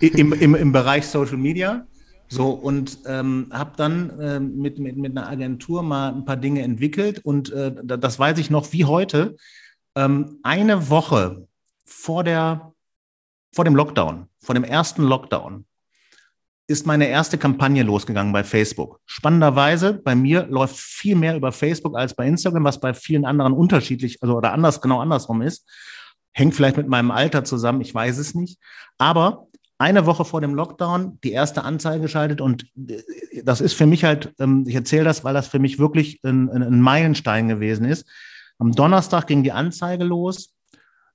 im, 0.00 0.32
im, 0.32 0.54
im 0.54 0.72
Bereich 0.72 1.06
Social 1.06 1.36
Media. 1.36 1.86
So, 2.28 2.48
und 2.50 2.98
ähm, 3.06 3.48
habe 3.52 3.72
dann 3.76 4.18
äh, 4.18 4.40
mit, 4.40 4.78
mit, 4.78 4.96
mit 4.96 5.16
einer 5.16 5.28
Agentur 5.28 5.82
mal 5.82 6.14
ein 6.14 6.24
paar 6.24 6.38
Dinge 6.38 6.62
entwickelt. 6.62 7.20
Und 7.24 7.52
äh, 7.52 7.74
das 7.84 8.18
weiß 8.18 8.38
ich 8.38 8.48
noch 8.48 8.72
wie 8.72 8.86
heute. 8.86 9.36
Ähm, 9.94 10.38
eine 10.42 10.88
Woche 10.88 11.46
vor 11.84 12.24
der 12.24 12.71
vor 13.52 13.64
dem 13.64 13.76
Lockdown, 13.76 14.26
vor 14.40 14.54
dem 14.54 14.64
ersten 14.64 15.02
Lockdown, 15.02 15.64
ist 16.68 16.86
meine 16.86 17.08
erste 17.08 17.38
Kampagne 17.38 17.82
losgegangen 17.82 18.32
bei 18.32 18.44
Facebook. 18.44 19.00
Spannenderweise, 19.04 19.94
bei 19.94 20.14
mir 20.14 20.46
läuft 20.46 20.76
viel 20.76 21.16
mehr 21.16 21.36
über 21.36 21.52
Facebook 21.52 21.96
als 21.96 22.14
bei 22.14 22.26
Instagram, 22.26 22.64
was 22.64 22.80
bei 22.80 22.94
vielen 22.94 23.24
anderen 23.24 23.52
unterschiedlich, 23.52 24.22
also 24.22 24.36
oder 24.36 24.52
anders, 24.52 24.80
genau 24.80 25.00
andersrum 25.00 25.42
ist. 25.42 25.68
Hängt 26.32 26.54
vielleicht 26.54 26.76
mit 26.78 26.88
meinem 26.88 27.10
Alter 27.10 27.44
zusammen, 27.44 27.82
ich 27.82 27.94
weiß 27.94 28.16
es 28.16 28.34
nicht. 28.34 28.58
Aber 28.96 29.48
eine 29.76 30.06
Woche 30.06 30.24
vor 30.24 30.40
dem 30.40 30.54
Lockdown 30.54 31.18
die 31.24 31.32
erste 31.32 31.64
Anzeige 31.64 32.02
geschaltet 32.02 32.40
und 32.40 32.66
äh, 32.76 33.02
das 33.44 33.60
ist 33.60 33.74
für 33.74 33.86
mich 33.86 34.04
halt, 34.04 34.32
ähm, 34.38 34.64
ich 34.66 34.74
erzähle 34.74 35.04
das, 35.04 35.24
weil 35.24 35.34
das 35.34 35.48
für 35.48 35.58
mich 35.58 35.78
wirklich 35.78 36.20
ein, 36.24 36.48
ein 36.48 36.80
Meilenstein 36.80 37.48
gewesen 37.48 37.84
ist. 37.84 38.08
Am 38.58 38.72
Donnerstag 38.72 39.26
ging 39.26 39.42
die 39.42 39.52
Anzeige 39.52 40.04
los. 40.04 40.54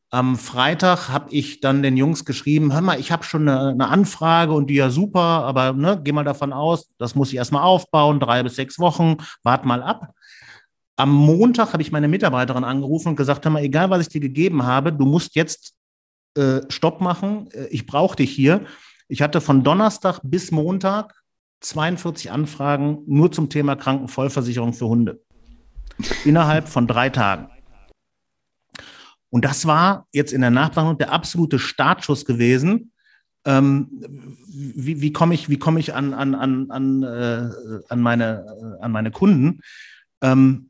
Am 0.09 0.37
Freitag 0.37 1.09
habe 1.09 1.31
ich 1.31 1.59
dann 1.59 1.83
den 1.83 1.97
Jungs 1.97 2.23
geschrieben, 2.23 2.73
hör 2.73 2.81
mal, 2.81 2.99
ich 2.99 3.11
habe 3.11 3.23
schon 3.23 3.47
eine, 3.47 3.71
eine, 3.71 3.89
Anfrage 3.89 4.53
und 4.53 4.69
die 4.69 4.75
ja 4.75 4.89
super, 4.89 5.19
aber 5.19 5.73
ne, 5.73 5.99
geh 6.01 6.13
mal 6.13 6.23
davon 6.23 6.53
aus, 6.53 6.89
das 6.97 7.13
muss 7.13 7.29
ich 7.29 7.35
erstmal 7.35 7.63
aufbauen, 7.63 8.21
drei 8.21 8.41
bis 8.41 8.55
sechs 8.55 8.79
Wochen, 8.79 9.17
wart 9.43 9.65
mal 9.65 9.83
ab. 9.83 10.13
Am 10.95 11.11
Montag 11.11 11.73
habe 11.73 11.83
ich 11.83 11.91
meine 11.91 12.07
Mitarbeiterin 12.07 12.63
angerufen 12.63 13.09
und 13.09 13.15
gesagt, 13.17 13.43
hör 13.43 13.51
mal, 13.51 13.63
egal 13.63 13.89
was 13.89 14.01
ich 14.01 14.09
dir 14.09 14.21
gegeben 14.21 14.63
habe, 14.63 14.93
du 14.93 15.05
musst 15.05 15.35
jetzt 15.35 15.73
äh, 16.35 16.61
Stopp 16.69 17.01
machen, 17.01 17.49
äh, 17.51 17.67
ich 17.67 17.85
brauche 17.85 18.15
dich 18.15 18.31
hier. 18.31 18.61
Ich 19.09 19.21
hatte 19.21 19.41
von 19.41 19.63
Donnerstag 19.63 20.19
bis 20.23 20.51
Montag 20.51 21.13
42 21.61 22.31
Anfragen 22.31 22.99
nur 23.07 23.31
zum 23.31 23.49
Thema 23.49 23.75
Krankenvollversicherung 23.75 24.73
für 24.73 24.87
Hunde. 24.87 25.21
Innerhalb 26.25 26.69
von 26.69 26.87
drei 26.87 27.09
Tagen. 27.09 27.49
Und 29.29 29.45
das 29.45 29.65
war 29.65 30.07
jetzt 30.11 30.33
in 30.33 30.41
der 30.41 30.51
Nachplanung 30.51 30.97
der 30.97 31.11
absolute 31.11 31.59
Startschuss 31.59 32.25
gewesen, 32.25 32.91
ähm, 33.45 33.87
wie, 34.49 35.01
wie 35.01 35.13
komme 35.13 35.33
ich, 35.33 35.47
wie 35.49 35.57
komme 35.57 35.79
ich 35.79 35.93
an, 35.93 36.13
an, 36.13 36.35
an, 36.35 36.69
an, 36.69 37.03
äh, 37.03 37.49
an, 37.87 38.01
meine, 38.01 38.45
äh, 38.79 38.83
an 38.83 38.91
meine 38.91 39.11
Kunden? 39.11 39.61
Ähm, 40.21 40.69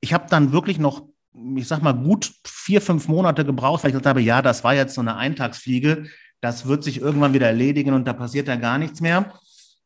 ich 0.00 0.12
habe 0.12 0.26
dann 0.30 0.52
wirklich 0.52 0.78
noch, 0.78 1.08
ich 1.56 1.66
sag 1.66 1.82
mal, 1.82 1.92
gut 1.92 2.32
vier, 2.44 2.80
fünf 2.80 3.08
Monate 3.08 3.44
gebraucht, 3.44 3.82
weil 3.82 3.90
ich 3.90 3.94
gesagt 3.94 4.06
habe, 4.06 4.20
ja, 4.20 4.40
das 4.40 4.62
war 4.62 4.74
jetzt 4.74 4.94
so 4.94 5.00
eine 5.00 5.16
Eintagsfliege, 5.16 6.04
das 6.40 6.66
wird 6.66 6.84
sich 6.84 7.00
irgendwann 7.00 7.34
wieder 7.34 7.46
erledigen 7.46 7.92
und 7.92 8.06
da 8.06 8.12
passiert 8.12 8.46
ja 8.46 8.56
gar 8.56 8.78
nichts 8.78 9.00
mehr. 9.00 9.32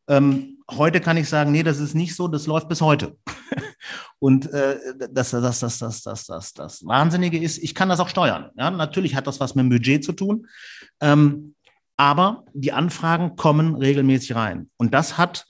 Ähm, 0.08 0.55
heute 0.70 1.00
kann 1.00 1.16
ich 1.16 1.28
sagen, 1.28 1.52
nee, 1.52 1.62
das 1.62 1.78
ist 1.78 1.94
nicht 1.94 2.14
so, 2.14 2.28
das 2.28 2.46
läuft 2.46 2.68
bis 2.68 2.80
heute. 2.80 3.16
und 4.18 4.52
äh, 4.52 4.78
das, 5.10 5.30
das, 5.30 5.60
das, 5.60 5.78
das, 5.78 6.02
das, 6.02 6.26
das, 6.26 6.52
das 6.52 6.86
Wahnsinnige 6.86 7.38
ist, 7.38 7.58
ich 7.58 7.74
kann 7.74 7.88
das 7.88 8.00
auch 8.00 8.08
steuern. 8.08 8.50
Ja? 8.56 8.70
Natürlich 8.70 9.14
hat 9.14 9.26
das 9.26 9.40
was 9.40 9.54
mit 9.54 9.64
dem 9.64 9.70
Budget 9.70 10.04
zu 10.04 10.12
tun. 10.12 10.46
Ähm, 11.00 11.54
aber 11.96 12.44
die 12.52 12.72
Anfragen 12.72 13.36
kommen 13.36 13.76
regelmäßig 13.76 14.34
rein. 14.34 14.70
Und 14.76 14.92
das 14.92 15.16
hat 15.16 15.46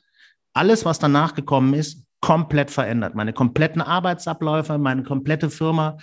alles, 0.52 0.84
was 0.84 0.98
danach 0.98 1.34
gekommen 1.34 1.74
ist, 1.74 2.04
komplett 2.20 2.70
verändert. 2.70 3.14
Meine 3.14 3.32
kompletten 3.32 3.82
Arbeitsabläufe, 3.82 4.78
meine 4.78 5.02
komplette 5.02 5.50
Firma. 5.50 5.98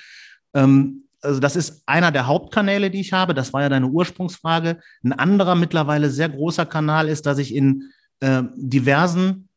Ähm, 0.54 1.06
also 1.22 1.40
das 1.40 1.56
ist 1.56 1.84
einer 1.86 2.12
der 2.12 2.28
Hauptkanäle, 2.28 2.92
die 2.92 3.00
ich 3.00 3.14
habe. 3.14 3.34
Das 3.34 3.54
war 3.54 3.62
ja 3.62 3.70
deine 3.70 3.88
Ursprungsfrage. 3.88 4.80
Ein 5.04 5.14
anderer 5.14 5.56
mittlerweile 5.56 6.10
sehr 6.10 6.30
großer 6.30 6.66
Kanal 6.66 7.08
ist, 7.08 7.26
dass 7.26 7.38
ich 7.38 7.56
in 7.56 7.92
äh, 8.24 8.44
diversen 8.56 9.50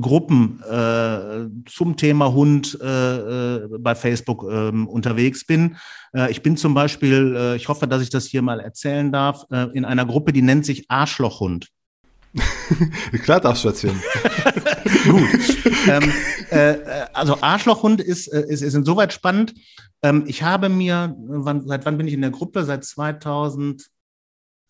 Gruppen 0.00 0.60
äh, 0.62 1.46
zum 1.66 1.96
Thema 1.96 2.32
Hund 2.32 2.78
äh, 2.80 3.56
äh, 3.56 3.68
bei 3.78 3.94
Facebook 3.94 4.44
äh, 4.44 4.70
unterwegs 4.70 5.46
bin. 5.46 5.76
Äh, 6.12 6.30
ich 6.30 6.42
bin 6.42 6.56
zum 6.56 6.74
Beispiel, 6.74 7.54
ich 7.56 7.68
hoffe, 7.68 7.86
dass 7.86 8.02
ich 8.02 8.10
das 8.10 8.26
hier 8.26 8.42
mal 8.42 8.60
erzählen 8.60 9.12
darf, 9.12 9.44
in 9.72 9.84
einer 9.84 10.06
Gruppe, 10.06 10.32
die 10.32 10.42
nennt 10.42 10.64
sich 10.64 10.90
Arschlochhund. 10.90 11.68
Klar 13.22 13.40
darfst 13.40 13.64
du 13.64 13.68
erzählen. 13.68 14.00
Gut. 15.04 15.56
ähm, 15.88 16.12
äh, 16.50 16.76
also 17.12 17.40
Arschlochhund 17.40 18.00
ist, 18.00 18.26
ist, 18.28 18.62
ist 18.62 18.74
insoweit 18.74 19.12
spannend. 19.12 19.54
Ähm, 20.02 20.24
ich 20.26 20.42
habe 20.42 20.68
mir, 20.68 21.14
wann, 21.18 21.66
seit 21.66 21.86
wann 21.86 21.96
bin 21.96 22.08
ich 22.08 22.14
in 22.14 22.22
der 22.22 22.30
Gruppe? 22.30 22.64
Seit 22.64 22.84
2000. 22.84 23.88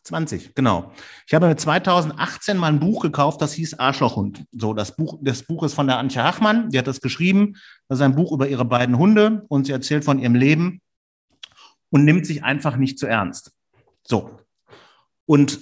20, 0.05 0.55
genau. 0.55 0.93
Ich 1.27 1.35
habe 1.35 1.47
mir 1.47 1.57
2018 1.57 2.57
mal 2.57 2.69
ein 2.69 2.81
Buch 2.81 3.03
gekauft, 3.03 3.41
das 3.41 3.55
hieß 3.55 3.79
Arschlochhund. 3.79 4.45
So, 4.53 4.75
das 4.75 4.97
Buch, 4.97 5.19
das 5.23 5.43
Buch 5.43 5.63
ist 5.63 5.75
von 5.75 5.87
der 5.87 5.99
Antje 5.99 6.23
Hachmann, 6.23 6.69
die 6.69 6.79
hat 6.79 6.87
das 6.87 7.01
geschrieben. 7.01 7.57
Das 7.89 7.99
ist 7.99 8.03
ein 8.03 8.15
Buch 8.15 8.33
über 8.33 8.49
ihre 8.49 8.65
beiden 8.65 8.99
Hunde 8.99 9.45
und 9.49 9.67
sie 9.67 9.73
erzählt 9.73 10.05
von 10.05 10.19
ihrem 10.19 10.35
Leben 10.35 10.81
und 11.91 12.05
nimmt 12.05 12.27
sich 12.27 12.45
einfach 12.45 12.77
nicht 12.77 12.99
zu 12.99 13.07
ernst. 13.07 13.53
So. 14.07 14.39
Und 15.27 15.61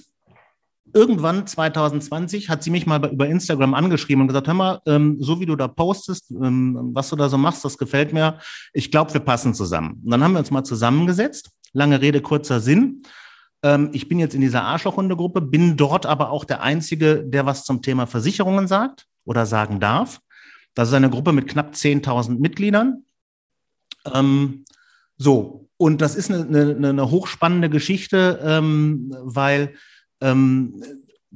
irgendwann 0.93 1.47
2020 1.47 2.49
hat 2.49 2.63
sie 2.63 2.69
mich 2.69 2.85
mal 2.85 3.03
über 3.11 3.27
Instagram 3.27 3.73
angeschrieben 3.73 4.21
und 4.21 4.27
gesagt, 4.27 4.47
hör 4.47 4.53
mal, 4.53 4.81
ähm, 4.85 5.17
so 5.19 5.39
wie 5.39 5.45
du 5.45 5.55
da 5.55 5.67
postest, 5.67 6.31
ähm, 6.31 6.91
was 6.93 7.09
du 7.09 7.15
da 7.15 7.29
so 7.29 7.37
machst, 7.37 7.63
das 7.65 7.77
gefällt 7.77 8.13
mir. 8.13 8.39
Ich 8.73 8.91
glaube, 8.91 9.13
wir 9.13 9.21
passen 9.21 9.53
zusammen. 9.53 10.01
Und 10.03 10.11
dann 10.11 10.23
haben 10.23 10.33
wir 10.33 10.39
uns 10.39 10.51
mal 10.51 10.63
zusammengesetzt. 10.63 11.51
Lange 11.71 12.01
Rede, 12.01 12.21
kurzer 12.21 12.59
Sinn. 12.59 13.03
Ähm, 13.63 13.89
ich 13.93 14.07
bin 14.07 14.19
jetzt 14.19 14.35
in 14.35 14.41
dieser 14.41 14.63
Arschlochhunde-Gruppe, 14.63 15.41
bin 15.41 15.77
dort 15.77 16.05
aber 16.05 16.29
auch 16.29 16.45
der 16.45 16.61
Einzige, 16.61 17.23
der 17.23 17.45
was 17.45 17.63
zum 17.63 17.81
Thema 17.81 18.05
Versicherungen 18.05 18.67
sagt 18.67 19.07
oder 19.25 19.45
sagen 19.45 19.79
darf. 19.79 20.19
Das 20.75 20.89
ist 20.89 20.93
eine 20.93 21.09
Gruppe 21.09 21.31
mit 21.31 21.47
knapp 21.47 21.73
10.000 21.73 22.39
Mitgliedern. 22.39 23.05
Ähm, 24.13 24.65
so, 25.17 25.69
und 25.77 26.01
das 26.01 26.15
ist 26.15 26.31
eine, 26.31 26.43
eine, 26.43 26.89
eine 26.89 27.11
hochspannende 27.11 27.69
Geschichte, 27.69 28.39
ähm, 28.43 29.15
weil 29.21 29.75
ähm, 30.21 30.83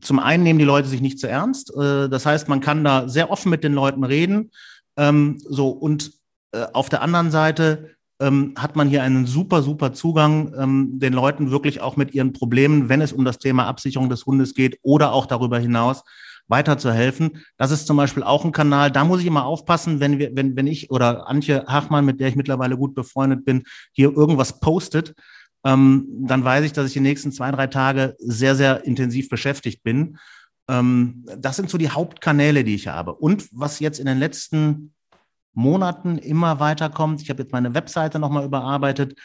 zum 0.02 0.20
einen 0.20 0.44
nehmen 0.44 0.60
die 0.60 0.66
Leute 0.66 0.88
sich 0.88 1.02
nicht 1.02 1.20
zu 1.20 1.28
ernst. 1.28 1.74
Äh, 1.76 2.10
das 2.10 2.26
heißt, 2.26 2.48
man 2.50 2.60
kann 2.60 2.84
da 2.84 3.08
sehr 3.08 3.32
offen 3.32 3.50
mit 3.50 3.64
den 3.64 3.74
Leuten 3.74 4.04
reden. 4.04 4.52
Ähm, 4.98 5.40
so, 5.48 5.70
und 5.70 6.12
äh, 6.52 6.66
auf 6.74 6.90
der 6.90 7.02
anderen 7.02 7.32
Seite 7.32 7.97
ähm, 8.20 8.54
hat 8.58 8.76
man 8.76 8.90
hier 8.90 9.04
einen 9.04 9.26
super, 9.26 9.62
super 9.62 9.94
Zugang, 9.94 10.54
ähm, 10.58 11.00
den 11.00 11.14
Leuten 11.14 11.52
wirklich 11.52 11.82
auch 11.82 11.98
mit 11.98 12.14
ihren 12.14 12.34
Problemen, 12.34 12.90
wenn 12.90 13.02
es 13.02 13.14
um 13.14 13.26
das 13.26 13.38
Thema 13.38 13.68
Absicherung 13.68 14.10
des 14.10 14.26
Hundes 14.26 14.54
geht 14.54 14.80
oder 14.82 15.14
auch 15.14 15.26
darüber 15.26 15.60
hinaus, 15.60 16.04
weiterzuhelfen. 16.48 17.44
Das 17.58 17.72
ist 17.72 17.88
zum 17.88 17.98
Beispiel 17.98 18.24
auch 18.24 18.46
ein 18.46 18.52
Kanal, 18.52 18.92
da 18.92 19.04
muss 19.04 19.22
ich 19.22 19.28
immer 19.28 19.46
aufpassen, 19.46 20.00
wenn 20.00 20.18
wir, 20.18 20.36
wenn, 20.36 20.56
wenn 20.56 20.68
ich 20.68 20.90
oder 20.90 21.28
Antje 21.28 21.66
Hachmann, 21.68 22.06
mit 22.06 22.20
der 22.20 22.30
ich 22.30 22.36
mittlerweile 22.36 22.78
gut 22.78 22.96
befreundet 22.96 23.46
bin, 23.46 23.64
hier 23.92 24.16
irgendwas 24.16 24.60
postet, 24.60 25.14
ähm, 25.66 26.08
dann 26.22 26.44
weiß 26.44 26.66
ich, 26.66 26.74
dass 26.74 26.88
ich 26.88 26.94
die 26.94 27.02
nächsten 27.02 27.32
zwei, 27.32 27.52
drei 27.52 27.68
Tage 27.68 28.16
sehr, 28.20 28.56
sehr 28.56 28.86
intensiv 28.86 29.30
beschäftigt 29.30 29.84
bin. 29.84 30.18
Ähm, 30.70 31.26
das 31.38 31.58
sind 31.58 31.70
so 31.70 31.78
die 31.78 31.90
Hauptkanäle, 31.90 32.64
die 32.64 32.76
ich 32.76 32.88
habe. 32.88 33.14
Und 33.14 33.50
was 33.52 33.80
jetzt 33.80 34.00
in 34.00 34.06
den 34.06 34.20
letzten 34.20 34.94
Monaten 35.58 36.20
immer 36.20 36.60
weiterkommt. 36.60 37.22
Ich 37.22 37.30
habe 37.32 37.42
jetzt 37.42 37.52
meine 37.52 37.74
Webseite 37.74 38.20
nochmal 38.20 38.46
überarbeitet. 38.46 39.18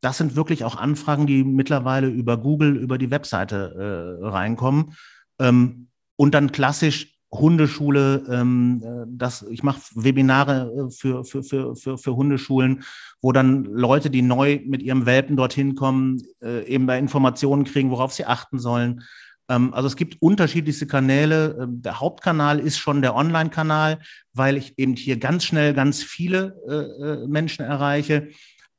Das 0.00 0.18
sind 0.18 0.34
wirklich 0.34 0.64
auch 0.64 0.76
Anfragen, 0.76 1.26
die 1.26 1.44
mittlerweile 1.44 2.08
über 2.08 2.36
Google, 2.36 2.76
über 2.76 2.98
die 2.98 3.10
Webseite 3.12 4.18
äh, 4.20 4.26
reinkommen. 4.26 4.96
Ähm, 5.38 5.88
und 6.16 6.34
dann 6.34 6.50
klassisch 6.50 7.16
Hundeschule, 7.32 8.24
ähm, 8.28 8.82
äh, 8.84 9.06
das, 9.08 9.42
ich 9.42 9.62
mache 9.62 9.80
Webinare 9.94 10.72
äh, 10.72 10.90
für, 10.90 11.24
für, 11.24 11.44
für, 11.44 11.76
für, 11.76 11.98
für 11.98 12.16
Hundeschulen, 12.16 12.82
wo 13.22 13.30
dann 13.30 13.64
Leute, 13.64 14.10
die 14.10 14.22
neu 14.22 14.60
mit 14.66 14.82
ihrem 14.82 15.06
Welpen 15.06 15.36
dorthin 15.36 15.76
kommen, 15.76 16.20
äh, 16.42 16.64
eben 16.66 16.88
da 16.88 16.96
Informationen 16.96 17.64
kriegen, 17.64 17.90
worauf 17.90 18.12
sie 18.12 18.24
achten 18.26 18.58
sollen. 18.58 19.02
Ähm, 19.48 19.74
also 19.74 19.86
es 19.86 19.96
gibt 19.96 20.20
unterschiedlichste 20.20 20.86
Kanäle. 20.86 21.58
Ähm, 21.60 21.82
der 21.82 22.00
Hauptkanal 22.00 22.58
ist 22.58 22.78
schon 22.78 23.02
der 23.02 23.14
Online-Kanal, 23.14 23.98
weil 24.32 24.56
ich 24.56 24.78
eben 24.78 24.96
hier 24.96 25.18
ganz 25.18 25.44
schnell 25.44 25.74
ganz 25.74 26.02
viele 26.02 26.56
äh, 26.68 27.24
äh, 27.24 27.26
Menschen 27.26 27.64
erreiche. 27.64 28.28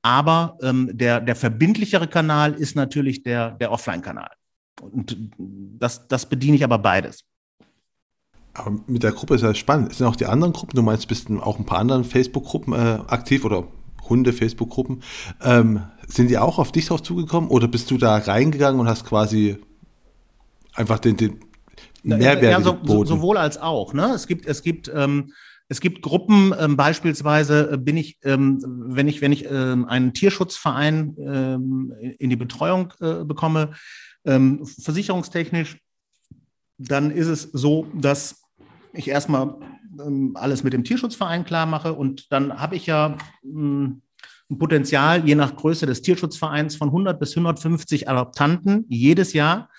Aber 0.02 0.58
ähm, 0.62 0.90
der, 0.94 1.22
der 1.22 1.36
verbindlichere 1.36 2.08
Kanal 2.08 2.54
ist 2.54 2.76
natürlich 2.76 3.24
der, 3.24 3.52
der 3.52 3.72
Offline-Kanal. 3.72 4.30
Und 4.82 5.18
das, 5.38 6.08
das 6.08 6.28
bediene 6.28 6.56
ich 6.56 6.64
aber 6.64 6.78
beides. 6.78 7.24
Aber 8.54 8.76
mit 8.88 9.04
der 9.04 9.12
Gruppe 9.12 9.36
ist 9.36 9.42
ja 9.42 9.54
spannend. 9.54 9.94
Sind 9.94 10.08
auch 10.08 10.16
die 10.16 10.26
anderen 10.26 10.54
Gruppen, 10.54 10.76
du 10.76 10.82
meinst, 10.82 11.08
bist 11.08 11.30
du 11.30 11.40
auch 11.42 11.60
ein 11.60 11.66
paar 11.66 11.80
anderen 11.80 12.04
Facebook-Gruppen 12.04 12.74
äh, 12.74 13.00
aktiv 13.08 13.46
oder 13.46 13.68
Hunde-Facebook-Gruppen. 14.10 15.04
Ähm, 15.42 15.84
sind 16.08 16.30
die 16.30 16.38
auch 16.38 16.58
auf 16.58 16.72
dich 16.72 16.88
drauf 16.88 17.04
zugekommen 17.04 17.50
oder 17.50 17.68
bist 17.68 17.92
du 17.92 17.98
da 17.98 18.18
reingegangen 18.18 18.80
und 18.80 18.88
hast 18.88 19.06
quasi 19.06 19.58
einfach 20.78 21.00
den, 21.00 21.18
den 21.18 21.40
Mehrwert 22.04 22.44
ja, 22.44 22.62
so, 22.62 22.78
so, 22.84 23.04
sowohl 23.04 23.38
als 23.38 23.58
auch. 23.58 23.94
Ne? 23.94 24.14
Es 24.14 24.28
gibt, 24.28 24.46
es 24.46 24.62
gibt, 24.62 24.90
ähm, 24.94 25.34
es 25.68 25.82
gibt 25.82 26.02
Gruppen, 26.02 26.54
ähm, 26.58 26.78
beispielsweise 26.78 27.72
äh, 27.74 27.78
bin 27.78 27.98
ich, 27.98 28.18
ähm, 28.24 28.64
wenn 28.64 29.08
ich, 29.08 29.22
wenn 29.22 29.34
ich 29.34 29.46
ähm, 29.50 29.86
einen 29.86 30.14
Tierschutzverein 30.14 31.16
ähm, 31.20 31.94
in 32.20 32.30
die 32.30 32.36
Betreuung 32.36 32.94
äh, 33.02 33.26
bekomme, 33.26 33.72
ähm, 34.24 34.66
versicherungstechnisch, 34.66 35.78
dann 36.78 37.12
ist 37.12 37.28
es 37.28 37.42
so, 37.42 37.88
dass 37.94 38.44
ich 38.94 39.10
erstmal 39.10 39.56
ähm, 40.00 40.34
alles 40.36 40.64
mit 40.64 40.74
dem 40.74 40.84
Tierschutzverein 40.84 41.44
klar 41.44 41.66
mache 41.66 41.94
und 41.94 42.32
dann 42.32 42.60
habe 42.60 42.76
ich 42.76 42.86
ja 42.86 43.18
mh, 43.44 43.52
hm, 43.52 44.02
ein 44.50 44.58
Potenzial, 44.60 45.28
je 45.28 45.36
nach 45.36 45.58
Größe 45.58 45.86
des 45.86 46.02
Tierschutzvereins, 46.02 46.78
von 46.78 46.88
100 46.88 47.20
bis 47.20 47.32
150 47.32 48.08
Adoptanten 48.08 48.86
jedes 48.88 49.34
Jahr 49.34 49.64
ähm, 49.64 49.76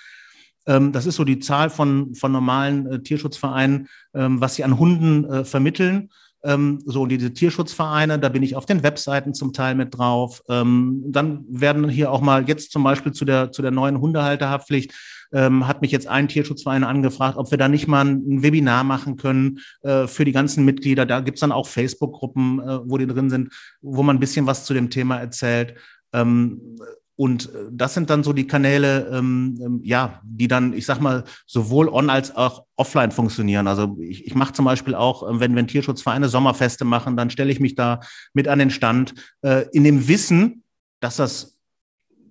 das 0.92 1.06
ist 1.06 1.16
so 1.16 1.24
die 1.24 1.38
Zahl 1.38 1.70
von, 1.70 2.14
von 2.14 2.32
normalen 2.32 2.86
äh, 2.86 3.02
Tierschutzvereinen, 3.02 3.88
ähm, 4.14 4.40
was 4.40 4.56
sie 4.56 4.64
an 4.64 4.78
Hunden 4.78 5.24
äh, 5.24 5.44
vermitteln. 5.44 6.10
Ähm, 6.44 6.80
so 6.84 7.06
diese 7.06 7.32
Tierschutzvereine, 7.32 8.18
da 8.18 8.28
bin 8.28 8.42
ich 8.42 8.54
auf 8.54 8.66
den 8.66 8.82
Webseiten 8.82 9.34
zum 9.34 9.52
Teil 9.52 9.74
mit 9.74 9.96
drauf. 9.96 10.42
Ähm, 10.48 11.02
dann 11.08 11.44
werden 11.48 11.88
hier 11.88 12.12
auch 12.12 12.20
mal 12.20 12.48
jetzt 12.48 12.70
zum 12.70 12.84
Beispiel 12.84 13.12
zu 13.12 13.24
der, 13.24 13.50
zu 13.50 13.62
der 13.62 13.72
neuen 13.72 14.00
Hundehalterhaftpflicht 14.00 14.92
ähm, 15.32 15.66
hat 15.66 15.82
mich 15.82 15.90
jetzt 15.90 16.06
ein 16.06 16.28
Tierschutzverein 16.28 16.84
angefragt, 16.84 17.36
ob 17.36 17.50
wir 17.50 17.58
da 17.58 17.68
nicht 17.68 17.86
mal 17.86 18.04
ein 18.04 18.42
Webinar 18.42 18.84
machen 18.84 19.16
können 19.16 19.60
äh, 19.82 20.06
für 20.06 20.24
die 20.24 20.32
ganzen 20.32 20.64
Mitglieder. 20.64 21.06
Da 21.06 21.20
gibt's 21.20 21.40
dann 21.40 21.52
auch 21.52 21.66
Facebook-Gruppen, 21.66 22.60
äh, 22.60 22.78
wo 22.84 22.98
die 22.98 23.06
drin 23.06 23.30
sind, 23.30 23.52
wo 23.80 24.02
man 24.02 24.16
ein 24.16 24.20
bisschen 24.20 24.46
was 24.46 24.64
zu 24.64 24.74
dem 24.74 24.90
Thema 24.90 25.18
erzählt. 25.18 25.74
Ähm, 26.12 26.78
und 27.18 27.52
äh, 27.52 27.66
das 27.72 27.94
sind 27.94 28.10
dann 28.10 28.22
so 28.22 28.32
die 28.32 28.46
Kanäle, 28.46 29.10
ähm, 29.12 29.58
ähm, 29.60 29.80
ja, 29.82 30.20
die 30.22 30.46
dann, 30.46 30.72
ich 30.72 30.86
sag 30.86 31.00
mal, 31.00 31.24
sowohl 31.46 31.88
on 31.88 32.10
als 32.10 32.36
auch 32.36 32.64
offline 32.76 33.10
funktionieren. 33.10 33.66
Also 33.66 33.98
ich, 34.00 34.24
ich 34.24 34.36
mache 34.36 34.52
zum 34.52 34.64
Beispiel 34.64 34.94
auch, 34.94 35.28
äh, 35.28 35.40
wenn, 35.40 35.56
wenn 35.56 35.66
Tierschutzvereine 35.66 36.28
Sommerfeste 36.28 36.84
machen, 36.84 37.16
dann 37.16 37.30
stelle 37.30 37.50
ich 37.50 37.58
mich 37.58 37.74
da 37.74 37.98
mit 38.34 38.46
an 38.46 38.60
den 38.60 38.70
Stand, 38.70 39.14
äh, 39.42 39.66
in 39.72 39.82
dem 39.82 40.06
Wissen, 40.06 40.62
dass 41.00 41.16
das 41.16 41.58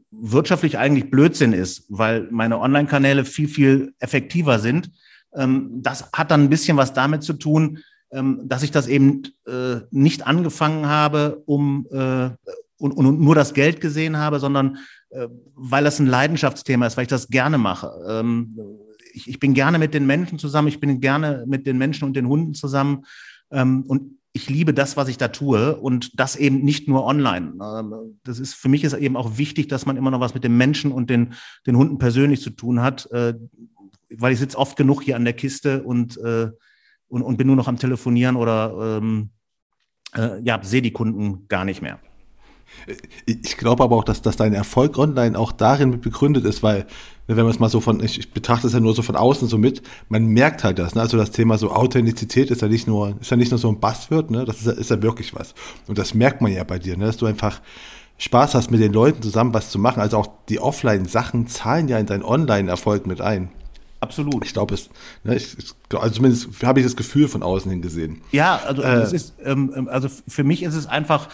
wirtschaftlich 0.10 0.78
eigentlich 0.78 1.12
Blödsinn 1.12 1.52
ist, 1.52 1.84
weil 1.90 2.30
meine 2.32 2.58
Online-Kanäle 2.58 3.26
viel, 3.26 3.50
viel 3.50 3.94
effektiver 4.00 4.60
sind. 4.60 4.90
Ähm, 5.36 5.82
das 5.82 6.10
hat 6.14 6.32
dann 6.32 6.44
ein 6.44 6.50
bisschen 6.50 6.78
was 6.78 6.94
damit 6.94 7.24
zu 7.24 7.34
tun, 7.34 7.80
ähm, 8.14 8.40
dass 8.46 8.64
ich 8.64 8.72
das 8.72 8.88
eben 8.88 9.24
äh, 9.48 9.82
nicht 9.92 10.26
angefangen 10.26 10.86
habe, 10.86 11.44
um, 11.46 11.88
äh, 11.92 12.30
und, 12.78 12.92
und 12.92 13.20
nur 13.20 13.36
das 13.36 13.54
Geld 13.54 13.82
gesehen 13.82 14.18
habe, 14.18 14.40
sondern 14.40 14.78
äh, 15.10 15.28
weil 15.56 15.84
das 15.84 16.00
ein 16.00 16.08
Leidenschaftsthema 16.08 16.86
ist, 16.86 16.98
weil 16.98 17.04
ich 17.04 17.10
das 17.10 17.30
gerne 17.30 17.58
mache. 17.58 17.92
Ähm, 18.08 18.58
ich, 19.14 19.28
ich 19.28 19.40
bin 19.40 19.54
gerne 19.54 19.80
mit 19.80 19.94
den 19.94 20.06
Menschen 20.06 20.40
zusammen, 20.40 20.68
ich 20.68 20.80
bin 20.80 21.00
gerne 21.00 21.44
mit 21.48 21.66
den 21.66 21.78
Menschen 21.78 22.06
und 22.06 22.16
den 22.16 22.28
Hunden 22.28 22.54
zusammen. 22.54 23.06
Ähm, 23.52 23.84
und 23.88 24.18
ich 24.34 24.50
liebe 24.50 24.74
das, 24.74 24.98
was 24.98 25.08
ich 25.08 25.18
da 25.18 25.30
tue 25.30 25.76
und 25.76 26.20
das 26.20 26.36
eben 26.36 26.64
nicht 26.64 26.88
nur 26.88 27.06
online. 27.06 27.54
Ähm, 27.62 28.20
das 28.24 28.40
ist 28.40 28.54
für 28.54 28.70
mich 28.70 28.84
ist 28.84 28.94
eben 28.94 29.18
auch 29.18 29.38
wichtig, 29.38 29.68
dass 29.68 29.86
man 29.86 29.98
immer 29.98 30.12
noch 30.12 30.20
was 30.20 30.36
mit 30.36 30.44
den 30.44 30.56
Menschen 30.56 30.92
und 30.92 31.10
den, 31.10 31.34
den 31.66 31.76
Hunden 31.76 31.98
persönlich 31.98 32.42
zu 32.42 32.52
tun 32.52 32.82
hat, 32.82 33.10
äh, 33.12 33.34
weil 34.16 34.34
ich 34.34 34.40
sitze 34.40 34.58
oft 34.58 34.78
genug 34.78 35.02
hier 35.02 35.16
an 35.16 35.26
der 35.26 35.34
Kiste 35.34 35.84
und, 35.84 36.18
äh, 36.18 36.52
und, 37.08 37.24
und 37.24 37.38
bin 37.38 37.48
nur 37.48 37.56
noch 37.56 37.68
am 37.68 37.78
Telefonieren 37.78 38.36
oder 38.36 39.00
ähm, 39.02 39.32
äh, 40.16 40.40
ja, 40.42 40.60
sehe 40.62 40.82
die 40.82 40.94
Kunden 40.94 41.48
gar 41.48 41.66
nicht 41.66 41.82
mehr. 41.82 42.00
Ich 43.26 43.58
glaube 43.58 43.84
aber 43.84 43.96
auch, 43.96 44.04
dass, 44.04 44.22
dass 44.22 44.38
dein 44.38 44.54
Erfolg 44.54 44.98
online 44.98 45.38
auch 45.38 45.52
darin 45.52 46.00
begründet 46.02 46.46
ist, 46.46 46.64
weil, 46.64 46.86
wenn 47.28 47.38
man 47.38 47.50
es 47.50 47.60
mal 47.60 47.70
so 47.70 47.82
von, 47.82 48.02
ich, 48.04 48.20
ich 48.20 48.32
betrachte 48.32 48.68
es 48.68 48.74
ja 48.74 48.80
nur 48.80 48.96
so 48.96 49.02
von 49.02 49.16
außen 49.16 49.48
so 49.48 49.58
mit, 49.58 49.82
man 50.10 50.26
merkt 50.28 50.64
halt 50.64 50.80
das, 50.80 50.96
ne? 50.96 51.02
Also 51.02 51.18
das 51.18 51.32
Thema 51.32 51.58
so 51.58 51.72
Authentizität 51.72 52.52
ist 52.52 52.62
ja 52.62 52.68
nicht 52.68 52.88
nur, 52.88 53.16
ist 53.20 53.32
ja 53.32 53.38
nicht 53.38 53.52
nur 53.52 53.60
so 53.60 53.70
ein 53.70 53.80
Buzzword, 53.80 54.32
ne? 54.32 54.46
Das 54.46 54.60
ist 54.60 54.68
ja, 54.68 54.74
ist 54.74 54.90
ja 54.90 55.02
wirklich 55.02 55.36
was. 55.36 55.54
Und 55.88 55.98
das 55.98 56.14
merkt 56.14 56.42
man 56.42 56.52
ja 56.52 56.64
bei 56.64 56.80
dir, 56.80 56.98
ne? 56.98 57.06
Dass 57.06 57.18
du 57.18 57.26
einfach 57.26 57.62
Spaß 58.18 58.56
hast, 58.56 58.72
mit 58.72 58.82
den 58.82 58.94
Leuten 58.94 59.22
zusammen 59.22 59.54
was 59.54 59.70
zu 59.70 59.80
machen. 59.80 60.02
Also 60.02 60.18
auch 60.18 60.28
die 60.50 60.60
Offline-Sachen 60.60 61.48
zahlen 61.48 61.88
ja 61.88 62.00
in 62.00 62.06
deinen 62.06 62.24
Online-Erfolg 62.24 63.06
mit 63.06 63.22
ein. 63.22 63.50
Absolut. 64.00 64.46
Ich 64.46 64.54
glaube 64.54 64.76
es, 64.76 64.90
ne, 65.24 65.36
ich, 65.36 65.58
ich, 65.58 65.74
also 65.98 66.16
zumindest 66.16 66.64
habe 66.64 66.80
ich 66.80 66.86
das 66.86 66.96
Gefühl 66.96 67.28
von 67.28 67.42
außen 67.42 67.70
hin 67.70 67.82
gesehen. 67.82 68.22
Ja, 68.32 68.62
also 68.66 68.84
äh, 68.84 68.98
es 68.98 69.12
ist, 69.12 69.34
ähm, 69.44 69.88
also 69.92 70.08
für 70.28 70.44
mich 70.44 70.62
ist 70.64 70.76
es 70.76 70.86
einfach 70.86 71.28
äh, 71.28 71.32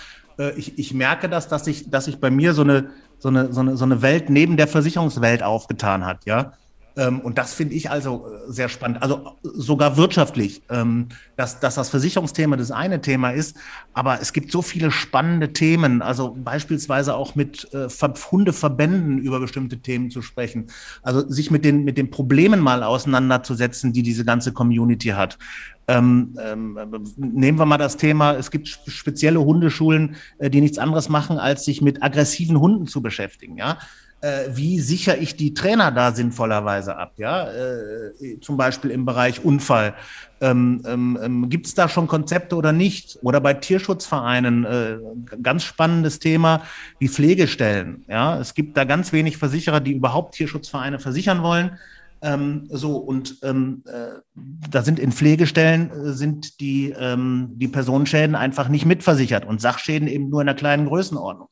ich, 0.56 0.78
ich 0.80 0.94
merke 0.94 1.30
das, 1.30 1.48
dass 1.48 1.66
sich 1.66 1.90
dass 1.90 2.08
ich 2.08 2.20
bei 2.20 2.32
mir 2.32 2.54
so 2.54 2.64
eine, 2.64 2.90
so, 3.20 3.30
eine, 3.30 3.54
so, 3.54 3.62
eine, 3.62 3.78
so 3.78 3.86
eine 3.86 4.02
Welt 4.02 4.30
neben 4.30 4.58
der 4.58 4.68
Versicherungswelt 4.68 5.44
aufgetan 5.44 6.06
hat, 6.06 6.26
ja. 6.26 6.54
Ähm, 6.96 7.22
und 7.22 7.38
das 7.38 7.54
finde 7.54 7.74
ich 7.74 7.90
also 7.90 8.28
äh, 8.28 8.52
sehr 8.52 8.70
spannend, 8.70 9.02
also 9.02 9.38
sogar 9.42 9.98
wirtschaftlich, 9.98 10.62
ähm, 10.70 11.08
dass, 11.36 11.60
dass 11.60 11.76
das 11.76 11.90
Versicherungsthema 11.90 12.56
das 12.56 12.72
eine 12.72 13.02
Thema 13.02 13.32
ist, 13.32 13.58
aber 13.94 14.22
es 14.22 14.32
gibt 14.32 14.52
so 14.52 14.62
viele 14.62 14.92
spannende 14.92 15.54
Themen, 15.54 16.02
also 16.02 16.36
beispielsweise 16.38 17.16
auch 17.16 17.36
mit 17.36 17.68
äh, 17.74 17.88
Hundeverbänden 18.32 19.18
über 19.18 19.40
bestimmte 19.40 19.80
Themen 19.80 20.12
zu 20.12 20.22
sprechen, 20.22 20.68
also 21.02 21.28
sich 21.28 21.50
mit 21.50 21.66
den, 21.66 21.84
mit 21.84 21.98
den 21.98 22.12
Problemen 22.12 22.60
mal 22.60 22.84
auseinanderzusetzen, 22.84 23.92
die 23.92 24.04
diese 24.04 24.24
ganze 24.24 24.54
Community 24.54 25.10
hat. 25.10 25.40
Ähm, 25.88 26.38
ähm, 26.42 26.78
nehmen 27.18 27.60
wir 27.60 27.66
mal 27.66 27.78
das 27.78 27.98
Thema, 27.98 28.34
es 28.34 28.52
gibt 28.52 28.68
spezielle 28.68 29.44
Hundeschulen, 29.44 30.16
äh, 30.38 30.50
die 30.50 30.62
nichts 30.62 30.78
anderes 30.78 31.10
machen, 31.10 31.40
als 31.40 31.66
sich 31.66 31.82
mit 31.82 32.04
aggressiven 32.04 32.60
Hunden 32.60 32.88
zu 32.88 33.02
beschäftigen, 33.02 33.58
ja. 33.58 33.80
Äh, 34.24 34.56
wie 34.56 34.80
sichere 34.80 35.18
ich 35.18 35.36
die 35.36 35.54
Trainer 35.54 35.92
da 35.92 36.14
sinnvollerweise 36.14 36.96
ab, 36.96 37.12
ja, 37.18 37.46
äh, 37.52 38.40
zum 38.40 38.56
Beispiel 38.56 38.90
im 38.92 39.04
Bereich 39.04 39.44
Unfall. 39.44 39.96
Ähm, 40.40 40.82
ähm, 40.88 41.20
ähm 41.22 41.50
Gibt 41.50 41.66
es 41.66 41.74
da 41.74 41.90
schon 41.90 42.08
Konzepte 42.08 42.56
oder 42.56 42.72
nicht? 42.72 43.20
Oder 43.22 43.42
bei 43.42 43.54
Tierschutzvereinen, 43.54 44.64
äh, 44.64 44.98
ganz 45.42 45.64
spannendes 45.66 46.20
Thema, 46.20 46.62
die 47.02 47.10
Pflegestellen. 47.10 48.06
Ja, 48.08 48.40
es 48.40 48.54
gibt 48.54 48.78
da 48.78 48.86
ganz 48.86 49.12
wenig 49.12 49.36
Versicherer, 49.36 49.82
die 49.82 49.92
überhaupt 49.92 50.36
Tierschutzvereine 50.36 51.00
versichern 51.00 51.44
wollen. 51.44 51.78
Ähm, 52.24 52.68
so, 52.70 52.96
und 52.96 53.40
ähm, 53.44 53.84
äh, 53.86 54.22
da 54.70 54.84
sind 54.84 54.98
in 54.98 55.12
Pflegestellen 55.12 55.92
äh, 55.92 56.14
sind 56.14 56.62
die, 56.62 56.96
ähm, 56.98 57.50
die 57.56 57.68
Personenschäden 57.68 58.38
einfach 58.38 58.70
nicht 58.70 58.86
mitversichert 58.86 59.44
und 59.44 59.60
Sachschäden 59.60 60.08
eben 60.08 60.30
nur 60.30 60.42
in 60.42 60.48
einer 60.48 60.58
kleinen 60.58 60.86
Größenordnung. 60.86 61.50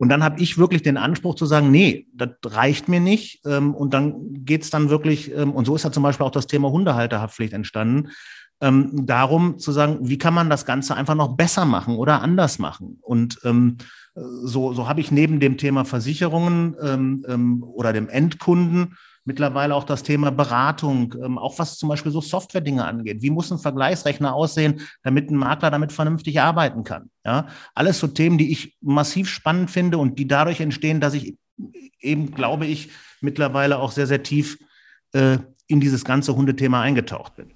Und 0.00 0.08
dann 0.08 0.24
habe 0.24 0.40
ich 0.40 0.56
wirklich 0.56 0.80
den 0.80 0.96
Anspruch 0.96 1.34
zu 1.34 1.44
sagen, 1.44 1.70
nee, 1.70 2.06
das 2.14 2.30
reicht 2.46 2.88
mir 2.88 3.00
nicht. 3.00 3.44
Ähm, 3.44 3.74
und 3.74 3.92
dann 3.92 4.44
geht's 4.46 4.70
dann 4.70 4.88
wirklich, 4.88 5.30
ähm, 5.36 5.52
und 5.52 5.66
so 5.66 5.76
ist 5.76 5.82
ja 5.82 5.92
zum 5.92 6.02
Beispiel 6.02 6.24
auch 6.24 6.30
das 6.30 6.46
Thema 6.46 6.70
Hundehalterhaftpflicht 6.70 7.52
entstanden, 7.52 8.08
ähm, 8.62 9.04
darum 9.04 9.58
zu 9.58 9.72
sagen, 9.72 9.98
wie 10.00 10.16
kann 10.16 10.32
man 10.32 10.48
das 10.48 10.64
Ganze 10.64 10.96
einfach 10.96 11.14
noch 11.14 11.36
besser 11.36 11.66
machen 11.66 11.96
oder 11.96 12.22
anders 12.22 12.58
machen. 12.58 12.96
Und 13.02 13.40
so, 14.14 14.72
so 14.72 14.88
habe 14.88 15.00
ich 15.00 15.12
neben 15.12 15.38
dem 15.38 15.56
Thema 15.56 15.84
Versicherungen 15.84 17.60
oder 17.60 17.92
dem 17.92 18.08
Endkunden 18.08 18.96
mittlerweile 19.30 19.76
auch 19.76 19.84
das 19.84 20.02
Thema 20.02 20.32
Beratung, 20.32 21.14
ähm, 21.22 21.38
auch 21.38 21.60
was 21.60 21.78
zum 21.78 21.88
Beispiel 21.88 22.10
so 22.10 22.20
Software-Dinge 22.20 22.84
angeht. 22.84 23.22
Wie 23.22 23.30
muss 23.30 23.52
ein 23.52 23.60
Vergleichsrechner 23.60 24.34
aussehen, 24.34 24.80
damit 25.04 25.30
ein 25.30 25.36
Makler 25.36 25.70
damit 25.70 25.92
vernünftig 25.92 26.40
arbeiten 26.40 26.82
kann? 26.82 27.10
Ja, 27.24 27.46
alles 27.72 28.00
so 28.00 28.08
Themen, 28.08 28.38
die 28.38 28.50
ich 28.50 28.76
massiv 28.80 29.28
spannend 29.28 29.70
finde 29.70 29.98
und 29.98 30.18
die 30.18 30.26
dadurch 30.26 30.60
entstehen, 30.60 31.00
dass 31.00 31.14
ich 31.14 31.36
eben, 32.00 32.32
glaube 32.32 32.66
ich, 32.66 32.90
mittlerweile 33.20 33.78
auch 33.78 33.92
sehr, 33.92 34.08
sehr 34.08 34.24
tief 34.24 34.58
äh, 35.12 35.38
in 35.68 35.78
dieses 35.78 36.04
ganze 36.04 36.34
Hundethema 36.34 36.80
eingetaucht 36.80 37.36
bin. 37.36 37.52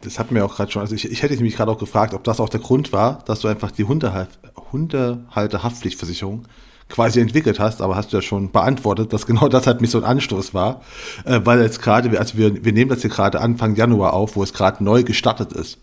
Das 0.00 0.18
hat 0.18 0.30
mir 0.30 0.42
auch 0.42 0.56
gerade 0.56 0.72
schon, 0.72 0.80
also 0.80 0.94
ich, 0.94 1.04
ich 1.04 1.22
hätte 1.22 1.36
mich 1.42 1.54
gerade 1.54 1.70
auch 1.70 1.76
gefragt, 1.76 2.14
ob 2.14 2.24
das 2.24 2.40
auch 2.40 2.48
der 2.48 2.60
Grund 2.60 2.94
war, 2.94 3.22
dass 3.26 3.40
du 3.40 3.48
einfach 3.48 3.72
die 3.72 3.84
Hundehalter-Haftpflichtversicherung 3.84 6.48
quasi 6.88 7.20
entwickelt 7.20 7.58
hast, 7.58 7.82
aber 7.82 7.96
hast 7.96 8.12
du 8.12 8.18
ja 8.18 8.22
schon 8.22 8.52
beantwortet, 8.52 9.12
dass 9.12 9.26
genau 9.26 9.48
das 9.48 9.66
halt 9.66 9.80
mich 9.80 9.90
so 9.90 9.98
ein 9.98 10.04
Anstoß 10.04 10.54
war, 10.54 10.82
äh, 11.24 11.40
weil 11.44 11.60
jetzt 11.60 11.82
gerade, 11.82 12.18
also 12.18 12.38
wir, 12.38 12.64
wir 12.64 12.72
nehmen 12.72 12.90
das 12.90 13.00
hier 13.00 13.10
gerade 13.10 13.40
Anfang 13.40 13.74
Januar 13.74 14.12
auf, 14.12 14.36
wo 14.36 14.42
es 14.42 14.52
gerade 14.52 14.82
neu 14.84 15.02
gestartet 15.02 15.52
ist. 15.52 15.78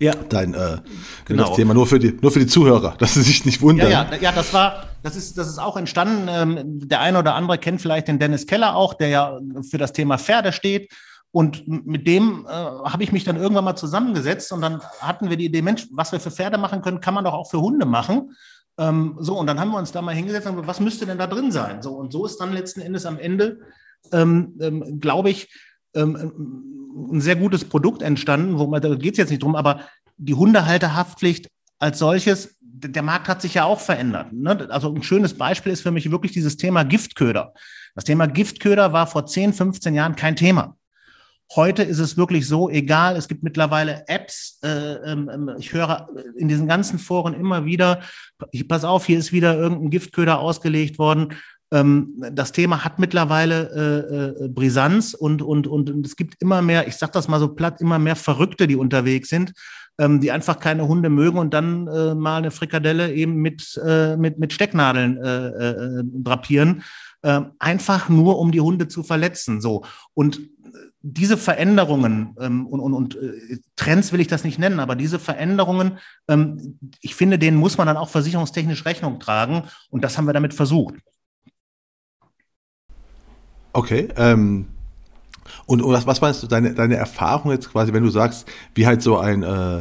Ja. 0.00 0.12
Dein 0.30 0.54
äh, 0.54 0.78
genau. 1.26 1.48
das 1.48 1.56
Thema 1.56 1.74
nur 1.74 1.86
für 1.86 1.98
die 1.98 2.16
nur 2.22 2.32
für 2.32 2.38
die 2.38 2.46
Zuhörer, 2.46 2.94
dass 2.98 3.14
sie 3.14 3.22
sich 3.22 3.44
nicht 3.44 3.60
wundern. 3.60 3.90
Ja, 3.90 4.08
ja, 4.10 4.16
ja, 4.18 4.32
das 4.32 4.54
war 4.54 4.86
das 5.02 5.14
ist 5.14 5.36
das 5.36 5.46
ist 5.46 5.58
auch 5.58 5.76
entstanden. 5.76 6.26
Ähm, 6.30 6.88
der 6.88 7.00
eine 7.00 7.18
oder 7.18 7.34
andere 7.34 7.58
kennt 7.58 7.82
vielleicht 7.82 8.08
den 8.08 8.18
Dennis 8.18 8.46
Keller 8.46 8.76
auch, 8.76 8.94
der 8.94 9.08
ja 9.08 9.38
für 9.70 9.76
das 9.76 9.92
Thema 9.92 10.16
Pferde 10.16 10.52
steht. 10.52 10.90
Und 11.32 11.68
mit 11.68 12.08
dem 12.08 12.46
äh, 12.48 12.50
habe 12.50 13.04
ich 13.04 13.12
mich 13.12 13.24
dann 13.24 13.36
irgendwann 13.36 13.64
mal 13.64 13.76
zusammengesetzt 13.76 14.52
und 14.52 14.62
dann 14.62 14.80
hatten 15.00 15.28
wir 15.28 15.36
die 15.36 15.44
Idee, 15.44 15.62
Mensch, 15.62 15.86
was 15.92 16.10
wir 16.10 16.18
für 16.18 16.30
Pferde 16.30 16.58
machen 16.58 16.82
können, 16.82 17.00
kann 17.00 17.14
man 17.14 17.22
doch 17.22 17.34
auch 17.34 17.48
für 17.50 17.60
Hunde 17.60 17.86
machen. 17.86 18.34
Ähm, 18.78 19.16
so, 19.18 19.38
und 19.38 19.46
dann 19.46 19.60
haben 19.60 19.70
wir 19.70 19.78
uns 19.78 19.92
da 19.92 20.02
mal 20.02 20.14
hingesetzt 20.14 20.46
und 20.46 20.54
gesagt, 20.54 20.68
was 20.68 20.80
müsste 20.80 21.06
denn 21.06 21.18
da 21.18 21.26
drin 21.26 21.52
sein? 21.52 21.82
So, 21.82 21.92
und 21.92 22.12
so 22.12 22.26
ist 22.26 22.38
dann 22.38 22.52
letzten 22.52 22.80
Endes 22.80 23.06
am 23.06 23.18
Ende, 23.18 23.60
ähm, 24.12 24.54
ähm, 24.60 25.00
glaube 25.00 25.30
ich, 25.30 25.52
ähm, 25.94 26.16
ein 27.12 27.20
sehr 27.20 27.36
gutes 27.36 27.64
Produkt 27.64 28.02
entstanden, 28.02 28.58
wo 28.58 28.66
man, 28.66 28.80
da 28.80 28.94
geht 28.94 29.14
es 29.14 29.18
jetzt 29.18 29.30
nicht 29.30 29.42
drum, 29.42 29.56
aber 29.56 29.80
die 30.16 30.34
Hundehalterhaftpflicht 30.34 31.48
als 31.78 31.98
solches, 31.98 32.56
der 32.60 33.02
Markt 33.02 33.28
hat 33.28 33.42
sich 33.42 33.54
ja 33.54 33.64
auch 33.64 33.80
verändert. 33.80 34.32
Ne? 34.32 34.68
Also 34.70 34.94
ein 34.94 35.02
schönes 35.02 35.36
Beispiel 35.36 35.72
ist 35.72 35.82
für 35.82 35.90
mich 35.90 36.10
wirklich 36.10 36.32
dieses 36.32 36.56
Thema 36.56 36.84
Giftköder. 36.84 37.52
Das 37.94 38.04
Thema 38.04 38.26
Giftköder 38.26 38.92
war 38.92 39.06
vor 39.06 39.26
10, 39.26 39.52
15 39.52 39.94
Jahren 39.94 40.16
kein 40.16 40.36
Thema. 40.36 40.76
Heute 41.56 41.82
ist 41.82 41.98
es 41.98 42.16
wirklich 42.16 42.46
so, 42.46 42.70
egal, 42.70 43.16
es 43.16 43.26
gibt 43.26 43.42
mittlerweile 43.42 44.04
Apps. 44.06 44.60
Äh, 44.62 44.68
ähm, 44.68 45.28
ähm, 45.32 45.50
ich 45.58 45.72
höre 45.72 46.08
in 46.36 46.46
diesen 46.46 46.68
ganzen 46.68 47.00
Foren 47.00 47.34
immer 47.34 47.64
wieder, 47.64 48.02
ich, 48.52 48.68
pass 48.68 48.84
auf, 48.84 49.06
hier 49.06 49.18
ist 49.18 49.32
wieder 49.32 49.56
irgendein 49.56 49.90
Giftköder 49.90 50.38
ausgelegt 50.38 51.00
worden. 51.00 51.34
Ähm, 51.72 52.14
das 52.32 52.52
Thema 52.52 52.84
hat 52.84 53.00
mittlerweile 53.00 54.36
äh, 54.40 54.44
äh, 54.44 54.48
Brisanz 54.48 55.12
und, 55.12 55.42
und, 55.42 55.66
und, 55.66 55.90
und 55.90 56.06
es 56.06 56.14
gibt 56.14 56.40
immer 56.40 56.62
mehr, 56.62 56.86
ich 56.86 56.94
sage 56.94 57.12
das 57.12 57.26
mal 57.26 57.40
so 57.40 57.48
platt, 57.48 57.80
immer 57.80 57.98
mehr 57.98 58.16
Verrückte, 58.16 58.68
die 58.68 58.76
unterwegs 58.76 59.28
sind, 59.28 59.52
ähm, 59.98 60.20
die 60.20 60.30
einfach 60.30 60.60
keine 60.60 60.86
Hunde 60.86 61.10
mögen 61.10 61.38
und 61.38 61.52
dann 61.52 61.88
äh, 61.88 62.14
mal 62.14 62.38
eine 62.38 62.52
Frikadelle 62.52 63.12
eben 63.12 63.34
mit, 63.34 63.76
äh, 63.84 64.16
mit, 64.16 64.38
mit 64.38 64.52
Stecknadeln 64.52 65.16
äh, 65.16 66.04
drapieren. 66.22 66.84
Äh, 67.22 67.40
einfach 67.58 68.08
nur, 68.08 68.38
um 68.38 68.50
die 68.50 68.62
Hunde 68.62 68.88
zu 68.88 69.02
verletzen. 69.02 69.60
So. 69.60 69.84
Und 70.14 70.40
diese 71.02 71.36
Veränderungen 71.36 72.36
ähm, 72.38 72.66
und, 72.66 72.80
und, 72.80 72.92
und 72.92 73.16
äh, 73.16 73.58
Trends 73.76 74.12
will 74.12 74.20
ich 74.20 74.26
das 74.26 74.44
nicht 74.44 74.58
nennen, 74.58 74.80
aber 74.80 74.96
diese 74.96 75.18
Veränderungen, 75.18 75.98
ähm, 76.28 76.78
ich 77.00 77.14
finde, 77.14 77.38
denen 77.38 77.56
muss 77.56 77.78
man 77.78 77.86
dann 77.86 77.96
auch 77.96 78.10
versicherungstechnisch 78.10 78.84
Rechnung 78.84 79.18
tragen 79.18 79.64
und 79.88 80.04
das 80.04 80.18
haben 80.18 80.26
wir 80.26 80.34
damit 80.34 80.52
versucht. 80.52 80.94
Okay. 83.72 84.08
Ähm, 84.16 84.66
und, 85.66 85.80
und 85.82 85.92
was, 85.92 86.06
was 86.06 86.20
meinst 86.20 86.42
du, 86.42 86.46
deine, 86.46 86.74
deine 86.74 86.96
Erfahrung 86.96 87.52
jetzt 87.52 87.70
quasi, 87.70 87.92
wenn 87.92 88.02
du 88.02 88.10
sagst, 88.10 88.46
wie 88.74 88.86
halt 88.86 89.02
so 89.02 89.18
ein, 89.18 89.42
äh, 89.42 89.80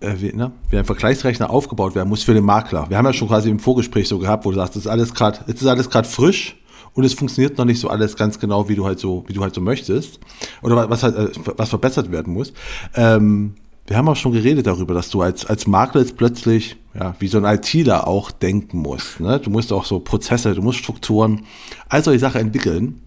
äh, 0.00 0.20
wie, 0.20 0.32
ne, 0.32 0.52
wie 0.70 0.78
ein 0.78 0.84
Vergleichsrechner 0.84 1.50
aufgebaut 1.50 1.94
werden 1.94 2.08
muss 2.08 2.24
für 2.24 2.34
den 2.34 2.44
Makler? 2.44 2.90
Wir 2.90 2.98
haben 2.98 3.06
ja 3.06 3.12
schon 3.12 3.28
quasi 3.28 3.48
im 3.48 3.60
Vorgespräch 3.60 4.08
so 4.08 4.18
gehabt, 4.18 4.44
wo 4.44 4.50
du 4.50 4.56
sagst, 4.56 4.74
das 4.74 4.84
ist 4.84 4.90
alles 4.90 5.14
gerade, 5.14 5.40
jetzt 5.46 5.62
ist 5.62 5.68
alles 5.68 5.88
gerade 5.88 6.08
frisch 6.08 6.56
und 6.94 7.04
es 7.04 7.14
funktioniert 7.14 7.58
noch 7.58 7.64
nicht 7.64 7.80
so 7.80 7.88
alles 7.88 8.16
ganz 8.16 8.38
genau, 8.38 8.68
wie 8.68 8.74
du 8.74 8.84
halt 8.84 8.98
so, 8.98 9.24
wie 9.26 9.32
du 9.32 9.42
halt 9.42 9.54
so 9.54 9.60
möchtest 9.60 10.20
oder 10.62 10.88
was 10.90 11.02
halt, 11.02 11.16
äh, 11.16 11.30
was 11.56 11.70
verbessert 11.70 12.12
werden 12.12 12.32
muss. 12.32 12.52
Ähm, 12.94 13.54
wir 13.86 13.96
haben 13.96 14.08
auch 14.08 14.16
schon 14.16 14.32
geredet 14.32 14.66
darüber, 14.66 14.94
dass 14.94 15.10
du 15.10 15.22
als, 15.22 15.44
als 15.44 15.66
Makler 15.66 16.02
jetzt 16.02 16.16
plötzlich, 16.16 16.76
ja, 16.94 17.14
wie 17.18 17.28
so 17.28 17.38
ein 17.38 17.44
ITler 17.44 18.06
auch 18.06 18.30
denken 18.30 18.78
musst. 18.78 19.20
Ne? 19.20 19.40
Du 19.40 19.50
musst 19.50 19.72
auch 19.72 19.84
so 19.84 19.98
Prozesse, 20.00 20.54
du 20.54 20.62
musst 20.62 20.78
Strukturen, 20.78 21.44
all 21.88 22.04
solche 22.04 22.20
Sachen 22.20 22.40
entwickeln. 22.40 23.02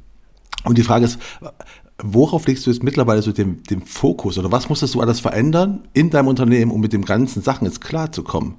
Und 0.65 0.77
die 0.77 0.83
Frage 0.83 1.05
ist, 1.05 1.19
worauf 2.01 2.45
legst 2.47 2.65
du 2.65 2.71
jetzt 2.71 2.83
mittlerweile 2.83 3.21
so 3.21 3.31
den, 3.31 3.63
den 3.63 3.81
Fokus 3.81 4.37
oder 4.37 4.51
was 4.51 4.67
musstest 4.67 4.95
du 4.95 5.01
alles 5.01 5.19
verändern 5.19 5.87
in 5.93 6.09
deinem 6.09 6.27
Unternehmen, 6.27 6.71
um 6.71 6.81
mit 6.81 6.91
den 6.91 7.05
ganzen 7.05 7.41
Sachen 7.41 7.65
jetzt 7.65 7.81
klarzukommen? 7.81 8.55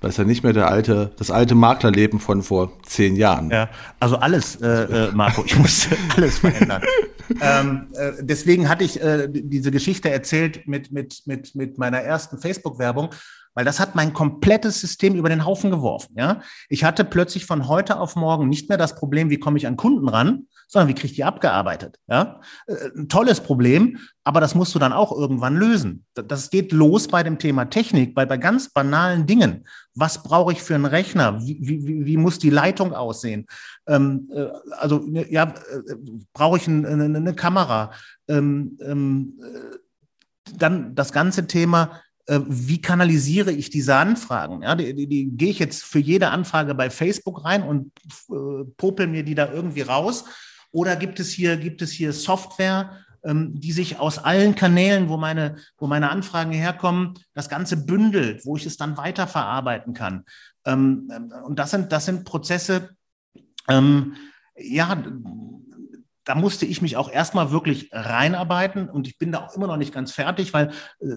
Das 0.00 0.10
ist 0.10 0.18
ja 0.18 0.24
nicht 0.24 0.44
mehr 0.44 0.52
der 0.52 0.68
alte, 0.68 1.12
das 1.16 1.30
alte 1.30 1.54
Maklerleben 1.54 2.20
von 2.20 2.42
vor 2.42 2.70
zehn 2.84 3.16
Jahren. 3.16 3.50
Ja, 3.50 3.68
also 3.98 4.16
alles, 4.16 4.56
äh, 4.56 4.66
äh, 5.08 5.12
Marco, 5.12 5.42
ich 5.44 5.58
musste 5.58 5.96
alles 6.16 6.38
verändern. 6.38 6.82
ähm, 7.40 7.88
äh, 7.94 8.12
deswegen 8.20 8.68
hatte 8.68 8.84
ich 8.84 9.02
äh, 9.02 9.28
diese 9.28 9.70
Geschichte 9.70 10.10
erzählt 10.10 10.68
mit, 10.68 10.92
mit, 10.92 11.22
mit, 11.26 11.54
mit 11.54 11.78
meiner 11.78 11.98
ersten 11.98 12.38
Facebook-Werbung, 12.38 13.10
weil 13.54 13.64
das 13.64 13.80
hat 13.80 13.96
mein 13.96 14.12
komplettes 14.12 14.80
System 14.80 15.16
über 15.16 15.28
den 15.28 15.44
Haufen 15.44 15.70
geworfen. 15.70 16.14
Ja? 16.16 16.42
Ich 16.68 16.84
hatte 16.84 17.04
plötzlich 17.04 17.44
von 17.44 17.66
heute 17.66 17.98
auf 17.98 18.14
morgen 18.14 18.48
nicht 18.48 18.68
mehr 18.68 18.78
das 18.78 18.94
Problem, 18.94 19.30
wie 19.30 19.38
komme 19.38 19.58
ich 19.58 19.66
an 19.66 19.76
Kunden 19.76 20.08
ran, 20.08 20.46
sondern 20.68 20.88
wie 20.88 20.94
kriege 20.94 21.06
ich 21.06 21.14
die 21.14 21.24
abgearbeitet. 21.24 21.98
Ja? 22.06 22.40
Äh, 22.66 22.90
ein 22.96 23.08
tolles 23.08 23.40
Problem, 23.40 23.98
aber 24.22 24.40
das 24.40 24.54
musst 24.54 24.74
du 24.74 24.78
dann 24.78 24.92
auch 24.92 25.10
irgendwann 25.10 25.56
lösen. 25.56 26.04
Das 26.14 26.50
geht 26.50 26.72
los 26.72 27.08
bei 27.08 27.22
dem 27.22 27.38
Thema 27.38 27.64
Technik, 27.64 28.14
bei, 28.14 28.26
bei 28.26 28.36
ganz 28.36 28.68
banalen 28.68 29.26
Dingen. 29.26 29.66
Was 29.94 30.22
brauche 30.22 30.52
ich 30.52 30.62
für 30.62 30.74
einen 30.74 30.84
Rechner? 30.84 31.40
Wie, 31.40 31.58
wie, 31.60 32.04
wie 32.04 32.16
muss 32.18 32.38
die 32.38 32.50
Leitung 32.50 32.92
aussehen? 32.92 33.46
Ähm, 33.86 34.30
äh, 34.32 34.48
also 34.72 35.04
ja, 35.08 35.44
äh, 35.44 35.94
brauche 36.34 36.58
ich 36.58 36.68
ein, 36.68 36.84
eine, 36.84 37.04
eine, 37.04 37.34
Kamera? 37.34 37.90
Ähm, 38.28 38.78
ähm, 38.82 39.40
äh, 39.42 39.78
dann 40.56 40.94
das 40.94 41.12
ganze 41.12 41.46
Thema 41.46 42.00
äh, 42.26 42.40
wie 42.46 42.80
kanalisiere 42.80 43.52
ich 43.52 43.70
diese 43.70 43.96
Anfragen? 43.96 44.62
Ja, 44.62 44.74
die, 44.74 44.94
die, 44.94 45.06
die 45.06 45.30
gehe 45.30 45.48
ich 45.48 45.58
jetzt 45.58 45.82
für 45.82 45.98
jede 45.98 46.28
Anfrage 46.28 46.74
bei 46.74 46.90
Facebook 46.90 47.42
rein 47.44 47.62
und 47.62 47.90
äh, 48.30 48.64
popel 48.76 49.06
mir 49.06 49.22
die 49.22 49.34
da 49.34 49.50
irgendwie 49.50 49.80
raus? 49.80 50.26
Oder 50.70 50.96
gibt 50.96 51.20
es 51.20 51.30
hier, 51.30 51.56
gibt 51.56 51.82
es 51.82 51.90
hier 51.90 52.12
Software, 52.12 53.04
ähm, 53.24 53.58
die 53.58 53.72
sich 53.72 53.98
aus 53.98 54.18
allen 54.18 54.54
Kanälen, 54.54 55.08
wo 55.08 55.16
meine, 55.16 55.56
wo 55.76 55.86
meine 55.86 56.10
Anfragen 56.10 56.52
herkommen, 56.52 57.14
das 57.34 57.48
Ganze 57.48 57.84
bündelt, 57.84 58.44
wo 58.44 58.56
ich 58.56 58.66
es 58.66 58.76
dann 58.76 58.96
weiterverarbeiten 58.96 59.94
kann? 59.94 60.24
Ähm, 60.64 61.10
ähm 61.14 61.32
und 61.44 61.58
das 61.58 61.70
sind, 61.70 61.92
das 61.92 62.06
sind 62.06 62.24
Prozesse, 62.24 62.90
ähm, 63.68 64.14
ja, 64.56 65.02
da 66.24 66.34
musste 66.34 66.66
ich 66.66 66.82
mich 66.82 66.96
auch 66.96 67.10
erstmal 67.10 67.50
wirklich 67.50 67.88
reinarbeiten 67.90 68.90
und 68.90 69.06
ich 69.08 69.16
bin 69.16 69.32
da 69.32 69.46
auch 69.46 69.54
immer 69.54 69.66
noch 69.66 69.78
nicht 69.78 69.94
ganz 69.94 70.12
fertig, 70.12 70.52
weil 70.52 70.70
äh, 71.00 71.16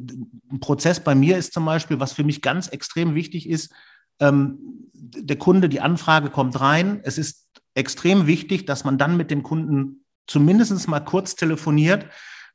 ein 0.52 0.60
Prozess 0.62 1.02
bei 1.02 1.16
mir 1.16 1.38
ist 1.38 1.54
zum 1.54 1.66
Beispiel, 1.66 2.00
was 2.00 2.14
für 2.14 2.24
mich 2.24 2.42
ganz 2.42 2.70
extrem 2.70 3.14
wichtig 3.14 3.50
ist, 3.50 3.74
ähm, 4.20 4.90
der 4.94 5.38
Kunde, 5.38 5.68
die 5.68 5.82
Anfrage 5.82 6.30
kommt 6.30 6.60
rein. 6.62 7.02
Es 7.04 7.18
ist 7.18 7.41
extrem 7.76 8.28
wichtig, 8.28 8.66
dass 8.66 8.84
man 8.84 8.98
dann 8.98 9.18
mit 9.18 9.32
dem 9.32 9.44
Kunden 9.44 10.06
zumindest 10.28 10.88
mal 10.88 11.00
kurz 11.00 11.36
telefoniert, 11.36 12.06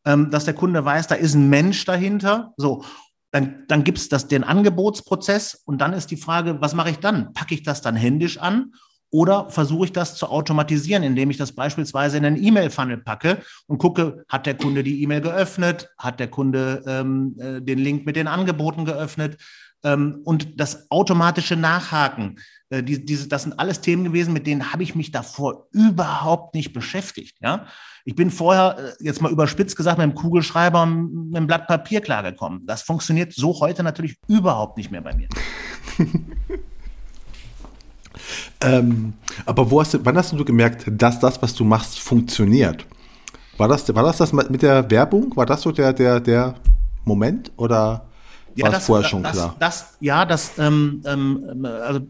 ähm, 0.04 0.30
dass 0.30 0.44
der 0.44 0.54
Kunde 0.54 0.84
weiß, 0.84 1.06
da 1.08 1.14
ist 1.14 1.34
ein 1.34 1.48
Mensch 1.48 1.84
dahinter. 1.84 2.52
So, 2.56 2.84
dann, 3.32 3.64
dann 3.68 3.84
gibt 3.84 3.98
es 3.98 4.28
den 4.28 4.44
Angebotsprozess 4.44 5.62
und 5.64 5.78
dann 5.78 5.92
ist 5.92 6.10
die 6.10 6.16
Frage, 6.16 6.60
was 6.60 6.74
mache 6.74 6.90
ich 6.90 6.98
dann? 6.98 7.32
Packe 7.32 7.54
ich 7.54 7.62
das 7.62 7.82
dann 7.82 7.96
händisch 7.96 8.38
an 8.38 8.72
oder 9.10 9.50
versuche 9.50 9.86
ich 9.86 9.92
das 9.92 10.16
zu 10.16 10.26
automatisieren, 10.28 11.02
indem 11.02 11.30
ich 11.30 11.36
das 11.36 11.52
beispielsweise 11.52 12.18
in 12.18 12.24
einen 12.24 12.42
E-Mail-Funnel 12.42 12.98
packe 12.98 13.38
und 13.66 13.78
gucke, 13.78 14.24
hat 14.28 14.46
der 14.46 14.56
Kunde 14.56 14.82
die 14.82 15.02
E-Mail 15.02 15.20
geöffnet, 15.20 15.90
hat 15.98 16.18
der 16.20 16.28
Kunde 16.28 16.82
ähm, 16.86 17.36
äh, 17.38 17.60
den 17.60 17.78
Link 17.78 18.06
mit 18.06 18.16
den 18.16 18.26
Angeboten 18.26 18.84
geöffnet 18.84 19.38
ähm, 19.84 20.20
und 20.24 20.60
das 20.60 20.90
automatische 20.90 21.56
Nachhaken. 21.56 22.38
Äh, 22.70 22.82
die, 22.82 23.04
diese, 23.04 23.28
das 23.28 23.44
sind 23.44 23.58
alles 23.58 23.80
Themen 23.80 24.04
gewesen, 24.04 24.32
mit 24.32 24.46
denen 24.46 24.72
habe 24.72 24.82
ich 24.82 24.94
mich 24.94 25.12
davor 25.12 25.66
überhaupt 25.72 26.54
nicht 26.54 26.72
beschäftigt. 26.72 27.36
Ja? 27.40 27.66
Ich 28.04 28.14
bin 28.14 28.30
vorher, 28.30 28.76
äh, 28.78 29.04
jetzt 29.04 29.22
mal 29.22 29.32
überspitzt 29.32 29.76
gesagt, 29.76 29.98
mit 29.98 30.04
einem 30.04 30.14
Kugelschreiber 30.14 30.82
und 30.82 31.28
mit 31.28 31.36
einem 31.36 31.46
Blatt 31.46 31.66
Papier 31.66 32.00
klargekommen. 32.00 32.66
Das 32.66 32.82
funktioniert 32.82 33.32
so 33.32 33.60
heute 33.60 33.82
natürlich 33.82 34.16
überhaupt 34.28 34.76
nicht 34.76 34.90
mehr 34.90 35.02
bei 35.02 35.14
mir. 35.14 35.28
Ähm, 38.62 39.12
aber 39.44 39.70
wo 39.70 39.80
hast 39.80 39.94
du, 39.94 40.04
wann 40.04 40.16
hast 40.16 40.32
du 40.32 40.44
gemerkt, 40.44 40.84
dass 40.90 41.20
das, 41.20 41.40
was 41.42 41.54
du 41.54 41.64
machst, 41.64 41.98
funktioniert? 41.98 42.86
War 43.58 43.68
das, 43.68 43.94
war 43.94 44.02
das 44.02 44.18
das 44.18 44.32
mit 44.32 44.62
der 44.62 44.90
Werbung? 44.90 45.36
War 45.36 45.46
das 45.46 45.62
so 45.62 45.72
der, 45.72 45.92
der, 45.92 46.20
der 46.20 46.54
Moment 47.04 47.52
oder 47.56 48.06
ja, 48.56 48.64
war 48.64 48.72
das, 48.72 48.86
vorher 48.86 49.08
schon 49.08 49.22
das, 49.22 49.32
klar? 49.32 49.56
Das, 49.58 49.96
ja, 50.00 50.24
das, 50.24 50.58
ähm, 50.58 51.02
ähm, 51.06 51.64
also 51.64 52.00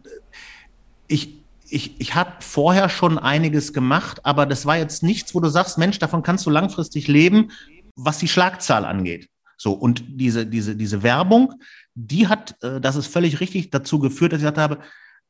ich, 1.07 1.41
ich, 1.69 1.99
ich 1.99 2.15
habe 2.15 2.31
vorher 2.39 2.89
schon 2.89 3.17
einiges 3.17 3.73
gemacht, 3.73 4.25
aber 4.25 4.45
das 4.45 4.65
war 4.65 4.77
jetzt 4.77 5.03
nichts, 5.03 5.35
wo 5.35 5.39
du 5.39 5.49
sagst, 5.49 5.77
Mensch, 5.77 5.99
davon 5.99 6.23
kannst 6.23 6.45
du 6.45 6.49
langfristig 6.49 7.07
leben, 7.07 7.51
was 7.95 8.17
die 8.19 8.27
Schlagzahl 8.27 8.85
angeht. 8.85 9.29
So, 9.57 9.73
und 9.73 10.03
diese, 10.07 10.45
diese, 10.45 10.75
diese 10.75 11.01
Werbung, 11.03 11.53
die 11.95 12.27
hat, 12.27 12.55
äh, 12.61 12.79
das 12.79 12.95
ist 12.95 13.07
völlig 13.07 13.39
richtig, 13.39 13.71
dazu 13.71 13.99
geführt, 13.99 14.33
dass 14.33 14.39
ich 14.39 14.43
gesagt 14.43 14.59
habe, 14.59 14.79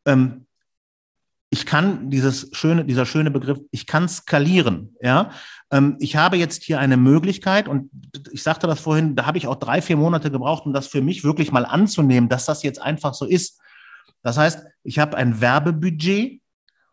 ähm, 0.05 0.46
ich 1.49 1.65
kann 1.65 2.09
dieses 2.09 2.49
schöne, 2.51 2.83
dieser 2.83 3.05
schöne 3.05 3.31
Begriff, 3.31 3.59
ich 3.71 3.85
kann 3.85 4.09
skalieren. 4.09 4.95
Ja, 5.01 5.31
ähm, 5.71 5.95
ich 5.99 6.15
habe 6.15 6.37
jetzt 6.37 6.63
hier 6.63 6.79
eine 6.79 6.97
Möglichkeit 6.97 7.67
und 7.67 7.89
ich 8.31 8.43
sagte 8.43 8.67
das 8.67 8.79
vorhin, 8.79 9.15
da 9.15 9.25
habe 9.25 9.37
ich 9.37 9.47
auch 9.47 9.55
drei, 9.55 9.81
vier 9.81 9.97
Monate 9.97 10.29
gebraucht, 10.29 10.65
um 10.65 10.73
das 10.73 10.87
für 10.87 11.01
mich 11.01 11.23
wirklich 11.23 11.51
mal 11.51 11.65
anzunehmen, 11.65 12.29
dass 12.29 12.45
das 12.45 12.63
jetzt 12.63 12.81
einfach 12.81 13.13
so 13.13 13.25
ist. 13.25 13.59
Das 14.23 14.37
heißt, 14.37 14.65
ich 14.83 14.99
habe 14.99 15.15
ein 15.15 15.39
Werbebudget 15.39 16.41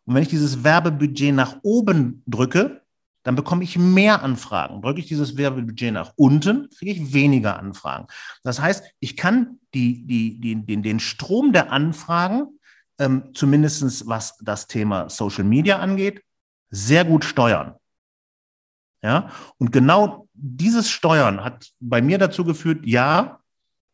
und 0.05 0.15
wenn 0.15 0.23
ich 0.23 0.29
dieses 0.29 0.63
Werbebudget 0.63 1.35
nach 1.35 1.57
oben 1.63 2.23
drücke, 2.27 2.83
dann 3.25 3.37
bekomme 3.37 3.65
ich 3.65 3.79
mehr 3.79 4.23
Anfragen. 4.23 4.83
Drücke 4.83 5.01
ich 5.01 5.07
dieses 5.07 5.37
Werbebudget 5.37 5.95
nach 5.95 6.13
unten, 6.15 6.69
kriege 6.79 6.93
ich 6.93 7.13
weniger 7.13 7.59
Anfragen. 7.59 8.07
Das 8.43 8.61
heißt, 8.61 8.85
ich 9.01 9.17
kann 9.17 9.59
die, 9.73 10.07
die, 10.07 10.41
die, 10.41 10.67
den, 10.67 10.83
den 10.83 11.01
Strom 11.01 11.53
der 11.53 11.73
Anfragen 11.73 12.59
ähm, 12.99 13.31
zumindest 13.35 14.07
was 14.07 14.37
das 14.39 14.67
Thema 14.67 15.09
Social 15.09 15.45
Media 15.45 15.79
angeht, 15.79 16.23
sehr 16.71 17.05
gut 17.05 17.25
steuern. 17.25 17.75
Ja, 19.03 19.31
und 19.59 19.71
genau 19.71 20.29
dieses 20.33 20.89
Steuern 20.89 21.45
hat 21.45 21.71
bei 21.79 22.01
mir 22.01 22.19
dazu 22.19 22.45
geführt, 22.45 22.87
ja, 22.87 23.41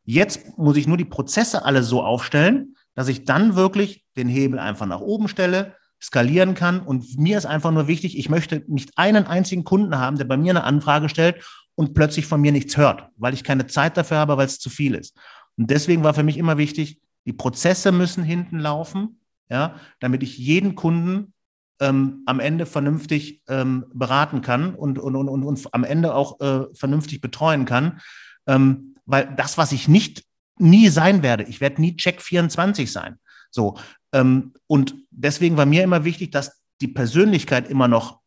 jetzt 0.05 0.57
muss 0.57 0.77
ich 0.77 0.87
nur 0.87 0.97
die 0.97 1.05
Prozesse 1.05 1.65
alle 1.65 1.83
so 1.83 2.03
aufstellen, 2.03 2.77
dass 2.95 3.09
ich 3.09 3.25
dann 3.25 3.57
wirklich 3.57 4.05
den 4.17 4.29
Hebel 4.29 4.59
einfach 4.59 4.87
nach 4.87 5.01
oben 5.01 5.29
stelle, 5.29 5.75
skalieren 6.01 6.55
kann. 6.55 6.81
Und 6.81 7.19
mir 7.19 7.39
ist 7.39 7.47
einfach 7.47 7.71
nur 7.71 7.87
wichtig, 7.89 8.19
ich 8.19 8.29
möchte 8.29 8.65
nicht 8.69 8.93
einen 8.97 9.27
einzigen 9.27 9.65
Kunden 9.65 9.99
haben, 9.99 10.17
der 10.17 10.25
bei 10.25 10.37
mir 10.37 10.51
eine 10.51 10.65
Anfrage 10.65 11.09
stellt 11.09 11.45
und 11.75 11.95
plötzlich 11.95 12.27
von 12.27 12.41
mir 12.41 12.53
nichts 12.53 12.77
hört, 12.77 13.09
weil 13.17 13.35
ich 13.35 13.45
keine 13.45 13.67
Zeit 13.67 13.97
dafür 13.97 14.19
habe, 14.19 14.37
weil 14.37 14.47
es 14.47 14.59
zu 14.59 14.71
viel 14.71 14.95
ist. 14.95 15.17
Und 15.57 15.71
deswegen 15.71 16.05
war 16.05 16.15
für 16.15 16.23
mich 16.23 16.39
immer 16.39 16.57
wichtig, 16.57 17.01
die 17.27 17.33
Prozesse 17.33 17.93
müssen 17.93 18.25
hinten 18.25 18.59
laufen, 18.59 19.21
ja, 19.49 19.77
damit 19.99 20.23
ich 20.23 20.39
jeden 20.39 20.75
Kunden 20.75 21.35
ähm, 21.81 22.23
am 22.27 22.41
Ende 22.41 22.67
vernünftig 22.67 23.43
ähm, 23.49 23.87
beraten 23.93 24.43
kann 24.43 24.75
und, 24.75 24.99
und, 24.99 25.17
und, 25.17 25.29
und, 25.29 25.45
und 25.45 25.69
am 25.73 25.85
Ende 25.85 26.15
auch 26.15 26.41
äh, 26.41 26.67
vernünftig 26.75 27.21
betreuen 27.21 27.65
kann. 27.65 28.01
Ähm, 28.47 28.95
weil 29.07 29.35
das, 29.37 29.59
was 29.59 29.73
ich 29.73 29.89
nicht 29.89 30.25
nie 30.59 30.89
sein 30.89 31.23
werde, 31.23 31.45
ich 31.45 31.61
werde 31.61 31.81
nie 31.81 31.97
Check 31.97 32.21
24 32.21 32.93
sein. 32.93 33.19
So. 33.51 33.79
Ähm, 34.13 34.53
und 34.67 34.95
deswegen 35.11 35.57
war 35.57 35.67
mir 35.67 35.83
immer 35.83 36.05
wichtig, 36.05 36.31
dass 36.31 36.63
die 36.81 36.89
Persönlichkeit 36.89 37.69
immer 37.69 37.89
noch 37.89 38.21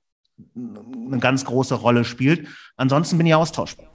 eine 0.56 1.20
ganz 1.20 1.46
große 1.46 1.76
Rolle 1.76 2.06
spielt. 2.06 2.48
Ansonsten 2.76 3.18
bin 3.18 3.28
ich 3.28 3.36
austauschbar. 3.36 3.93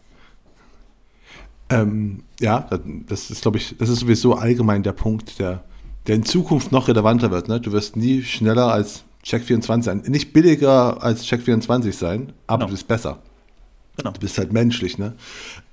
Ähm, 1.70 2.22
ja, 2.40 2.68
das 3.08 3.30
ist, 3.30 3.42
glaube 3.42 3.58
ich, 3.58 3.76
das 3.78 3.88
ist 3.88 4.00
sowieso 4.00 4.34
allgemein 4.34 4.82
der 4.82 4.92
Punkt, 4.92 5.38
der, 5.38 5.64
der 6.06 6.16
in 6.16 6.24
Zukunft 6.24 6.72
noch 6.72 6.88
relevanter 6.88 7.30
wird. 7.30 7.48
Ne? 7.48 7.60
Du 7.60 7.72
wirst 7.72 7.96
nie 7.96 8.22
schneller 8.22 8.72
als 8.72 9.04
Check24 9.24 9.82
sein. 9.82 10.02
Nicht 10.06 10.32
billiger 10.32 11.02
als 11.02 11.24
Check24 11.26 11.92
sein, 11.92 12.32
aber 12.46 12.58
genau. 12.58 12.66
du 12.68 12.72
bist 12.72 12.88
besser. 12.88 13.18
Genau. 13.98 14.12
Du 14.12 14.20
bist 14.20 14.38
halt 14.38 14.52
menschlich, 14.52 14.96
ne? 14.96 15.14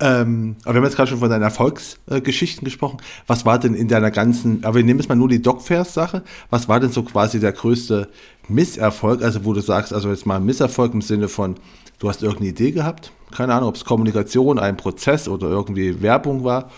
Ähm, 0.00 0.56
aber 0.64 0.74
wir 0.74 0.78
haben 0.78 0.84
jetzt 0.84 0.96
gerade 0.96 1.08
schon 1.08 1.20
von 1.20 1.30
deinen 1.30 1.44
Erfolgsgeschichten 1.44 2.64
gesprochen. 2.64 2.98
Was 3.28 3.46
war 3.46 3.60
denn 3.60 3.74
in 3.74 3.86
deiner 3.86 4.10
ganzen, 4.10 4.64
aber 4.64 4.74
wir 4.76 4.82
nehmen 4.82 4.98
jetzt 4.98 5.08
mal 5.08 5.14
nur 5.14 5.28
die 5.28 5.40
Dogfairs-Sache. 5.40 6.24
Was 6.50 6.68
war 6.68 6.80
denn 6.80 6.90
so 6.90 7.04
quasi 7.04 7.38
der 7.38 7.52
größte 7.52 8.08
Misserfolg? 8.48 9.22
Also, 9.22 9.44
wo 9.44 9.52
du 9.52 9.60
sagst, 9.60 9.92
also 9.92 10.10
jetzt 10.10 10.26
mal 10.26 10.40
Misserfolg 10.40 10.92
im 10.92 11.02
Sinne 11.02 11.28
von, 11.28 11.54
du 11.98 12.08
hast 12.08 12.22
irgendeine 12.22 12.50
Idee 12.50 12.72
gehabt, 12.72 13.12
keine 13.30 13.54
Ahnung, 13.54 13.68
ob 13.70 13.76
es 13.76 13.84
Kommunikation, 13.84 14.58
ein 14.58 14.76
Prozess 14.76 15.28
oder 15.28 15.48
irgendwie 15.48 16.00
Werbung 16.02 16.44
war 16.44 16.70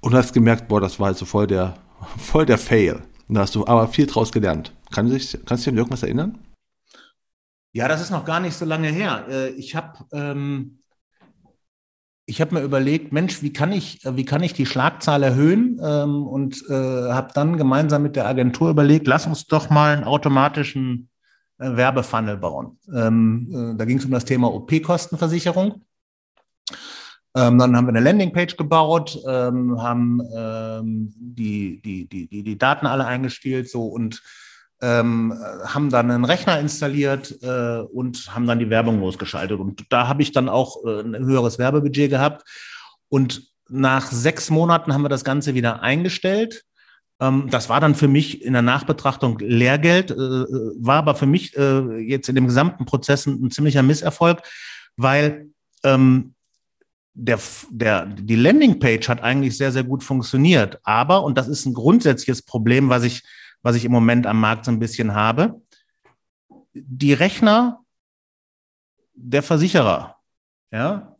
und 0.00 0.14
hast 0.14 0.32
gemerkt, 0.32 0.68
boah, 0.68 0.80
das 0.80 0.98
war 1.00 1.08
also 1.08 1.24
voll 1.24 1.46
der, 1.46 1.74
voll 2.18 2.46
der 2.46 2.58
Fail. 2.58 3.02
Und 3.28 3.34
da 3.34 3.42
hast 3.42 3.54
du 3.54 3.66
aber 3.66 3.88
viel 3.88 4.06
draus 4.06 4.32
gelernt. 4.32 4.72
Kann 4.90 5.10
dich, 5.10 5.38
kannst 5.44 5.66
du 5.66 5.70
dich 5.70 5.74
an 5.74 5.78
irgendwas 5.78 6.02
erinnern? 6.02 6.38
Ja, 7.72 7.88
das 7.88 8.00
ist 8.00 8.10
noch 8.10 8.24
gar 8.24 8.40
nicht 8.40 8.54
so 8.54 8.64
lange 8.64 8.88
her. 8.88 9.26
Äh, 9.28 9.48
ich 9.50 9.76
habe 9.76 9.98
ähm, 10.12 10.78
ich 12.28 12.38
mir 12.50 12.60
überlegt, 12.60 13.10
Mensch, 13.12 13.42
wie 13.42 13.54
kann 13.54 13.72
ich, 13.72 14.00
wie 14.04 14.24
kann 14.26 14.42
ich 14.42 14.52
die 14.52 14.66
Schlagzahl 14.66 15.22
erhöhen? 15.22 15.80
Ähm, 15.82 16.26
und 16.26 16.62
äh, 16.68 16.72
habe 16.74 17.30
dann 17.34 17.56
gemeinsam 17.56 18.02
mit 18.02 18.16
der 18.16 18.26
Agentur 18.26 18.68
überlegt, 18.70 19.06
lass 19.06 19.26
uns 19.26 19.46
doch 19.46 19.70
mal 19.70 19.96
einen 19.96 20.04
automatischen 20.04 21.08
äh, 21.58 21.76
Werbefunnel 21.76 22.36
bauen. 22.36 22.78
Ähm, 22.94 23.72
äh, 23.74 23.76
da 23.76 23.84
ging 23.84 23.98
es 23.98 24.04
um 24.04 24.10
das 24.10 24.24
Thema 24.24 24.52
OP-Kostenversicherung. 24.52 25.82
Ähm, 27.34 27.58
dann 27.58 27.76
haben 27.76 27.86
wir 27.86 27.90
eine 27.90 28.00
Landingpage 28.00 28.56
gebaut, 28.56 29.18
ähm, 29.26 29.80
haben 29.82 30.20
ähm, 30.34 31.12
die, 31.16 31.80
die, 31.82 32.08
die, 32.08 32.26
die, 32.26 32.42
die 32.42 32.58
Daten 32.58 32.86
alle 32.86 33.06
eingespielt 33.06 33.70
so 33.70 33.86
und 33.86 34.22
ähm, 34.80 35.34
haben 35.64 35.90
dann 35.90 36.10
einen 36.10 36.24
Rechner 36.24 36.58
installiert 36.58 37.36
äh, 37.42 37.80
und 37.80 38.34
haben 38.34 38.46
dann 38.46 38.58
die 38.58 38.70
Werbung 38.70 39.00
losgeschaltet. 39.00 39.58
Und 39.58 39.84
da 39.90 40.08
habe 40.08 40.22
ich 40.22 40.32
dann 40.32 40.48
auch 40.48 40.84
äh, 40.84 41.00
ein 41.00 41.16
höheres 41.16 41.58
Werbebudget 41.58 42.10
gehabt. 42.10 42.44
Und 43.08 43.50
nach 43.68 44.10
sechs 44.10 44.50
Monaten 44.50 44.94
haben 44.94 45.02
wir 45.02 45.08
das 45.08 45.24
Ganze 45.24 45.54
wieder 45.54 45.82
eingestellt. 45.82 46.64
Ähm, 47.20 47.48
das 47.50 47.68
war 47.68 47.80
dann 47.80 47.94
für 47.94 48.08
mich 48.08 48.42
in 48.42 48.52
der 48.52 48.62
Nachbetrachtung 48.62 49.38
Lehrgeld, 49.38 50.10
äh, 50.10 50.14
äh 50.14 50.72
war 50.78 50.96
aber 50.96 51.14
für 51.14 51.26
mich 51.26 51.56
äh, 51.56 51.98
jetzt 51.98 52.28
in 52.28 52.34
dem 52.34 52.46
gesamten 52.46 52.84
Prozess 52.84 53.26
ein, 53.26 53.50
ziemlicher 53.50 53.82
Misserfolg, 53.82 54.42
weil 54.96 55.48
ähm, 55.84 56.34
der, 57.14 57.40
der, 57.70 58.06
die 58.06 58.36
Landingpage 58.36 59.08
hat 59.08 59.22
eigentlich 59.22 59.56
sehr, 59.56 59.72
sehr 59.72 59.82
gut 59.82 60.04
funktioniert. 60.04 60.78
Aber, 60.84 61.24
und 61.24 61.36
das 61.36 61.48
ist 61.48 61.66
ein 61.66 61.74
grundsätzliches 61.74 62.42
Problem, 62.42 62.88
was 62.88 63.02
ich, 63.02 63.24
was 63.62 63.74
ich 63.74 63.84
im 63.84 63.90
Moment 63.90 64.26
am 64.26 64.40
Markt 64.40 64.64
so 64.64 64.70
ein 64.70 64.78
bisschen 64.78 65.14
habe, 65.14 65.60
die 66.72 67.12
Rechner 67.12 67.80
der 69.14 69.42
Versicherer 69.42 70.16
ja, 70.70 71.16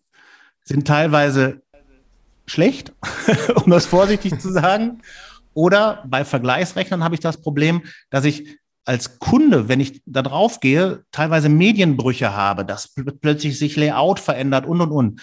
sind 0.63 0.87
teilweise 0.87 1.63
schlecht, 2.47 2.93
um 3.65 3.71
das 3.71 3.87
vorsichtig 3.87 4.41
zu 4.41 4.53
sagen. 4.53 5.03
Oder 5.59 6.05
bei 6.07 6.25
Vergleichsrechnern 6.25 7.03
habe 7.03 7.17
ich 7.17 7.21
das 7.21 7.41
Problem, 7.41 7.83
dass 8.11 8.25
ich 8.25 8.59
als 8.85 9.19
Kunde, 9.19 9.69
wenn 9.69 9.81
ich 9.81 10.01
da 10.07 10.23
drauf 10.23 10.61
gehe, 10.61 11.03
teilweise 11.11 11.49
Medienbrüche 11.49 12.33
habe, 12.33 12.65
dass 12.65 12.95
plötzlich 13.21 13.59
sich 13.59 13.75
Layout 13.75 14.21
verändert 14.21 14.67
und 14.67 14.81
und 14.81 14.93
und. 14.93 15.21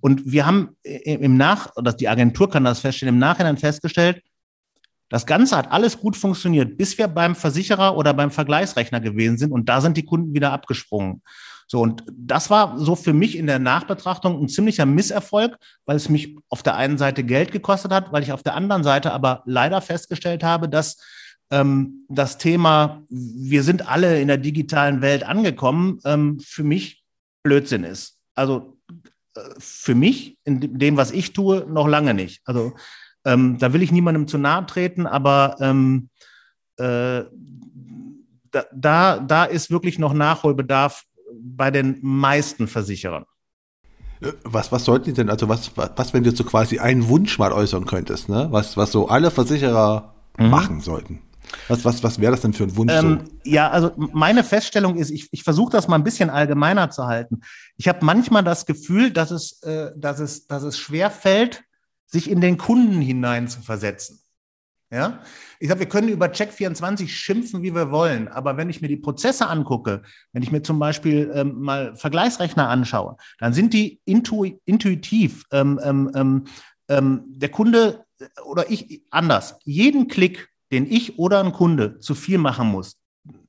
Und 0.00 0.30
wir 0.30 0.44
haben 0.44 0.76
im 0.82 1.38
Nach, 1.38 1.74
oder 1.74 1.94
die 1.94 2.06
Agentur 2.06 2.50
kann 2.50 2.64
das 2.64 2.80
feststellen, 2.80 3.14
im 3.14 3.18
Nachhinein 3.18 3.56
festgestellt, 3.56 4.22
das 5.08 5.24
Ganze 5.24 5.56
hat 5.56 5.72
alles 5.72 5.98
gut 5.98 6.18
funktioniert, 6.18 6.76
bis 6.76 6.98
wir 6.98 7.08
beim 7.08 7.34
Versicherer 7.34 7.96
oder 7.96 8.12
beim 8.12 8.30
Vergleichsrechner 8.30 9.00
gewesen 9.00 9.38
sind 9.38 9.52
und 9.52 9.70
da 9.70 9.80
sind 9.80 9.96
die 9.96 10.04
Kunden 10.04 10.34
wieder 10.34 10.52
abgesprungen. 10.52 11.22
So, 11.70 11.82
und 11.82 12.02
das 12.10 12.48
war 12.48 12.78
so 12.78 12.96
für 12.96 13.12
mich 13.12 13.36
in 13.36 13.46
der 13.46 13.58
Nachbetrachtung 13.58 14.42
ein 14.42 14.48
ziemlicher 14.48 14.86
Misserfolg, 14.86 15.56
weil 15.84 15.96
es 15.96 16.08
mich 16.08 16.36
auf 16.48 16.62
der 16.62 16.76
einen 16.76 16.98
Seite 16.98 17.22
Geld 17.22 17.52
gekostet 17.52 17.92
hat, 17.92 18.10
weil 18.10 18.22
ich 18.22 18.32
auf 18.32 18.42
der 18.42 18.54
anderen 18.54 18.82
Seite 18.82 19.12
aber 19.12 19.42
leider 19.44 19.80
festgestellt 19.82 20.42
habe, 20.42 20.68
dass 20.68 20.96
ähm, 21.50 22.06
das 22.08 22.38
Thema, 22.38 23.02
wir 23.10 23.62
sind 23.62 23.86
alle 23.86 24.20
in 24.20 24.28
der 24.28 24.38
digitalen 24.38 25.02
Welt 25.02 25.24
angekommen, 25.24 26.00
ähm, 26.04 26.40
für 26.40 26.64
mich 26.64 27.04
Blödsinn 27.42 27.84
ist. 27.84 28.18
Also 28.34 28.78
für 29.58 29.94
mich, 29.94 30.38
in 30.44 30.78
dem, 30.78 30.96
was 30.96 31.10
ich 31.10 31.32
tue, 31.32 31.66
noch 31.68 31.86
lange 31.86 32.14
nicht. 32.14 32.40
Also 32.44 32.72
ähm, 33.24 33.58
da 33.58 33.72
will 33.72 33.82
ich 33.82 33.92
niemandem 33.92 34.26
zu 34.26 34.38
nahe 34.38 34.64
treten, 34.66 35.06
aber 35.06 35.56
ähm, 35.60 36.08
äh, 36.76 37.24
da, 38.50 38.64
da, 38.72 39.18
da 39.18 39.44
ist 39.44 39.70
wirklich 39.70 39.98
noch 39.98 40.14
Nachholbedarf 40.14 41.04
bei 41.40 41.70
den 41.70 41.98
meisten 42.02 42.68
Versicherern. 42.68 43.24
Äh, 44.20 44.32
was, 44.44 44.72
was 44.72 44.84
sollten 44.84 45.06
die 45.06 45.12
denn, 45.12 45.30
also 45.30 45.48
was, 45.48 45.72
was, 45.76 46.12
wenn 46.12 46.24
du 46.24 46.34
so 46.34 46.44
quasi 46.44 46.78
einen 46.78 47.08
Wunsch 47.08 47.38
mal 47.38 47.52
äußern 47.52 47.86
könntest, 47.86 48.28
ne? 48.28 48.48
Was, 48.50 48.76
was 48.76 48.92
so 48.92 49.08
alle 49.08 49.30
Versicherer 49.30 50.14
mhm. 50.38 50.50
machen 50.50 50.80
sollten? 50.80 51.22
Was, 51.68 51.84
was, 51.84 52.02
was 52.02 52.20
wäre 52.20 52.32
das 52.32 52.42
denn 52.42 52.52
für 52.52 52.64
ein 52.64 52.76
Wunsch? 52.76 52.92
Ähm, 52.92 53.20
so? 53.24 53.32
Ja, 53.44 53.70
also 53.70 53.92
meine 53.96 54.44
Feststellung 54.44 54.96
ist, 54.96 55.10
ich, 55.10 55.28
ich 55.32 55.44
versuche 55.44 55.72
das 55.72 55.88
mal 55.88 55.96
ein 55.96 56.04
bisschen 56.04 56.30
allgemeiner 56.30 56.90
zu 56.90 57.06
halten. 57.06 57.40
Ich 57.76 57.88
habe 57.88 58.04
manchmal 58.04 58.44
das 58.44 58.66
Gefühl, 58.66 59.10
dass 59.10 59.30
es, 59.30 59.62
äh, 59.62 59.92
dass, 59.96 60.20
es, 60.20 60.46
dass 60.46 60.62
es 60.62 60.78
schwer 60.78 61.10
fällt, 61.10 61.62
sich 62.06 62.30
in 62.30 62.40
den 62.40 62.58
Kunden 62.58 63.00
hinein 63.00 63.48
zu 63.48 63.60
versetzen. 63.60 64.20
Ja, 64.90 65.20
ich 65.60 65.68
sage, 65.68 65.80
wir 65.80 65.88
können 65.88 66.08
über 66.08 66.26
Check24 66.26 67.08
schimpfen, 67.08 67.62
wie 67.62 67.74
wir 67.74 67.90
wollen, 67.90 68.26
aber 68.28 68.56
wenn 68.56 68.70
ich 68.70 68.80
mir 68.80 68.88
die 68.88 68.96
Prozesse 68.96 69.46
angucke, 69.46 70.02
wenn 70.32 70.42
ich 70.42 70.50
mir 70.50 70.62
zum 70.62 70.78
Beispiel 70.78 71.30
ähm, 71.34 71.60
mal 71.60 71.94
Vergleichsrechner 71.94 72.70
anschaue, 72.70 73.16
dann 73.38 73.52
sind 73.52 73.74
die 73.74 74.00
intu 74.06 74.46
intuitiv. 74.64 75.44
Ähm, 75.52 75.78
ähm, 75.84 76.10
ähm, 76.14 76.44
ähm 76.88 77.24
der 77.26 77.50
Kunde 77.50 78.06
oder 78.46 78.70
ich 78.70 79.02
anders, 79.10 79.58
jeden 79.64 80.08
Klick 80.08 80.48
den 80.72 80.90
ich 80.90 81.18
oder 81.18 81.42
ein 81.42 81.52
Kunde 81.52 81.98
zu 82.00 82.14
viel 82.14 82.38
machen 82.38 82.68
muss, 82.68 82.96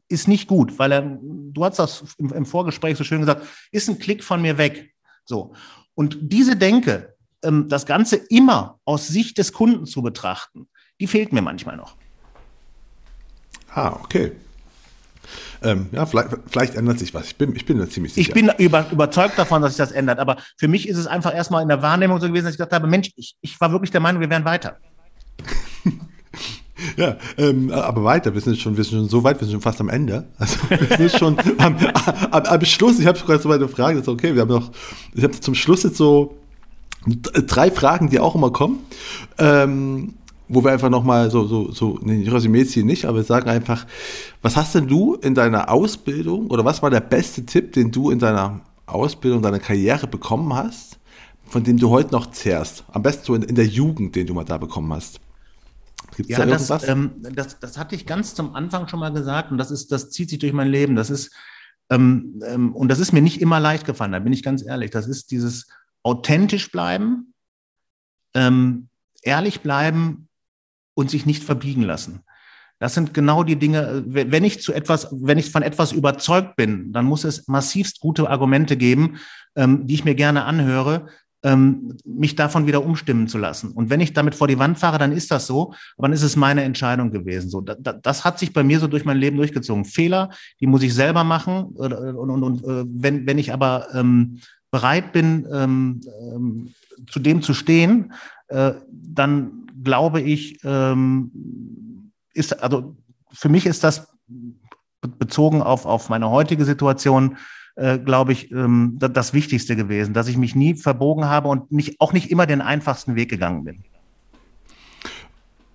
ist 0.08 0.28
nicht 0.28 0.48
gut, 0.48 0.80
weil 0.80 0.92
er, 0.92 1.20
du 1.22 1.64
hast 1.64 1.80
das 1.80 2.04
im, 2.18 2.32
im 2.34 2.46
Vorgespräch 2.46 2.98
so 2.98 3.04
schön 3.04 3.22
gesagt, 3.22 3.46
ist 3.72 3.90
ein 3.90 4.00
Klick 4.00 4.24
von 4.24 4.42
mir 4.42 4.58
weg. 4.58 4.94
So. 5.26 5.54
Und 5.94 6.18
diese 6.22 6.56
Denke, 6.56 7.16
ähm, 7.44 7.68
das 7.70 7.86
Ganze 7.86 8.16
immer 8.16 8.80
aus 8.86 9.08
Sicht 9.08 9.38
des 9.38 9.54
Kunden 9.54 9.86
zu 9.86 10.02
betrachten, 10.02 10.68
die 11.00 11.08
fehlt 11.08 11.34
mir 11.34 11.42
manchmal 11.42 11.78
noch. 11.78 11.96
Ah, 13.74 13.98
okay. 14.02 14.32
Ähm, 15.62 15.90
ja, 15.92 16.06
vielleicht, 16.06 16.30
vielleicht, 16.48 16.76
ändert 16.76 17.00
sich 17.00 17.14
was. 17.14 17.28
Ich 17.28 17.36
bin, 17.36 17.56
ich 17.56 17.66
bin 17.66 17.78
da 17.78 17.90
ziemlich 17.90 18.14
sicher. 18.14 18.30
Ich 18.30 18.34
bin 18.34 18.50
über, 18.58 18.86
überzeugt 18.92 19.38
davon, 19.38 19.62
dass 19.62 19.72
sich 19.72 19.78
das 19.78 19.92
ändert. 19.92 20.20
Aber 20.20 20.38
für 20.58 20.68
mich 20.68 20.88
ist 20.88 20.98
es 20.98 21.06
einfach 21.06 21.36
erstmal 21.36 21.62
in 21.62 21.68
der 21.68 21.82
Wahrnehmung 21.82 22.20
so 22.20 22.28
gewesen, 22.28 22.46
dass 22.46 22.54
ich 22.54 22.58
gedacht 22.58 22.74
habe, 22.74 22.88
Mensch, 22.88 23.12
ich, 23.16 23.36
ich 23.42 23.60
war 23.60 23.72
wirklich 23.72 23.92
der 23.92 24.00
Meinung, 24.02 24.22
wir 24.22 24.30
wären 24.30 24.46
weiter. 24.46 24.78
Ja, 26.96 27.18
ähm, 27.38 27.72
aber 27.72 28.06
weiter, 28.06 28.34
wir 28.34 28.40
sind 28.40 28.58
schon, 28.58 28.78
wir 28.78 28.86
sind 28.86 29.00
schon 29.00 29.10
so 29.10 29.22
weit, 29.22 29.40
wir 29.40 29.46
sind 29.46 29.52
schon 29.52 29.62
fast 29.62 29.82
am 29.82 29.90
Ende. 29.90 30.28
Also 30.38 30.58
wir 30.70 30.98
sind 30.98 31.12
schon 31.12 31.38
am, 31.58 31.76
am, 32.32 32.44
am 32.44 32.66
Schluss, 32.66 33.00
ich 33.00 33.06
habe 33.06 33.20
gerade 33.20 33.44
so 33.44 33.52
eine 33.52 33.68
Frage, 33.68 33.96
das 33.96 34.04
ist 34.04 34.08
okay, 34.08 34.34
wir 34.34 34.44
haben 34.44 34.50
noch, 34.50 34.72
ich 35.14 35.24
habe 35.24 35.38
zum 35.38 35.56
Schluss 35.56 35.84
jetzt 35.84 35.98
so 35.98 36.38
drei 37.06 37.72
Fragen, 37.72 38.10
die 38.10 38.20
auch 38.20 38.36
immer 38.36 38.52
kommen, 38.52 38.80
ähm, 39.38 40.14
wo 40.50 40.64
wir 40.64 40.72
einfach 40.72 40.90
nochmal 40.90 41.30
so, 41.30 41.46
so, 41.46 41.72
so, 41.72 42.00
nee, 42.02 42.28
Resümee 42.28 42.66
ziehen 42.66 42.88
nicht, 42.88 43.06
aber 43.06 43.18
wir 43.18 43.24
sagen 43.24 43.50
einfach, 43.50 43.86
was 44.42 44.58
hast 44.58 44.74
denn 44.74 44.88
du 44.88 45.14
in 45.14 45.36
deiner 45.36 45.70
Ausbildung 45.70 46.48
oder 46.48 46.66
was 46.66 46.82
war 46.82 46.90
der 46.90 47.02
beste 47.02 47.46
Tipp, 47.46 47.72
den 47.74 47.92
du 47.92 48.10
in 48.10 48.18
deiner 48.18 48.62
Ausbildung, 48.88 49.44
deiner 49.44 49.60
Karriere 49.60 50.08
bekommen 50.08 50.54
hast, 50.56 51.00
von 51.44 51.64
dem 51.64 51.78
du 51.78 51.92
heute 51.92 52.12
noch 52.12 52.32
zehrst? 52.32 52.84
Am 52.92 53.04
besten 53.04 53.26
so 53.26 53.36
in, 53.36 53.44
in 53.44 53.54
der 53.54 53.68
Jugend, 53.68 54.16
den 54.16 54.26
du 54.26 54.34
mal 54.34 54.44
da 54.44 54.58
bekommen 54.58 54.92
hast. 54.92 55.22
Gibt 56.16 56.32
es 56.32 56.38
ja, 56.38 56.44
da 56.44 56.52
irgendwas? 56.52 56.68
Das, 56.68 56.88
ähm, 56.90 57.12
das, 57.22 57.60
das 57.60 57.78
hatte 57.78 57.94
ich 57.94 58.08
ganz 58.08 58.34
zum 58.34 58.56
Anfang 58.56 58.88
schon 58.88 59.00
mal 59.00 59.14
gesagt 59.14 59.52
und 59.52 59.60
das 59.60 59.70
ist, 59.70 59.92
das 59.92 60.10
zieht 60.10 60.32
sich 60.32 60.40
durch 60.40 60.54
mein 60.54 60.70
Leben. 60.70 60.96
Das 60.96 61.12
ist, 61.12 61.32
ähm, 61.92 62.42
ähm, 62.44 62.76
und 62.76 62.88
das 62.90 62.98
ist 62.98 63.14
mir 63.14 63.22
nicht 63.22 63.40
immer 63.40 63.60
leicht 63.60 63.86
gefallen, 63.86 64.14
da 64.14 64.20
bin 64.20 64.34
ich 64.34 64.42
ganz 64.42 64.66
ehrlich. 64.66 64.90
Das 64.90 65.08
ist 65.08 65.30
dieses 65.30 65.68
authentisch 66.02 66.72
bleiben, 66.72 67.36
ähm, 68.34 68.90
ehrlich 69.22 69.62
bleiben 69.62 70.29
und 71.00 71.10
sich 71.10 71.26
nicht 71.26 71.44
verbiegen 71.44 71.82
lassen. 71.82 72.20
Das 72.80 72.94
sind 72.94 73.14
genau 73.14 73.44
die 73.44 73.58
Dinge, 73.58 74.04
äh, 74.14 74.32
wenn 74.32 74.44
ich 74.44 74.62
zu 74.62 74.74
etwas, 74.74 75.08
wenn 75.12 75.38
ich 75.38 75.52
von 75.52 75.64
etwas 75.64 75.92
überzeugt 75.92 76.56
bin, 76.56 76.92
dann 76.92 77.06
muss 77.06 77.24
es 77.24 77.48
massivst 77.48 78.00
gute 78.02 78.30
Argumente 78.30 78.78
geben, 78.78 79.18
ähm, 79.56 79.88
die 79.88 79.96
ich 79.96 80.06
mir 80.06 80.16
gerne 80.16 80.44
anhöre, 80.44 81.08
ähm, 81.42 81.96
mich 82.04 82.36
davon 82.36 82.68
wieder 82.68 82.84
umstimmen 82.84 83.30
zu 83.30 83.38
lassen. 83.38 83.72
Und 83.72 83.90
wenn 83.90 84.02
ich 84.02 84.12
damit 84.12 84.36
vor 84.36 84.50
die 84.50 84.60
Wand 84.60 84.78
fahre, 84.78 84.98
dann 84.98 85.14
ist 85.14 85.32
das 85.32 85.48
so, 85.48 85.74
aber 85.98 86.08
dann 86.08 86.14
ist 86.14 86.24
es 86.24 86.36
meine 86.36 86.64
Entscheidung 86.64 87.12
gewesen. 87.12 87.50
So, 87.50 87.62
da, 87.62 87.76
das 87.76 88.26
hat 88.26 88.40
sich 88.40 88.52
bei 88.52 88.64
mir 88.64 88.80
so 88.82 88.88
durch 88.88 89.06
mein 89.06 89.18
Leben 89.18 89.38
durchgezogen. 89.38 89.86
Fehler, 89.86 90.30
die 90.60 90.68
muss 90.68 90.84
ich 90.84 90.94
selber 90.94 91.24
machen. 91.24 91.64
Und, 91.76 91.94
und, 91.94 92.44
und, 92.44 92.64
äh, 92.64 92.84
wenn, 92.88 93.26
wenn 93.26 93.38
ich 93.38 93.54
aber 93.54 93.88
ähm, 93.94 94.40
bereit 94.70 95.14
bin, 95.14 95.48
ähm, 95.52 96.02
ähm, 96.34 96.74
zu 97.10 97.20
dem 97.20 97.42
zu 97.42 97.54
stehen, 97.54 98.12
äh, 98.50 98.74
dann 98.92 99.59
glaube 99.84 100.22
ich, 100.22 100.60
ähm, 100.64 102.12
ist, 102.34 102.62
also 102.62 102.96
für 103.32 103.50
mich 103.50 103.66
ist 103.66 103.84
das 103.84 104.08
bezogen 105.02 105.62
auf, 105.62 105.86
auf 105.86 106.10
meine 106.10 106.30
heutige 106.30 106.66
Situation 106.66 107.38
äh, 107.80 107.98
glaube 107.98 108.34
ich, 108.34 108.52
ähm, 108.52 108.98
das 109.00 109.34
Wichtigste 109.34 109.76
gewesen, 109.78 110.14
dass 110.14 110.28
ich 110.28 110.38
mich 110.38 110.54
nie 110.54 110.76
verbogen 110.76 111.26
habe 111.26 111.48
und 111.48 111.72
nicht, 111.72 112.02
auch 112.02 112.12
nicht 112.12 112.30
immer 112.30 112.46
den 112.46 112.62
einfachsten 112.62 113.16
Weg 113.16 113.30
gegangen 113.30 113.64
bin. 113.64 113.84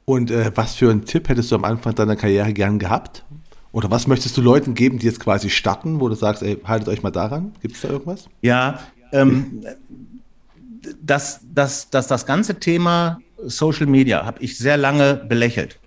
Und 0.05 0.31
äh, 0.31 0.53
was 0.55 0.75
für 0.75 0.91
einen 0.91 1.07
Tipp 1.07 1.31
hättest 1.31 1.51
du 1.51 1.55
am 1.55 1.65
Anfang 1.65 1.95
deiner 1.95 2.17
Karriere 2.17 2.53
gern 2.53 2.79
gehabt? 2.79 3.25
Oder 3.73 3.91
was 3.91 4.07
möchtest 4.07 4.37
du 4.37 4.43
Leuten 4.43 4.75
geben, 4.75 4.99
die 4.99 5.07
jetzt 5.07 5.19
quasi 5.19 5.49
starten, 5.49 5.99
wo 5.99 6.09
du 6.09 6.15
sagst, 6.15 6.43
ey, 6.43 6.59
haltet 6.65 6.89
euch 6.89 7.03
mal 7.03 7.11
daran? 7.11 7.53
Gibt 7.61 7.75
es 7.75 7.81
da 7.81 7.89
irgendwas? 7.89 8.29
Ja, 8.43 8.81
ähm, 9.13 9.65
dass, 11.01 11.41
dass, 11.43 11.89
dass 11.89 12.07
das 12.07 12.27
ganze 12.27 12.61
Thema 12.61 13.19
Social 13.47 13.87
Media 13.87 14.25
habe 14.25 14.43
ich 14.43 14.59
sehr 14.59 14.77
lange 14.77 15.15
belächelt. 15.15 15.79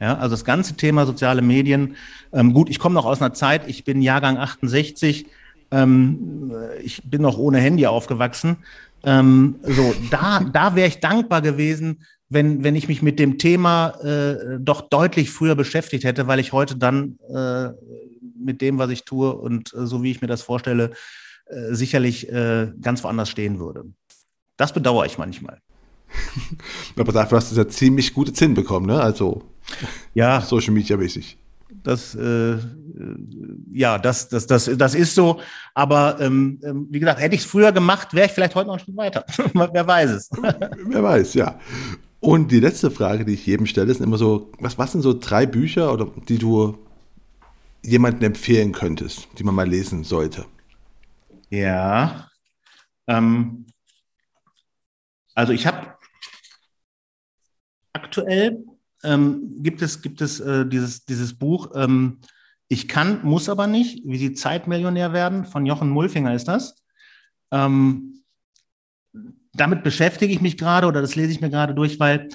Ja, 0.00 0.16
also 0.16 0.34
das 0.34 0.44
ganze 0.44 0.74
Thema 0.74 1.04
soziale 1.04 1.42
Medien. 1.42 1.96
Ähm, 2.32 2.54
gut, 2.54 2.70
ich 2.70 2.78
komme 2.78 2.94
noch 2.94 3.04
aus 3.04 3.20
einer 3.20 3.34
Zeit, 3.34 3.68
ich 3.68 3.84
bin 3.84 4.00
Jahrgang 4.00 4.38
68, 4.38 5.26
ähm, 5.70 6.52
ich 6.82 7.02
bin 7.04 7.20
noch 7.22 7.36
ohne 7.36 7.58
Handy 7.58 7.86
aufgewachsen. 7.86 8.56
Ähm, 9.04 9.56
so, 9.62 9.94
da, 10.10 10.40
da 10.40 10.74
wäre 10.74 10.88
ich 10.88 11.00
dankbar 11.00 11.42
gewesen, 11.42 12.04
wenn, 12.30 12.64
wenn 12.64 12.76
ich 12.76 12.88
mich 12.88 13.02
mit 13.02 13.18
dem 13.18 13.38
Thema 13.38 13.90
äh, 14.02 14.58
doch 14.58 14.82
deutlich 14.82 15.30
früher 15.30 15.54
beschäftigt 15.54 16.04
hätte, 16.04 16.26
weil 16.26 16.38
ich 16.38 16.52
heute 16.52 16.76
dann 16.76 17.18
äh, 17.28 17.70
mit 18.38 18.60
dem, 18.60 18.78
was 18.78 18.90
ich 18.90 19.04
tue 19.04 19.34
und 19.34 19.74
äh, 19.74 19.86
so 19.86 20.02
wie 20.02 20.10
ich 20.10 20.22
mir 20.22 20.28
das 20.28 20.42
vorstelle, 20.42 20.92
äh, 21.46 21.74
sicherlich 21.74 22.30
äh, 22.30 22.68
ganz 22.80 23.02
woanders 23.04 23.28
stehen 23.28 23.58
würde. 23.58 23.84
Das 24.56 24.72
bedauere 24.72 25.06
ich 25.06 25.18
manchmal. 25.18 25.58
Aber 26.96 27.12
dafür 27.12 27.38
hast 27.38 27.52
du 27.52 27.56
ja 27.56 27.68
ziemlich 27.68 28.14
gute 28.14 28.32
Zinn 28.32 28.54
bekommen, 28.54 28.86
ne? 28.86 29.00
Also 29.00 29.42
ja, 30.14 30.40
Social 30.40 30.72
Media 30.72 30.96
mäßig. 30.96 31.36
Das, 31.82 32.14
äh, 32.14 32.58
ja, 33.72 33.98
das, 33.98 34.28
das, 34.28 34.46
das, 34.46 34.70
das 34.76 34.94
ist 34.94 35.14
so. 35.14 35.40
Aber 35.74 36.18
ähm, 36.20 36.60
ähm 36.62 36.88
wie 36.90 37.00
gesagt, 37.00 37.20
hätte 37.20 37.34
ich 37.34 37.42
es 37.42 37.46
früher 37.46 37.72
gemacht, 37.72 38.12
wäre 38.12 38.26
ich 38.26 38.32
vielleicht 38.32 38.54
heute 38.54 38.66
noch 38.68 38.74
ein 38.74 38.80
Stück 38.80 38.96
weiter. 38.96 39.24
Wer 39.54 39.86
weiß 39.86 40.10
es. 40.10 40.30
Wer 40.40 41.02
weiß, 41.02 41.34
ja. 41.34 41.58
Und 42.18 42.50
die 42.50 42.60
letzte 42.60 42.90
Frage, 42.90 43.24
die 43.24 43.34
ich 43.34 43.46
jedem 43.46 43.66
stelle, 43.66 43.90
ist 43.90 44.00
immer 44.00 44.18
so: 44.18 44.50
Was, 44.58 44.78
was 44.78 44.92
sind 44.92 45.02
so 45.02 45.18
drei 45.18 45.46
Bücher, 45.46 45.92
oder 45.92 46.08
die 46.28 46.38
du 46.38 46.78
jemandem 47.82 48.24
empfehlen 48.24 48.72
könntest, 48.72 49.28
die 49.38 49.44
man 49.44 49.54
mal 49.54 49.68
lesen 49.68 50.04
sollte? 50.04 50.44
Ja. 51.48 52.28
Ähm, 53.06 53.66
also 55.34 55.52
ich 55.52 55.66
habe 55.66 55.94
aktuell 58.10 58.64
ähm, 59.04 59.62
gibt 59.62 59.82
es, 59.82 60.02
gibt 60.02 60.20
es 60.20 60.40
äh, 60.40 60.66
dieses, 60.66 61.04
dieses 61.04 61.38
Buch 61.38 61.70
ähm, 61.76 62.18
Ich 62.66 62.88
kann, 62.88 63.24
muss 63.24 63.48
aber 63.48 63.68
nicht, 63.68 64.02
wie 64.04 64.18
Sie 64.18 64.32
Zeitmillionär 64.32 65.12
werden, 65.12 65.44
von 65.44 65.64
Jochen 65.64 65.90
Mulfinger 65.90 66.34
ist 66.34 66.48
das. 66.48 66.74
Ähm, 67.52 68.24
damit 69.52 69.84
beschäftige 69.84 70.32
ich 70.32 70.40
mich 70.40 70.58
gerade 70.58 70.88
oder 70.88 71.00
das 71.00 71.14
lese 71.14 71.30
ich 71.30 71.40
mir 71.40 71.50
gerade 71.50 71.74
durch, 71.74 72.00
weil 72.00 72.28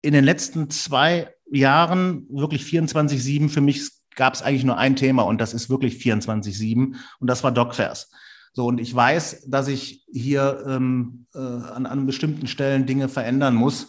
in 0.00 0.14
den 0.14 0.24
letzten 0.24 0.70
zwei 0.70 1.28
Jahren 1.50 2.26
wirklich 2.30 2.62
24-7 2.62 3.50
für 3.50 3.60
mich 3.60 3.90
gab 4.16 4.34
es 4.34 4.42
eigentlich 4.42 4.64
nur 4.64 4.78
ein 4.78 4.96
Thema 4.96 5.22
und 5.22 5.40
das 5.40 5.52
ist 5.52 5.68
wirklich 5.68 6.02
24-7 6.02 6.96
und 7.20 7.26
das 7.26 7.44
war 7.44 7.52
DocVers. 7.52 8.10
So, 8.54 8.66
und 8.66 8.80
ich 8.80 8.94
weiß, 8.94 9.44
dass 9.48 9.68
ich 9.68 10.04
hier 10.10 10.64
ähm, 10.66 11.26
äh, 11.34 11.38
an, 11.38 11.86
an 11.86 12.06
bestimmten 12.06 12.46
Stellen 12.46 12.86
Dinge 12.86 13.08
verändern 13.08 13.54
muss, 13.54 13.88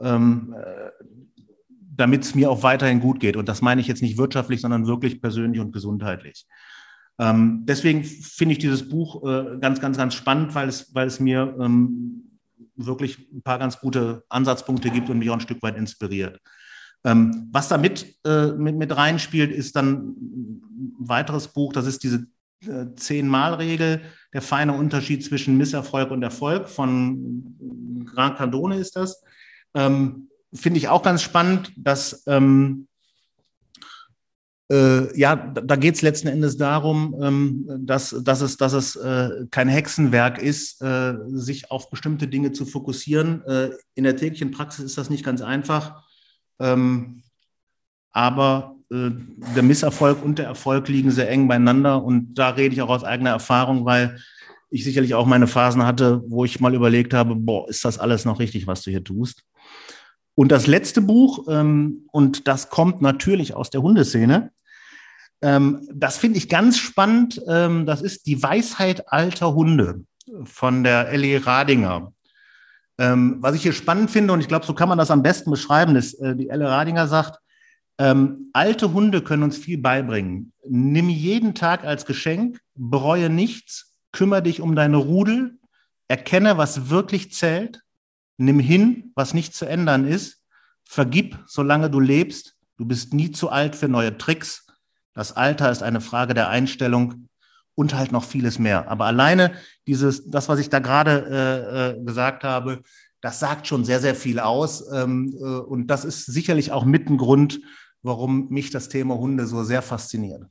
ähm, 0.00 0.54
äh, 0.58 0.90
damit 1.94 2.22
es 2.24 2.34
mir 2.34 2.50
auch 2.50 2.62
weiterhin 2.62 3.00
gut 3.00 3.20
geht. 3.20 3.36
Und 3.36 3.48
das 3.48 3.62
meine 3.62 3.80
ich 3.80 3.86
jetzt 3.86 4.02
nicht 4.02 4.18
wirtschaftlich, 4.18 4.60
sondern 4.60 4.86
wirklich 4.86 5.20
persönlich 5.20 5.60
und 5.60 5.72
gesundheitlich. 5.72 6.46
Ähm, 7.18 7.64
deswegen 7.66 8.04
finde 8.04 8.52
ich 8.54 8.58
dieses 8.58 8.88
Buch 8.88 9.22
äh, 9.28 9.58
ganz, 9.60 9.80
ganz, 9.80 9.96
ganz 9.96 10.14
spannend, 10.14 10.54
weil 10.54 10.68
es, 10.68 10.94
weil 10.94 11.06
es 11.06 11.20
mir 11.20 11.54
ähm, 11.60 12.38
wirklich 12.76 13.30
ein 13.32 13.42
paar 13.42 13.58
ganz 13.58 13.78
gute 13.78 14.24
Ansatzpunkte 14.28 14.90
gibt 14.90 15.10
und 15.10 15.18
mich 15.18 15.30
auch 15.30 15.34
ein 15.34 15.40
Stück 15.40 15.62
weit 15.62 15.76
inspiriert. 15.76 16.40
Ähm, 17.04 17.48
was 17.52 17.68
da 17.68 17.78
mit, 17.78 18.16
äh, 18.24 18.52
mit, 18.52 18.76
mit 18.76 18.96
reinspielt, 18.96 19.50
ist 19.52 19.76
dann 19.76 20.16
ein 20.16 20.94
weiteres 20.98 21.48
Buch, 21.48 21.72
das 21.72 21.86
ist 21.86 22.02
diese 22.02 22.26
äh, 22.66 22.86
Zehn-Mal-Regel, 22.94 24.02
der 24.32 24.42
feine 24.42 24.72
Unterschied 24.72 25.24
zwischen 25.24 25.56
Misserfolg 25.56 26.10
und 26.10 26.22
Erfolg 26.22 26.68
von 26.68 28.04
Gran 28.04 28.36
Cardone 28.36 28.76
ist 28.76 28.96
das. 28.96 29.22
Ähm, 29.74 30.28
Finde 30.54 30.78
ich 30.78 30.88
auch 30.88 31.02
ganz 31.02 31.22
spannend, 31.22 31.72
dass 31.76 32.24
ähm, 32.26 32.86
äh, 34.72 35.18
ja, 35.18 35.36
da 35.36 35.76
geht 35.76 35.96
es 35.96 36.02
letzten 36.02 36.28
Endes 36.28 36.56
darum, 36.56 37.14
ähm, 37.20 37.66
dass, 37.80 38.16
dass 38.22 38.40
es, 38.40 38.56
dass 38.56 38.72
es 38.72 38.96
äh, 38.96 39.46
kein 39.50 39.68
Hexenwerk 39.68 40.40
ist, 40.40 40.80
äh, 40.80 41.14
sich 41.28 41.70
auf 41.70 41.90
bestimmte 41.90 42.26
Dinge 42.26 42.52
zu 42.52 42.64
fokussieren. 42.64 43.44
Äh, 43.44 43.70
in 43.94 44.04
der 44.04 44.16
täglichen 44.16 44.50
Praxis 44.50 44.84
ist 44.84 44.98
das 44.98 45.10
nicht 45.10 45.24
ganz 45.24 45.42
einfach. 45.42 46.02
Ähm, 46.58 47.22
aber 48.12 48.76
äh, 48.90 49.10
der 49.54 49.62
Misserfolg 49.62 50.24
und 50.24 50.38
der 50.38 50.46
Erfolg 50.46 50.88
liegen 50.88 51.10
sehr 51.10 51.28
eng 51.28 51.48
beieinander. 51.48 52.02
Und 52.02 52.34
da 52.34 52.50
rede 52.50 52.74
ich 52.74 52.80
auch 52.80 52.88
aus 52.88 53.04
eigener 53.04 53.30
Erfahrung, 53.30 53.84
weil 53.84 54.18
ich 54.70 54.84
sicherlich 54.84 55.14
auch 55.14 55.26
meine 55.26 55.48
Phasen 55.48 55.84
hatte, 55.84 56.22
wo 56.28 56.46
ich 56.46 56.60
mal 56.60 56.74
überlegt 56.74 57.12
habe, 57.12 57.36
boah, 57.36 57.68
ist 57.68 57.84
das 57.84 57.98
alles 57.98 58.24
noch 58.24 58.38
richtig, 58.38 58.66
was 58.66 58.80
du 58.82 58.90
hier 58.90 59.04
tust? 59.04 59.44
Und 60.34 60.50
das 60.50 60.66
letzte 60.66 61.00
Buch, 61.00 61.46
ähm, 61.48 62.06
und 62.10 62.48
das 62.48 62.70
kommt 62.70 63.02
natürlich 63.02 63.54
aus 63.54 63.70
der 63.70 63.82
Hundeszene, 63.82 64.50
ähm, 65.42 65.88
das 65.92 66.16
finde 66.16 66.38
ich 66.38 66.48
ganz 66.48 66.78
spannend. 66.78 67.40
Ähm, 67.48 67.84
das 67.84 68.00
ist 68.00 68.26
Die 68.26 68.42
Weisheit 68.42 69.12
alter 69.12 69.54
Hunde 69.54 70.04
von 70.44 70.84
der 70.84 71.08
Ellie 71.10 71.44
Radinger. 71.44 72.12
Ähm, 72.98 73.38
was 73.40 73.56
ich 73.56 73.62
hier 73.62 73.72
spannend 73.72 74.10
finde, 74.10 74.32
und 74.32 74.40
ich 74.40 74.48
glaube, 74.48 74.64
so 74.64 74.74
kann 74.74 74.88
man 74.88 74.98
das 74.98 75.10
am 75.10 75.22
besten 75.22 75.50
beschreiben, 75.50 75.96
ist, 75.96 76.14
äh, 76.14 76.36
die 76.36 76.48
Elle 76.48 76.68
Radinger 76.68 77.08
sagt, 77.08 77.38
ähm, 77.98 78.50
alte 78.52 78.92
Hunde 78.92 79.22
können 79.22 79.42
uns 79.42 79.56
viel 79.56 79.78
beibringen. 79.78 80.52
Nimm 80.66 81.08
jeden 81.08 81.54
Tag 81.54 81.84
als 81.84 82.06
Geschenk, 82.06 82.60
bereue 82.74 83.28
nichts, 83.28 83.92
kümmere 84.12 84.42
dich 84.42 84.60
um 84.60 84.74
deine 84.74 84.96
Rudel, 84.96 85.58
erkenne, 86.08 86.56
was 86.58 86.90
wirklich 86.90 87.32
zählt, 87.32 87.81
nimm 88.44 88.58
hin, 88.58 89.12
was 89.14 89.34
nicht 89.34 89.54
zu 89.54 89.66
ändern 89.66 90.06
ist, 90.06 90.42
vergib, 90.84 91.38
solange 91.46 91.90
du 91.90 92.00
lebst, 92.00 92.56
du 92.76 92.84
bist 92.84 93.14
nie 93.14 93.30
zu 93.30 93.48
alt 93.48 93.76
für 93.76 93.88
neue 93.88 94.18
Tricks. 94.18 94.66
Das 95.14 95.36
Alter 95.36 95.70
ist 95.70 95.82
eine 95.82 96.00
Frage 96.00 96.34
der 96.34 96.48
Einstellung 96.48 97.28
und 97.74 97.94
halt 97.94 98.12
noch 98.12 98.24
vieles 98.24 98.58
mehr. 98.58 98.88
Aber 98.88 99.06
alleine 99.06 99.52
dieses, 99.86 100.28
das, 100.30 100.48
was 100.48 100.58
ich 100.58 100.68
da 100.68 100.78
gerade 100.78 101.26
äh, 101.30 102.00
äh, 102.00 102.04
gesagt 102.04 102.44
habe, 102.44 102.82
das 103.20 103.38
sagt 103.38 103.66
schon 103.66 103.84
sehr, 103.84 104.00
sehr 104.00 104.14
viel 104.14 104.40
aus. 104.40 104.84
Ähm, 104.92 105.34
äh, 105.38 105.44
und 105.44 105.86
das 105.86 106.04
ist 106.04 106.26
sicherlich 106.26 106.72
auch 106.72 106.84
mit 106.84 107.08
ein 107.08 107.18
Grund, 107.18 107.60
warum 108.02 108.48
mich 108.48 108.70
das 108.70 108.88
Thema 108.88 109.16
Hunde 109.16 109.46
so 109.46 109.62
sehr 109.64 109.82
fasziniert. 109.82 110.44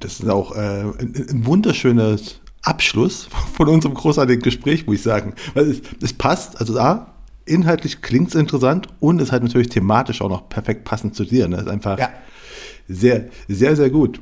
Das 0.00 0.20
ist 0.20 0.28
auch 0.28 0.54
äh, 0.54 0.82
ein, 0.82 1.14
ein 1.30 1.46
wunderschönes 1.46 2.40
Abschluss 2.68 3.28
von 3.54 3.68
unserem 3.68 3.94
großartigen 3.94 4.42
Gespräch, 4.42 4.86
muss 4.86 4.96
ich 4.96 5.02
sagen. 5.02 5.34
Weil 5.54 5.70
es, 5.70 5.80
es 6.02 6.12
passt, 6.12 6.60
also 6.60 6.74
da, 6.74 7.14
inhaltlich 7.44 8.02
klingt 8.02 8.28
es 8.28 8.34
interessant 8.34 8.88
und 9.00 9.20
es 9.20 9.32
hat 9.32 9.42
natürlich 9.42 9.68
thematisch 9.68 10.20
auch 10.20 10.28
noch 10.28 10.48
perfekt 10.48 10.84
passend 10.84 11.14
zu 11.14 11.24
dir. 11.24 11.48
Ne? 11.48 11.56
Das 11.56 11.66
ist 11.66 11.70
einfach 11.70 11.98
ja. 11.98 12.10
sehr, 12.88 13.26
sehr, 13.48 13.74
sehr 13.74 13.90
gut. 13.90 14.20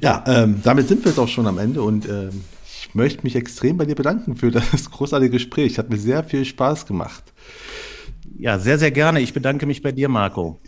Ja, 0.00 0.24
ähm, 0.26 0.60
damit 0.62 0.88
sind 0.88 1.04
wir 1.04 1.10
jetzt 1.10 1.18
auch 1.18 1.28
schon 1.28 1.46
am 1.46 1.58
Ende 1.58 1.82
und 1.82 2.08
ähm, 2.08 2.44
ich 2.64 2.94
möchte 2.94 3.22
mich 3.22 3.36
extrem 3.36 3.76
bei 3.76 3.84
dir 3.84 3.94
bedanken 3.94 4.36
für 4.36 4.50
das 4.50 4.90
großartige 4.90 5.30
Gespräch. 5.30 5.78
Hat 5.78 5.90
mir 5.90 5.98
sehr 5.98 6.24
viel 6.24 6.44
Spaß 6.44 6.86
gemacht. 6.86 7.22
Ja, 8.38 8.58
sehr, 8.58 8.78
sehr 8.78 8.90
gerne. 8.90 9.20
Ich 9.20 9.32
bedanke 9.32 9.66
mich 9.66 9.82
bei 9.82 9.92
dir, 9.92 10.08
Marco. 10.08 10.58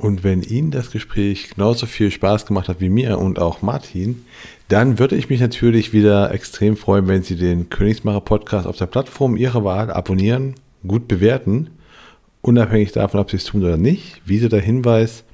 Und 0.00 0.24
wenn 0.24 0.42
Ihnen 0.42 0.70
das 0.70 0.90
Gespräch 0.90 1.50
genauso 1.50 1.84
viel 1.84 2.10
Spaß 2.10 2.46
gemacht 2.46 2.68
hat 2.68 2.80
wie 2.80 2.88
mir 2.88 3.18
und 3.18 3.38
auch 3.38 3.60
Martin, 3.60 4.24
dann 4.68 4.98
würde 4.98 5.14
ich 5.14 5.28
mich 5.28 5.40
natürlich 5.40 5.92
wieder 5.92 6.32
extrem 6.32 6.78
freuen, 6.78 7.06
wenn 7.06 7.22
Sie 7.22 7.36
den 7.36 7.68
Königsmacher 7.68 8.22
Podcast 8.22 8.66
auf 8.66 8.78
der 8.78 8.86
Plattform 8.86 9.36
Ihrer 9.36 9.62
Wahl 9.62 9.90
abonnieren, 9.90 10.54
gut 10.88 11.06
bewerten, 11.06 11.68
unabhängig 12.40 12.92
davon, 12.92 13.20
ob 13.20 13.30
Sie 13.30 13.36
es 13.36 13.44
tun 13.44 13.62
oder 13.62 13.76
nicht. 13.76 14.22
Wieder 14.24 14.48
der 14.48 14.62
Hinweis, 14.62 15.24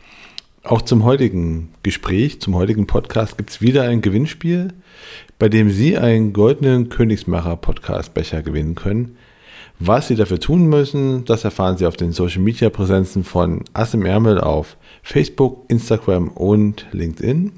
auch 0.64 0.82
zum 0.82 1.04
heutigen 1.04 1.68
Gespräch, 1.84 2.40
zum 2.40 2.56
heutigen 2.56 2.88
Podcast 2.88 3.38
gibt 3.38 3.50
es 3.50 3.60
wieder 3.60 3.84
ein 3.84 4.00
Gewinnspiel, 4.00 4.72
bei 5.38 5.48
dem 5.48 5.70
Sie 5.70 5.96
einen 5.96 6.32
goldenen 6.32 6.88
Königsmacher 6.88 7.54
Podcast 7.54 8.14
Becher 8.14 8.42
gewinnen 8.42 8.74
können. 8.74 9.16
Was 9.78 10.08
Sie 10.08 10.14
dafür 10.14 10.40
tun 10.40 10.66
müssen, 10.66 11.26
das 11.26 11.44
erfahren 11.44 11.76
Sie 11.76 11.86
auf 11.86 11.96
den 11.96 12.12
Social 12.12 12.40
Media 12.40 12.70
Präsenzen 12.70 13.24
von 13.24 13.62
Ass 13.74 13.92
im 13.92 14.06
Ärmel 14.06 14.40
auf 14.40 14.78
Facebook, 15.02 15.64
Instagram 15.68 16.28
und 16.28 16.86
LinkedIn. 16.92 17.52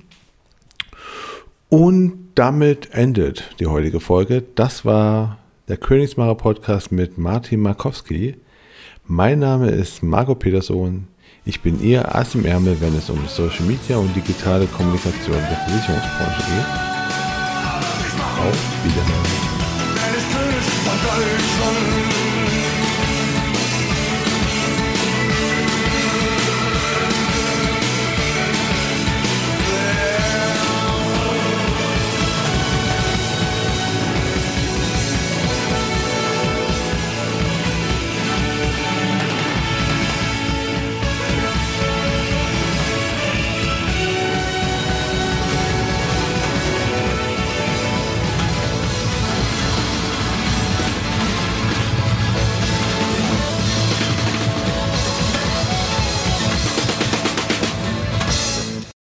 Und 1.69 2.31
damit 2.35 2.93
endet 2.93 3.45
die 3.61 3.67
heutige 3.67 4.01
Folge. 4.01 4.43
Das 4.55 4.85
war 4.85 5.39
der 5.69 5.77
Königsmacher 5.77 6.35
Podcast 6.35 6.91
mit 6.91 7.19
Martin 7.19 7.61
Markowski. 7.61 8.37
Mein 9.07 9.39
Name 9.39 9.71
ist 9.71 10.03
Marco 10.03 10.35
Peterson. 10.35 11.07
Ich 11.45 11.61
bin 11.61 11.81
Ihr 11.83 12.15
Ass 12.15 12.35
im 12.35 12.45
Ärmel, 12.45 12.81
wenn 12.81 12.97
es 12.97 13.11
um 13.11 13.27
Social 13.29 13.65
Media 13.65 13.97
und 13.97 14.15
digitale 14.17 14.67
Kommunikation 14.67 15.37
der 15.37 15.57
Versicherungsbranche 15.57 16.43
geht. 16.43 16.67
Auf 18.41 18.85
Wiedersehen. 18.85 19.48